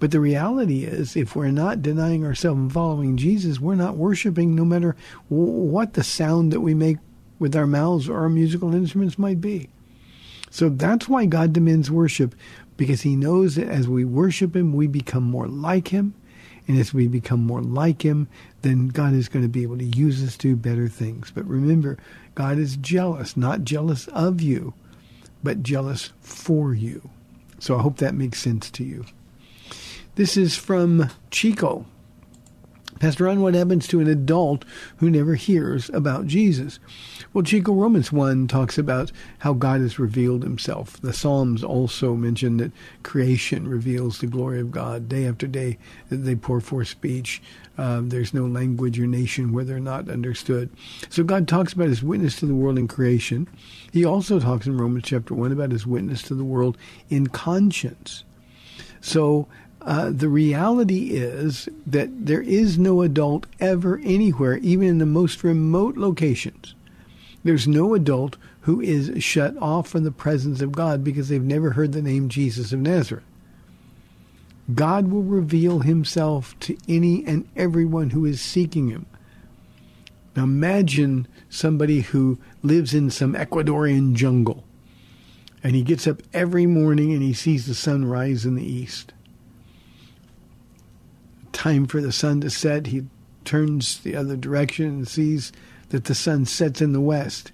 but 0.00 0.10
the 0.10 0.20
reality 0.20 0.84
is 0.84 1.16
if 1.16 1.36
we're 1.36 1.50
not 1.50 1.82
denying 1.82 2.24
ourselves 2.24 2.58
and 2.58 2.72
following 2.72 3.16
Jesus, 3.16 3.60
we're 3.60 3.74
not 3.74 3.96
worshiping 3.96 4.54
no 4.54 4.64
matter 4.64 4.96
what 5.28 5.92
the 5.92 6.02
sound 6.02 6.52
that 6.52 6.60
we 6.60 6.74
make 6.74 6.96
with 7.38 7.54
our 7.54 7.66
mouths 7.66 8.08
or 8.08 8.20
our 8.20 8.28
musical 8.28 8.74
instruments 8.74 9.18
might 9.18 9.40
be. 9.40 9.68
So 10.50 10.68
that's 10.68 11.08
why 11.08 11.26
God 11.26 11.52
demands 11.52 11.90
worship 11.90 12.34
because 12.76 13.02
he 13.02 13.16
knows 13.16 13.54
that 13.56 13.68
as 13.68 13.86
we 13.86 14.04
worship 14.04 14.56
him, 14.56 14.72
we 14.72 14.86
become 14.86 15.24
more 15.24 15.46
like 15.46 15.88
him. 15.88 16.14
And 16.68 16.78
as 16.78 16.94
we 16.94 17.08
become 17.08 17.40
more 17.40 17.62
like 17.62 18.02
him, 18.02 18.28
then 18.62 18.88
God 18.88 19.14
is 19.14 19.28
going 19.28 19.44
to 19.44 19.48
be 19.48 19.62
able 19.62 19.78
to 19.78 19.84
use 19.84 20.22
us 20.22 20.36
to 20.38 20.48
do 20.48 20.56
better 20.56 20.88
things. 20.88 21.30
But 21.30 21.46
remember, 21.46 21.98
God 22.34 22.58
is 22.58 22.76
jealous, 22.76 23.36
not 23.36 23.64
jealous 23.64 24.06
of 24.08 24.40
you, 24.40 24.74
but 25.42 25.62
jealous 25.62 26.12
for 26.20 26.72
you. 26.72 27.10
So 27.58 27.76
I 27.76 27.82
hope 27.82 27.98
that 27.98 28.14
makes 28.14 28.40
sense 28.40 28.70
to 28.72 28.84
you. 28.84 29.04
This 30.14 30.36
is 30.36 30.56
from 30.56 31.10
Chico. 31.30 31.86
Pastor 33.02 33.24
Ron, 33.24 33.40
what 33.40 33.54
happens 33.54 33.88
to 33.88 33.98
an 33.98 34.06
adult 34.06 34.64
who 34.98 35.10
never 35.10 35.34
hears 35.34 35.88
about 35.88 36.28
Jesus? 36.28 36.78
Well, 37.32 37.42
Chico, 37.42 37.72
Romans 37.72 38.12
1 38.12 38.46
talks 38.46 38.78
about 38.78 39.10
how 39.40 39.54
God 39.54 39.80
has 39.80 39.98
revealed 39.98 40.44
himself. 40.44 41.00
The 41.00 41.12
Psalms 41.12 41.64
also 41.64 42.14
mention 42.14 42.58
that 42.58 42.70
creation 43.02 43.66
reveals 43.66 44.20
the 44.20 44.28
glory 44.28 44.60
of 44.60 44.70
God. 44.70 45.08
Day 45.08 45.26
after 45.26 45.48
day, 45.48 45.78
they 46.10 46.36
pour 46.36 46.60
forth 46.60 46.86
speech. 46.86 47.42
Um, 47.76 48.10
there's 48.10 48.32
no 48.32 48.46
language 48.46 49.00
or 49.00 49.08
nation 49.08 49.52
where 49.52 49.64
they're 49.64 49.80
not 49.80 50.08
understood. 50.08 50.70
So 51.10 51.24
God 51.24 51.48
talks 51.48 51.72
about 51.72 51.88
his 51.88 52.04
witness 52.04 52.36
to 52.36 52.46
the 52.46 52.54
world 52.54 52.78
in 52.78 52.86
creation. 52.86 53.48
He 53.90 54.04
also 54.04 54.38
talks 54.38 54.68
in 54.68 54.78
Romans 54.78 55.06
chapter 55.06 55.34
1 55.34 55.50
about 55.50 55.72
his 55.72 55.88
witness 55.88 56.22
to 56.22 56.36
the 56.36 56.44
world 56.44 56.78
in 57.10 57.26
conscience. 57.26 58.22
So 59.00 59.48
uh, 59.84 60.10
the 60.10 60.28
reality 60.28 61.10
is 61.10 61.68
that 61.86 62.26
there 62.26 62.42
is 62.42 62.78
no 62.78 63.02
adult 63.02 63.46
ever 63.58 63.98
anywhere, 64.04 64.58
even 64.58 64.86
in 64.86 64.98
the 64.98 65.06
most 65.06 65.42
remote 65.42 65.96
locations. 65.96 66.74
There's 67.44 67.66
no 67.66 67.94
adult 67.94 68.36
who 68.60 68.80
is 68.80 69.22
shut 69.22 69.56
off 69.58 69.88
from 69.88 70.04
the 70.04 70.12
presence 70.12 70.60
of 70.60 70.72
God 70.72 71.02
because 71.02 71.28
they've 71.28 71.42
never 71.42 71.72
heard 71.72 71.92
the 71.92 72.02
name 72.02 72.28
Jesus 72.28 72.72
of 72.72 72.80
Nazareth. 72.80 73.24
God 74.72 75.10
will 75.10 75.24
reveal 75.24 75.80
himself 75.80 76.58
to 76.60 76.76
any 76.88 77.24
and 77.26 77.48
everyone 77.56 78.10
who 78.10 78.24
is 78.24 78.40
seeking 78.40 78.88
him. 78.88 79.06
Now 80.36 80.44
imagine 80.44 81.26
somebody 81.50 82.02
who 82.02 82.38
lives 82.62 82.94
in 82.94 83.10
some 83.10 83.34
Ecuadorian 83.34 84.14
jungle 84.14 84.64
and 85.64 85.74
he 85.74 85.82
gets 85.82 86.06
up 86.06 86.22
every 86.32 86.66
morning 86.66 87.12
and 87.12 87.22
he 87.22 87.32
sees 87.32 87.66
the 87.66 87.74
sun 87.74 88.04
rise 88.04 88.46
in 88.46 88.54
the 88.54 88.64
east 88.64 89.12
time 91.52 91.86
for 91.86 92.00
the 92.00 92.12
sun 92.12 92.40
to 92.40 92.50
set, 92.50 92.88
he 92.88 93.04
turns 93.44 93.98
the 93.98 94.16
other 94.16 94.36
direction 94.36 94.86
and 94.86 95.08
sees 95.08 95.52
that 95.90 96.04
the 96.04 96.14
sun 96.14 96.46
sets 96.46 96.80
in 96.80 96.92
the 96.92 97.00
west. 97.00 97.52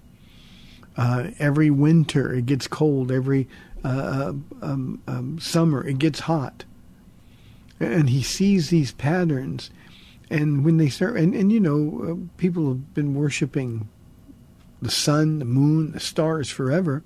Uh, 0.97 1.31
every 1.39 1.69
winter 1.69 2.33
it 2.33 2.45
gets 2.45 2.67
cold. 2.67 3.11
Every 3.11 3.47
uh, 3.83 3.87
uh, 3.87 4.33
um, 4.61 5.01
um, 5.07 5.39
summer 5.39 5.85
it 5.85 5.99
gets 5.99 6.21
hot. 6.21 6.65
And 7.79 8.09
he 8.09 8.21
sees 8.21 8.69
these 8.69 8.91
patterns. 8.91 9.71
And 10.29 10.65
when 10.65 10.77
they 10.77 10.89
start, 10.89 11.15
and, 11.15 11.33
and 11.33 11.51
you 11.51 11.59
know, 11.59 12.05
uh, 12.11 12.37
people 12.37 12.67
have 12.67 12.93
been 12.93 13.15
worshiping 13.15 13.87
the 14.81 14.91
sun, 14.91 15.39
the 15.39 15.45
moon, 15.45 15.91
the 15.91 15.99
stars 15.99 16.49
forever. 16.49 17.03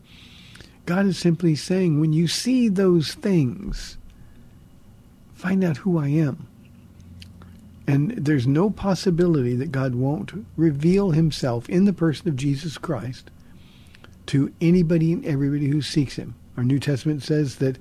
God 0.85 1.05
is 1.05 1.17
simply 1.17 1.55
saying, 1.55 1.99
when 1.99 2.13
you 2.13 2.27
see 2.27 2.67
those 2.67 3.13
things, 3.13 3.97
find 5.33 5.63
out 5.63 5.77
who 5.77 5.97
I 5.97 6.09
am. 6.09 6.47
And 7.85 8.11
there's 8.11 8.47
no 8.47 8.69
possibility 8.69 9.55
that 9.55 9.71
God 9.71 9.95
won't 9.95 10.45
reveal 10.55 11.11
himself 11.11 11.67
in 11.69 11.85
the 11.85 11.93
person 11.93 12.29
of 12.29 12.35
Jesus 12.35 12.77
Christ 12.77 13.29
to 14.27 14.53
anybody 14.61 15.11
and 15.11 15.25
everybody 15.25 15.67
who 15.67 15.81
seeks 15.81 16.15
him. 16.15 16.35
Our 16.55 16.63
New 16.63 16.79
Testament 16.79 17.23
says 17.23 17.57
that 17.57 17.77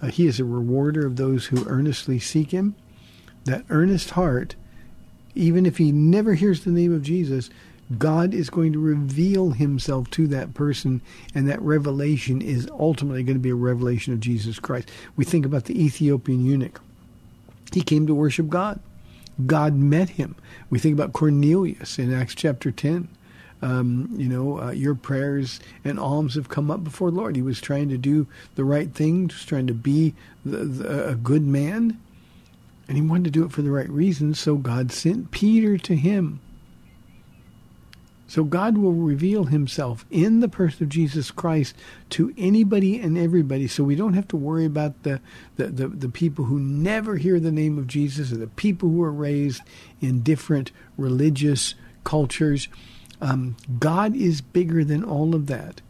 uh, 0.00 0.06
he 0.06 0.26
is 0.26 0.40
a 0.40 0.44
rewarder 0.44 1.06
of 1.06 1.16
those 1.16 1.46
who 1.46 1.68
earnestly 1.68 2.18
seek 2.18 2.50
him. 2.50 2.74
That 3.44 3.64
earnest 3.68 4.10
heart, 4.10 4.56
even 5.34 5.66
if 5.66 5.78
he 5.78 5.92
never 5.92 6.34
hears 6.34 6.64
the 6.64 6.70
name 6.70 6.94
of 6.94 7.02
Jesus, 7.02 7.50
God 7.98 8.34
is 8.34 8.50
going 8.50 8.72
to 8.72 8.80
reveal 8.80 9.50
himself 9.50 10.10
to 10.12 10.26
that 10.28 10.54
person, 10.54 11.02
and 11.34 11.48
that 11.48 11.62
revelation 11.62 12.42
is 12.42 12.68
ultimately 12.78 13.22
going 13.22 13.36
to 13.36 13.40
be 13.40 13.50
a 13.50 13.54
revelation 13.54 14.12
of 14.12 14.20
Jesus 14.20 14.58
Christ. 14.58 14.90
We 15.14 15.24
think 15.24 15.46
about 15.46 15.66
the 15.66 15.80
Ethiopian 15.80 16.44
eunuch. 16.44 16.80
He 17.72 17.82
came 17.82 18.06
to 18.06 18.14
worship 18.14 18.48
God. 18.48 18.80
God 19.44 19.74
met 19.74 20.10
him. 20.10 20.36
We 20.70 20.78
think 20.78 20.94
about 20.94 21.12
Cornelius 21.12 21.98
in 21.98 22.12
Acts 22.12 22.34
chapter 22.34 22.70
10. 22.70 23.08
Um, 23.62 24.10
you 24.16 24.28
know, 24.28 24.60
uh, 24.60 24.70
your 24.70 24.94
prayers 24.94 25.60
and 25.84 25.98
alms 25.98 26.34
have 26.34 26.48
come 26.48 26.70
up 26.70 26.84
before 26.84 27.10
the 27.10 27.16
Lord. 27.16 27.36
He 27.36 27.42
was 27.42 27.60
trying 27.60 27.88
to 27.88 27.98
do 27.98 28.26
the 28.54 28.64
right 28.64 28.92
thing, 28.92 29.28
just 29.28 29.48
trying 29.48 29.66
to 29.66 29.74
be 29.74 30.14
the, 30.44 30.58
the, 30.58 31.08
a 31.08 31.14
good 31.14 31.42
man, 31.42 31.98
and 32.86 32.96
he 32.96 33.02
wanted 33.02 33.24
to 33.24 33.30
do 33.30 33.44
it 33.44 33.52
for 33.52 33.62
the 33.62 33.70
right 33.70 33.88
reasons. 33.88 34.38
So 34.38 34.56
God 34.56 34.92
sent 34.92 35.30
Peter 35.30 35.78
to 35.78 35.96
him 35.96 36.40
so 38.26 38.42
God 38.42 38.76
will 38.76 38.92
reveal 38.92 39.44
himself 39.44 40.04
in 40.10 40.40
the 40.40 40.48
person 40.48 40.84
of 40.84 40.88
Jesus 40.88 41.30
Christ 41.30 41.76
to 42.10 42.34
anybody 42.36 42.98
and 42.98 43.16
everybody. 43.16 43.68
So 43.68 43.84
we 43.84 43.94
don't 43.94 44.14
have 44.14 44.28
to 44.28 44.36
worry 44.36 44.64
about 44.64 45.02
the, 45.04 45.20
the, 45.56 45.68
the, 45.68 45.88
the, 45.88 46.08
people 46.08 46.46
who 46.46 46.58
never 46.58 47.16
hear 47.16 47.38
the 47.38 47.52
name 47.52 47.78
of 47.78 47.86
Jesus 47.86 48.32
or 48.32 48.36
the 48.36 48.48
people 48.48 48.88
who 48.88 49.02
are 49.02 49.12
raised 49.12 49.62
in 50.00 50.22
different 50.22 50.72
religious 50.96 51.74
cultures. 52.02 52.68
Um, 53.20 53.56
God 53.78 54.16
is 54.16 54.40
bigger 54.40 54.84
than 54.84 55.04
all 55.04 55.34
of 55.34 55.46
that. 55.46 55.80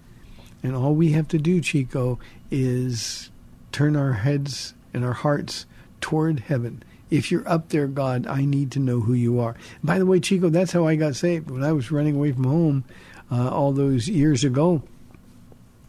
And 0.63 0.75
all 0.75 0.95
we 0.95 1.13
have 1.13 1.29
to 1.29 1.39
do, 1.39 1.61
Chico, 1.61 2.19
is 2.51 3.31
turn 3.73 3.97
our 3.97 4.15
heads 4.15 4.75
and 4.93 5.05
our 5.05 5.13
hearts 5.13 5.65
toward 6.01 6.41
heaven 6.41 6.83
if 7.11 7.31
you're 7.31 7.49
up 7.49 7.69
there, 7.69 7.87
God, 7.87 8.27
I 8.27 8.45
need 8.45 8.73
to 8.73 8.81
know 8.81 9.01
who 9.01 9.13
you 9.13 9.39
are. 9.41 9.55
By 9.83 9.99
the 9.99 10.07
way, 10.07 10.21
Chico, 10.21 10.49
that's 10.49 10.73
how 10.73 10.87
I 10.87 10.97
got 10.97 11.15
saved. 11.17 11.51
When 11.51 11.63
I 11.63 11.73
was 11.73 11.91
running 11.91 12.17
away 12.17 12.33
from 12.33 12.45
home 12.45 12.85
uh, 13.31 13.49
all 13.51 13.73
those 13.73 14.09
years 14.09 14.45
ago, 14.45 14.83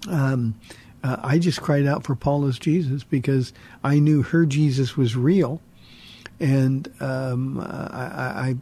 um, 0.07 0.55
uh, 1.03 1.17
I 1.23 1.39
just 1.39 1.61
cried 1.61 1.85
out 1.85 2.03
for 2.03 2.15
Paula's 2.15 2.59
Jesus 2.59 3.03
because 3.03 3.53
I 3.83 3.99
knew 3.99 4.23
her 4.23 4.45
Jesus 4.45 4.97
was 4.97 5.15
real, 5.15 5.61
and 6.39 6.91
um, 6.99 7.59
I, 7.59 7.65
I, 7.65 8.57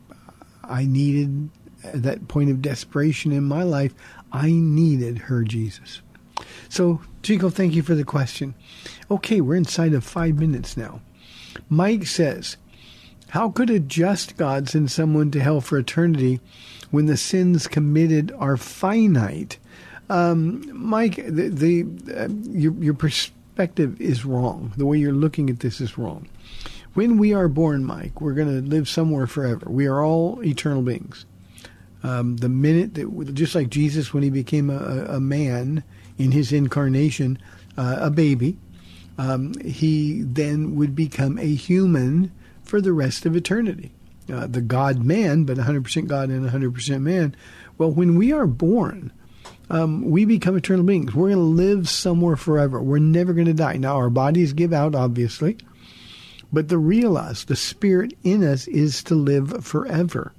I 0.64 0.86
needed 0.86 1.50
that 1.94 2.28
point 2.28 2.50
of 2.50 2.62
desperation 2.62 3.32
in 3.32 3.44
my 3.44 3.64
life. 3.64 3.94
I 4.32 4.52
needed 4.52 5.18
her 5.20 5.44
Jesus. 5.44 6.02
So, 6.70 7.02
Chico, 7.24 7.50
thank 7.50 7.74
you 7.74 7.84
for 7.84 7.96
the 7.96 8.04
question. 8.04 8.56
Okay, 9.10 9.40
we're 9.42 9.56
inside 9.56 9.94
of 9.94 10.04
five 10.04 10.36
minutes 10.36 10.76
now. 10.76 11.02
Mike 11.70 12.06
says, 12.06 12.58
How 13.30 13.50
could 13.50 13.70
a 13.70 13.80
just 13.80 14.38
God 14.38 14.70
send 14.70 14.92
someone 14.92 15.32
to 15.32 15.40
hell 15.40 15.62
for 15.62 15.78
eternity 15.78 16.40
when 16.92 17.06
the 17.06 17.18
sins 17.18 17.68
committed 17.68 18.32
are 18.38 18.58
finite? 18.58 19.58
Um, 20.10 20.70
Mike, 20.74 21.16
the, 21.16 21.50
the 21.50 21.86
uh, 22.16 22.28
your, 22.52 22.74
your 22.74 22.94
perspective 22.94 24.00
is 24.00 24.26
wrong. 24.26 24.74
The 24.78 24.86
way 24.86 24.98
you're 24.98 25.12
looking 25.12 25.50
at 25.50 25.62
this 25.62 25.82
is 25.82 25.98
wrong. 25.98 26.28
When 26.94 27.18
we 27.18 27.34
are 27.34 27.48
born, 27.48 27.84
Mike, 27.84 28.22
we're 28.22 28.34
going 28.34 28.48
to 28.48 28.68
live 28.68 28.88
somewhere 28.88 29.28
forever. 29.28 29.70
We 29.70 29.86
are 29.86 30.04
all 30.04 30.44
eternal 30.46 30.82
beings. 30.82 31.26
Um, 32.04 32.38
the 32.38 32.50
minute 32.50 32.94
that, 32.94 33.34
just 33.34 33.56
like 33.56 33.70
Jesus, 33.70 34.14
when 34.14 34.24
he 34.24 34.30
became 34.30 34.70
a, 34.70 35.06
a 35.10 35.20
man 35.20 35.84
in 36.18 36.32
his 36.32 36.54
incarnation, 36.54 37.40
uh, 37.78 37.98
a 38.00 38.10
baby, 38.10 38.58
um, 39.18 39.54
he 39.60 40.22
then 40.24 40.76
would 40.76 40.96
become 40.96 41.38
a 41.38 41.56
human 41.56 42.32
for 42.64 42.82
the 42.82 42.94
rest 42.94 43.26
of 43.26 43.36
eternity. 43.36 43.92
Uh, 44.32 44.48
the 44.48 44.62
God 44.62 45.04
man, 45.04 45.44
but 45.44 45.58
100% 45.58 46.08
God 46.08 46.30
and 46.30 46.50
100% 46.50 47.02
man. 47.02 47.36
Well, 47.78 47.92
when 47.92 48.16
we 48.16 48.32
are 48.32 48.48
born, 48.48 49.12
um, 49.70 50.10
we 50.10 50.26
become 50.26 50.58
eternal 50.58 50.84
beings. 50.84 51.14
We're 51.14 51.30
going 51.30 51.38
to 51.38 51.64
live 51.64 51.88
somewhere 51.88 52.36
forever. 52.36 52.82
We're 52.82 52.98
never 52.98 53.34
going 53.34 53.48
to 53.48 53.54
die. 53.54 53.78
Now, 53.78 53.98
our 53.98 54.10
bodies 54.10 54.54
give 54.54 54.74
out, 54.74 54.96
obviously, 54.96 55.58
but 56.52 56.70
the 56.70 56.78
real 56.78 57.18
us, 57.18 57.44
the 57.44 57.56
spirit 57.56 58.14
in 58.24 58.44
us, 58.44 58.68
is 58.68 59.04
to 59.04 59.16
live 59.16 59.64
forever. 59.64 60.34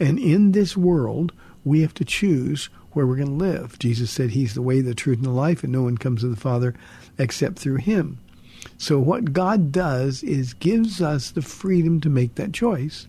And 0.00 0.18
in 0.18 0.52
this 0.52 0.76
world, 0.76 1.32
we 1.64 1.82
have 1.82 1.94
to 1.94 2.04
choose 2.04 2.68
where 2.92 3.06
we're 3.06 3.16
going 3.16 3.38
to 3.38 3.44
live. 3.44 3.78
Jesus 3.78 4.10
said 4.10 4.30
he's 4.30 4.54
the 4.54 4.62
way, 4.62 4.80
the 4.80 4.94
truth, 4.94 5.18
and 5.18 5.26
the 5.26 5.30
life, 5.30 5.62
and 5.62 5.72
no 5.72 5.82
one 5.82 5.98
comes 5.98 6.22
to 6.22 6.28
the 6.28 6.36
Father 6.36 6.74
except 7.18 7.58
through 7.58 7.76
him. 7.76 8.18
So 8.76 8.98
what 8.98 9.32
God 9.32 9.72
does 9.72 10.22
is 10.22 10.54
gives 10.54 11.02
us 11.02 11.30
the 11.30 11.42
freedom 11.42 12.00
to 12.00 12.08
make 12.08 12.36
that 12.36 12.52
choice. 12.52 13.06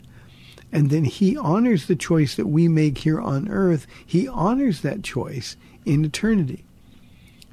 And 0.72 0.90
then 0.90 1.04
he 1.04 1.36
honors 1.38 1.88
the 1.88 1.96
choice 1.96 2.36
that 2.36 2.48
we 2.48 2.68
make 2.68 3.00
here 3.00 3.20
on 3.20 3.48
earth. 3.50 3.88
He 4.06 4.28
honors 4.28 4.82
that 4.82 5.04
choice 5.04 5.56
in 5.86 6.06
eternity. 6.06 6.64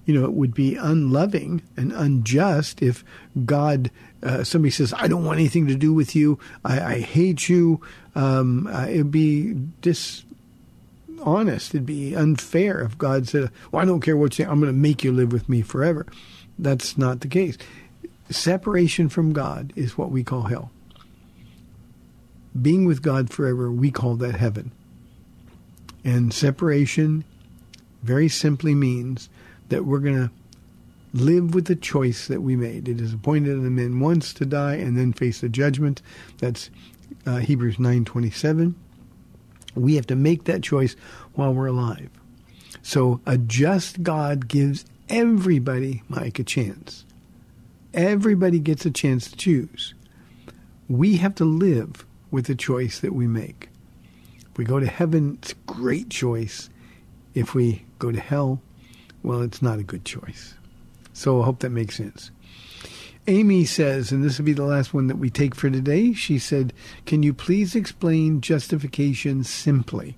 You 0.05 0.15
know, 0.15 0.25
it 0.25 0.35
would 0.35 0.55
be 0.55 0.77
unloving 0.77 1.63
and 1.77 1.93
unjust 1.93 2.81
if 2.81 3.05
God, 3.45 3.91
uh, 4.23 4.45
somebody 4.45 4.71
says, 4.71 4.95
I 4.97 5.09
don't 5.09 5.25
want 5.25 5.41
anything 5.41 5.67
to 5.67 5.75
do 5.75 5.93
with 5.93 6.15
you. 6.15 6.39
I, 6.65 6.81
I 6.81 7.01
hate 7.01 7.49
you. 7.49 7.81
Um, 8.15 8.67
uh, 8.69 8.87
it 8.87 8.99
would 8.99 9.11
be 9.11 9.55
dis, 9.81 10.25
honest. 11.27 11.75
It'd 11.75 11.85
be 11.85 12.15
unfair 12.15 12.81
if 12.81 12.97
God 12.97 13.29
said, 13.29 13.51
Well, 13.71 13.83
I 13.83 13.85
don't 13.85 14.01
care 14.01 14.17
what 14.17 14.39
you 14.39 14.45
say, 14.45 14.51
I'm 14.51 14.61
going 14.61 14.73
to 14.73 14.79
make 14.79 15.05
you 15.05 15.13
live 15.13 15.33
with 15.33 15.49
me 15.49 15.61
forever. 15.61 16.07
That's 16.59 16.97
not 16.97 17.21
the 17.21 17.29
case. 17.29 17.59
Separation 18.31 19.09
from 19.09 19.33
God 19.33 19.73
is 19.77 19.99
what 19.99 20.11
we 20.11 20.25
call 20.25 20.43
hell. 20.43 20.71
Being 22.61 22.87
with 22.87 23.03
God 23.03 23.31
forever, 23.31 23.71
we 23.71 23.91
call 23.91 24.15
that 24.17 24.37
heaven. 24.37 24.73
And 26.05 26.33
separation 26.33 27.25
very 28.03 28.29
simply 28.29 28.75
means 28.75 29.29
that 29.69 29.85
we're 29.85 29.99
going 29.99 30.29
to 30.29 30.31
live 31.13 31.55
with 31.55 31.67
the 31.67 31.77
choice 31.77 32.29
that 32.29 32.43
we 32.43 32.57
made. 32.57 32.89
It 32.89 33.01
is 33.01 33.13
appointed 33.13 33.57
unto 33.57 33.71
men 33.71 34.01
once 34.01 34.33
to 34.35 34.47
die 34.47 34.77
and 34.77 34.97
then 34.97 35.13
face 35.13 35.41
the 35.41 35.49
judgment. 35.49 36.03
That's 36.39 36.71
uh, 37.27 37.39
Hebrews 37.39 37.77
9:27. 37.77 38.75
We 39.77 39.95
have 39.97 40.07
to 40.09 40.17
make 40.17 40.45
that 40.45 40.63
choice 40.63 40.97
while 41.35 41.53
we're 41.53 41.67
alive. 41.67 42.11
So 42.83 43.21
a 43.27 43.39
just 43.39 44.03
God 44.03 44.49
gives 44.49 44.85
everybody, 45.09 46.03
Mike, 46.09 46.39
a 46.39 46.45
chance. 46.45 47.05
Everybody 47.95 48.59
gets 48.59 48.85
a 48.87 48.91
chance 48.91 49.31
to 49.31 49.37
choose. 49.37 49.95
We 50.89 51.17
have 51.17 51.35
to 51.37 51.45
live 51.45 52.05
with 52.31 52.47
the 52.47 52.55
choice 52.55 53.01
that 53.01 53.15
we 53.15 53.27
make. 53.27 53.69
If 54.39 54.59
we 54.59 54.65
go 54.65 54.81
to 54.81 54.87
heaven, 54.87 55.39
it's 55.43 55.53
a 55.53 55.57
great 55.67 56.11
choice. 56.11 56.71
If 57.35 57.55
we 57.55 57.85
go 57.99 58.13
to 58.13 58.21
hell, 58.21 58.61
well, 59.23 59.43
it's 59.43 59.63
not 59.63 59.79
a 59.79 59.85
good 59.85 60.05
choice. 60.05 60.55
So 61.13 61.41
I 61.43 61.45
hope 61.45 61.61
that 61.61 61.71
makes 61.71 61.97
sense. 61.97 62.31
Amy 63.29 63.65
says, 63.65 64.13
and 64.13 64.23
this 64.23 64.39
will 64.39 64.45
be 64.45 64.53
the 64.53 64.65
last 64.65 64.95
one 64.95 65.09
that 65.09 65.19
we 65.19 65.31
take 65.31 65.55
for 65.55 65.69
today. 65.69 66.13
She 66.13 66.39
said, 66.39 66.73
Can 67.07 67.23
you 67.23 67.35
please 67.35 67.75
explain 67.75 68.41
justification 68.41 69.43
simply? 69.43 70.17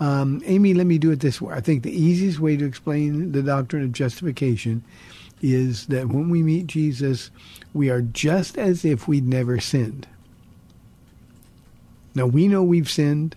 Um, 0.00 0.42
Amy, 0.46 0.74
let 0.74 0.86
me 0.86 0.98
do 0.98 1.10
it 1.10 1.20
this 1.20 1.40
way. 1.40 1.54
I 1.54 1.60
think 1.60 1.82
the 1.82 1.92
easiest 1.92 2.40
way 2.40 2.56
to 2.56 2.64
explain 2.64 3.32
the 3.32 3.42
doctrine 3.42 3.84
of 3.84 3.92
justification 3.92 4.82
is 5.42 5.86
that 5.86 6.08
when 6.08 6.28
we 6.30 6.42
meet 6.42 6.66
Jesus, 6.66 7.30
we 7.72 7.90
are 7.90 8.02
just 8.02 8.58
as 8.58 8.84
if 8.84 9.06
we'd 9.06 9.26
never 9.26 9.60
sinned. 9.60 10.06
Now, 12.14 12.26
we 12.26 12.48
know 12.48 12.62
we've 12.62 12.90
sinned. 12.90 13.36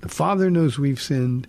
The 0.00 0.08
Father 0.08 0.50
knows 0.50 0.78
we've 0.78 1.00
sinned. 1.00 1.46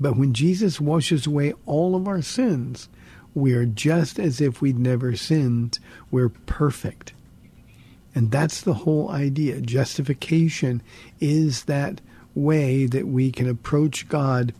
But 0.00 0.16
when 0.16 0.34
Jesus 0.34 0.80
washes 0.80 1.26
away 1.26 1.54
all 1.66 1.94
of 1.94 2.08
our 2.08 2.22
sins, 2.22 2.88
we 3.34 3.52
are 3.54 3.66
just 3.66 4.18
as 4.18 4.40
if 4.40 4.60
we'd 4.60 4.78
never 4.78 5.16
sinned. 5.16 5.78
We're 6.10 6.28
perfect. 6.28 7.12
And 8.14 8.30
that's 8.30 8.60
the 8.60 8.74
whole 8.74 9.10
idea. 9.10 9.60
Justification 9.60 10.82
is 11.20 11.64
that 11.64 12.00
way 12.34 12.86
that 12.86 13.08
we 13.08 13.32
can 13.32 13.48
approach 13.48 14.08
God 14.08 14.54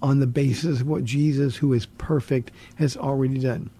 on 0.00 0.20
the 0.20 0.26
basis 0.26 0.80
of 0.80 0.88
what 0.88 1.04
Jesus, 1.04 1.56
who 1.56 1.72
is 1.72 1.86
perfect, 1.86 2.50
has 2.76 2.96
already 2.96 3.38
done. 3.38 3.70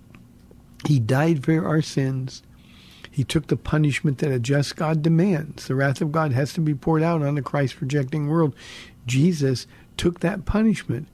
He 0.86 0.98
died 0.98 1.44
for 1.44 1.66
our 1.66 1.82
sins. 1.82 2.42
He 3.10 3.24
took 3.24 3.46
the 3.46 3.56
punishment 3.56 4.18
that 4.18 4.32
a 4.32 4.38
just 4.38 4.76
God 4.76 5.02
demands. 5.02 5.66
The 5.66 5.74
wrath 5.74 6.00
of 6.00 6.12
God 6.12 6.32
has 6.32 6.52
to 6.54 6.60
be 6.60 6.74
poured 6.74 7.02
out 7.02 7.22
on 7.22 7.34
the 7.34 7.42
Christ 7.42 7.80
rejecting 7.80 8.28
world. 8.28 8.54
Jesus 9.06 9.66
took 9.96 10.20
that 10.20 10.44
punishment. 10.44 11.08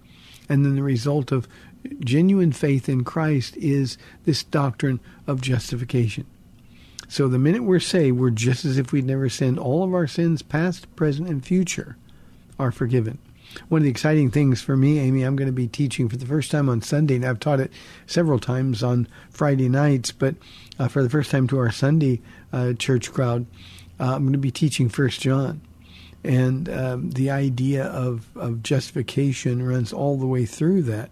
And 0.49 0.65
then 0.65 0.77
the 0.77 0.83
result 0.83 1.33
of 1.33 1.49
genuine 2.01 2.53
faith 2.53 2.89
in 2.89 3.05
Christ 3.05 3.57
is 3.57 3.99
this 4.25 4.43
doctrine 4.43 5.01
of 5.27 5.41
justification. 5.41 6.27
So 7.09 7.29
the 7.29 7.39
minute 7.39 7.63
we're 7.63 7.81
saved, 7.81 8.19
we're 8.19 8.31
just 8.31 8.65
as 8.65 8.79
if 8.79 8.93
we'd 8.93 9.05
never 9.05 9.29
sinned. 9.29 9.59
All 9.59 9.85
of 9.85 9.95
our 9.95 10.07
sins, 10.07 10.43
past, 10.43 10.95
present, 10.97 11.29
and 11.29 11.45
future, 11.45 11.97
are 12.59 12.73
forgiven. 12.73 13.19
One 13.69 13.81
of 13.81 13.85
the 13.85 13.91
exciting 13.91 14.31
things 14.31 14.61
for 14.61 14.77
me, 14.77 14.99
Amy, 14.99 15.23
I'm 15.23 15.37
going 15.37 15.47
to 15.47 15.53
be 15.53 15.69
teaching 15.69 16.09
for 16.09 16.17
the 16.17 16.27
first 16.27 16.51
time 16.51 16.69
on 16.69 16.83
Sunday, 16.83 17.17
and 17.17 17.25
I've 17.25 17.41
taught 17.41 17.61
it 17.61 17.73
several 18.07 18.39
times 18.39 18.83
on 18.83 19.07
Friday 19.31 19.69
nights, 19.69 20.11
but 20.11 20.35
uh, 20.79 20.89
for 20.89 21.03
the 21.03 21.11
first 21.11 21.31
time 21.31 21.47
to 21.49 21.59
our 21.59 21.71
Sunday 21.71 22.21
uh, 22.53 22.73
church 22.75 23.13
crowd, 23.13 23.47
uh, 24.01 24.15
I'm 24.15 24.25
going 24.25 24.33
to 24.33 24.39
be 24.39 24.51
teaching 24.51 24.89
First 24.89 25.21
John. 25.21 25.61
And 26.25 26.69
um, 26.69 27.11
the 27.11 27.31
idea 27.31 27.85
of, 27.85 28.27
of 28.37 28.63
justification 28.63 29.65
runs 29.65 29.93
all 29.93 30.19
the 30.19 30.27
way 30.27 30.45
through 30.45 30.83
that. 30.83 31.11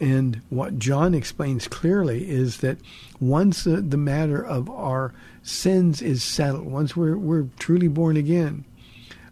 And 0.00 0.40
what 0.48 0.78
John 0.78 1.14
explains 1.14 1.66
clearly 1.66 2.30
is 2.30 2.58
that 2.58 2.78
once 3.20 3.64
the, 3.64 3.80
the 3.80 3.96
matter 3.96 4.44
of 4.44 4.70
our 4.70 5.12
sins 5.42 6.00
is 6.00 6.22
settled, 6.22 6.66
once 6.66 6.96
we're, 6.96 7.16
we're 7.16 7.48
truly 7.58 7.88
born 7.88 8.16
again, 8.16 8.64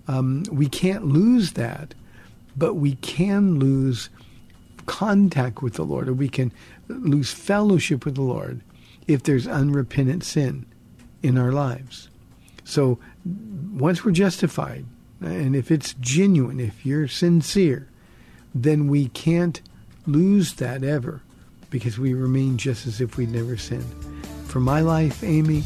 um, 0.08 0.44
we 0.50 0.68
can't 0.68 1.06
lose 1.06 1.52
that, 1.52 1.94
but 2.56 2.74
we 2.74 2.96
can 2.96 3.58
lose 3.58 4.08
contact 4.86 5.62
with 5.62 5.74
the 5.74 5.84
Lord, 5.84 6.08
or 6.08 6.14
we 6.14 6.28
can 6.28 6.52
lose 6.88 7.32
fellowship 7.32 8.04
with 8.04 8.14
the 8.14 8.22
Lord 8.22 8.60
if 9.06 9.22
there's 9.22 9.46
unrepentant 9.46 10.24
sin 10.24 10.66
in 11.22 11.38
our 11.38 11.52
lives. 11.52 12.08
So 12.64 12.98
once 13.24 14.04
we're 14.04 14.12
justified, 14.12 14.84
and 15.20 15.54
if 15.54 15.70
it's 15.70 15.94
genuine, 15.94 16.60
if 16.60 16.84
you're 16.84 17.08
sincere, 17.08 17.88
then 18.54 18.88
we 18.88 19.08
can't 19.08 19.60
lose 20.06 20.54
that 20.54 20.84
ever 20.84 21.20
because 21.70 21.98
we 21.98 22.14
remain 22.14 22.56
just 22.56 22.86
as 22.86 23.00
if 23.00 23.16
we'd 23.16 23.30
never 23.30 23.56
sinned. 23.56 23.84
For 24.46 24.60
my 24.60 24.80
life, 24.80 25.22
Amy, 25.24 25.64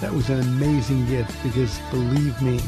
that 0.00 0.12
was 0.12 0.28
an 0.28 0.40
amazing 0.40 1.06
gift 1.06 1.32
because 1.42 1.78
believe 1.90 2.40
me, 2.42 2.60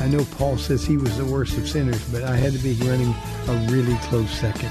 I 0.00 0.08
know 0.08 0.24
Paul 0.32 0.56
says 0.56 0.84
he 0.84 0.96
was 0.96 1.16
the 1.16 1.24
worst 1.24 1.56
of 1.58 1.68
sinners, 1.68 2.02
but 2.10 2.24
I 2.24 2.36
had 2.36 2.52
to 2.52 2.58
be 2.58 2.72
running 2.86 3.14
a 3.48 3.70
really 3.70 3.96
close 3.98 4.30
second. 4.30 4.70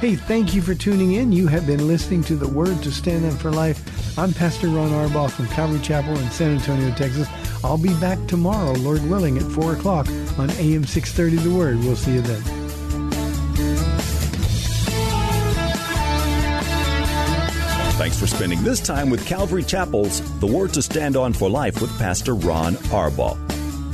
Hey, 0.00 0.14
thank 0.14 0.54
you 0.54 0.62
for 0.62 0.74
tuning 0.74 1.12
in. 1.12 1.32
You 1.32 1.46
have 1.48 1.66
been 1.66 1.88
listening 1.88 2.22
to 2.24 2.36
The 2.36 2.48
Word 2.48 2.82
to 2.82 2.92
Stand 2.92 3.24
Up 3.24 3.32
for 3.34 3.50
Life. 3.50 4.18
I'm 4.18 4.32
Pastor 4.32 4.68
Ron 4.68 4.90
Arbaugh 4.90 5.30
from 5.30 5.48
Calvary 5.48 5.80
Chapel 5.80 6.16
in 6.16 6.30
San 6.30 6.56
Antonio, 6.56 6.94
Texas. 6.94 7.28
I'll 7.64 7.78
be 7.78 7.94
back 7.94 8.24
tomorrow, 8.26 8.72
Lord 8.74 9.02
willing, 9.08 9.38
at 9.38 9.44
4 9.44 9.72
o'clock 9.72 10.06
on 10.38 10.50
AM 10.50 10.84
630 10.84 11.36
The 11.36 11.56
Word. 11.56 11.78
We'll 11.80 11.96
see 11.96 12.14
you 12.14 12.20
then. 12.20 12.67
Thanks 17.98 18.16
for 18.16 18.28
spending 18.28 18.62
this 18.62 18.78
time 18.78 19.10
with 19.10 19.26
Calvary 19.26 19.64
Chapel's 19.64 20.20
The 20.38 20.46
Word 20.46 20.72
to 20.74 20.82
Stand 20.82 21.16
On 21.16 21.32
for 21.32 21.50
Life 21.50 21.80
with 21.80 21.90
Pastor 21.98 22.36
Ron 22.36 22.74
Arbaugh. 22.92 23.36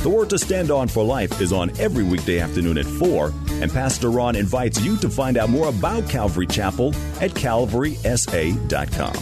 The 0.01 0.11
Word 0.11 0.29
to 0.29 0.39
Stand 0.39 0.71
On 0.71 0.89
for 0.89 1.03
Life 1.03 1.41
is 1.41 1.55
on 1.55 1.71
every 1.81 2.05
weekday 2.05 2.39
afternoon 2.39 2.77
at 2.77 2.85
4, 2.85 3.33
and 3.63 3.73
Pastor 3.73 4.11
Ron 4.11 4.37
invites 4.37 4.79
you 4.83 4.99
to 4.99 5.09
find 5.09 5.39
out 5.39 5.49
more 5.49 5.71
about 5.71 6.07
Calvary 6.07 6.47
Chapel 6.47 6.89
at 7.23 7.31
calvarysa.com. 7.31 9.15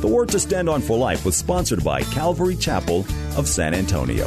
The 0.00 0.08
Word 0.08 0.30
to 0.30 0.40
Stand 0.40 0.70
On 0.70 0.80
for 0.80 0.96
Life 0.96 1.26
was 1.26 1.36
sponsored 1.36 1.84
by 1.84 2.00
Calvary 2.04 2.56
Chapel 2.56 3.04
of 3.36 3.46
San 3.46 3.74
Antonio. 3.74 4.26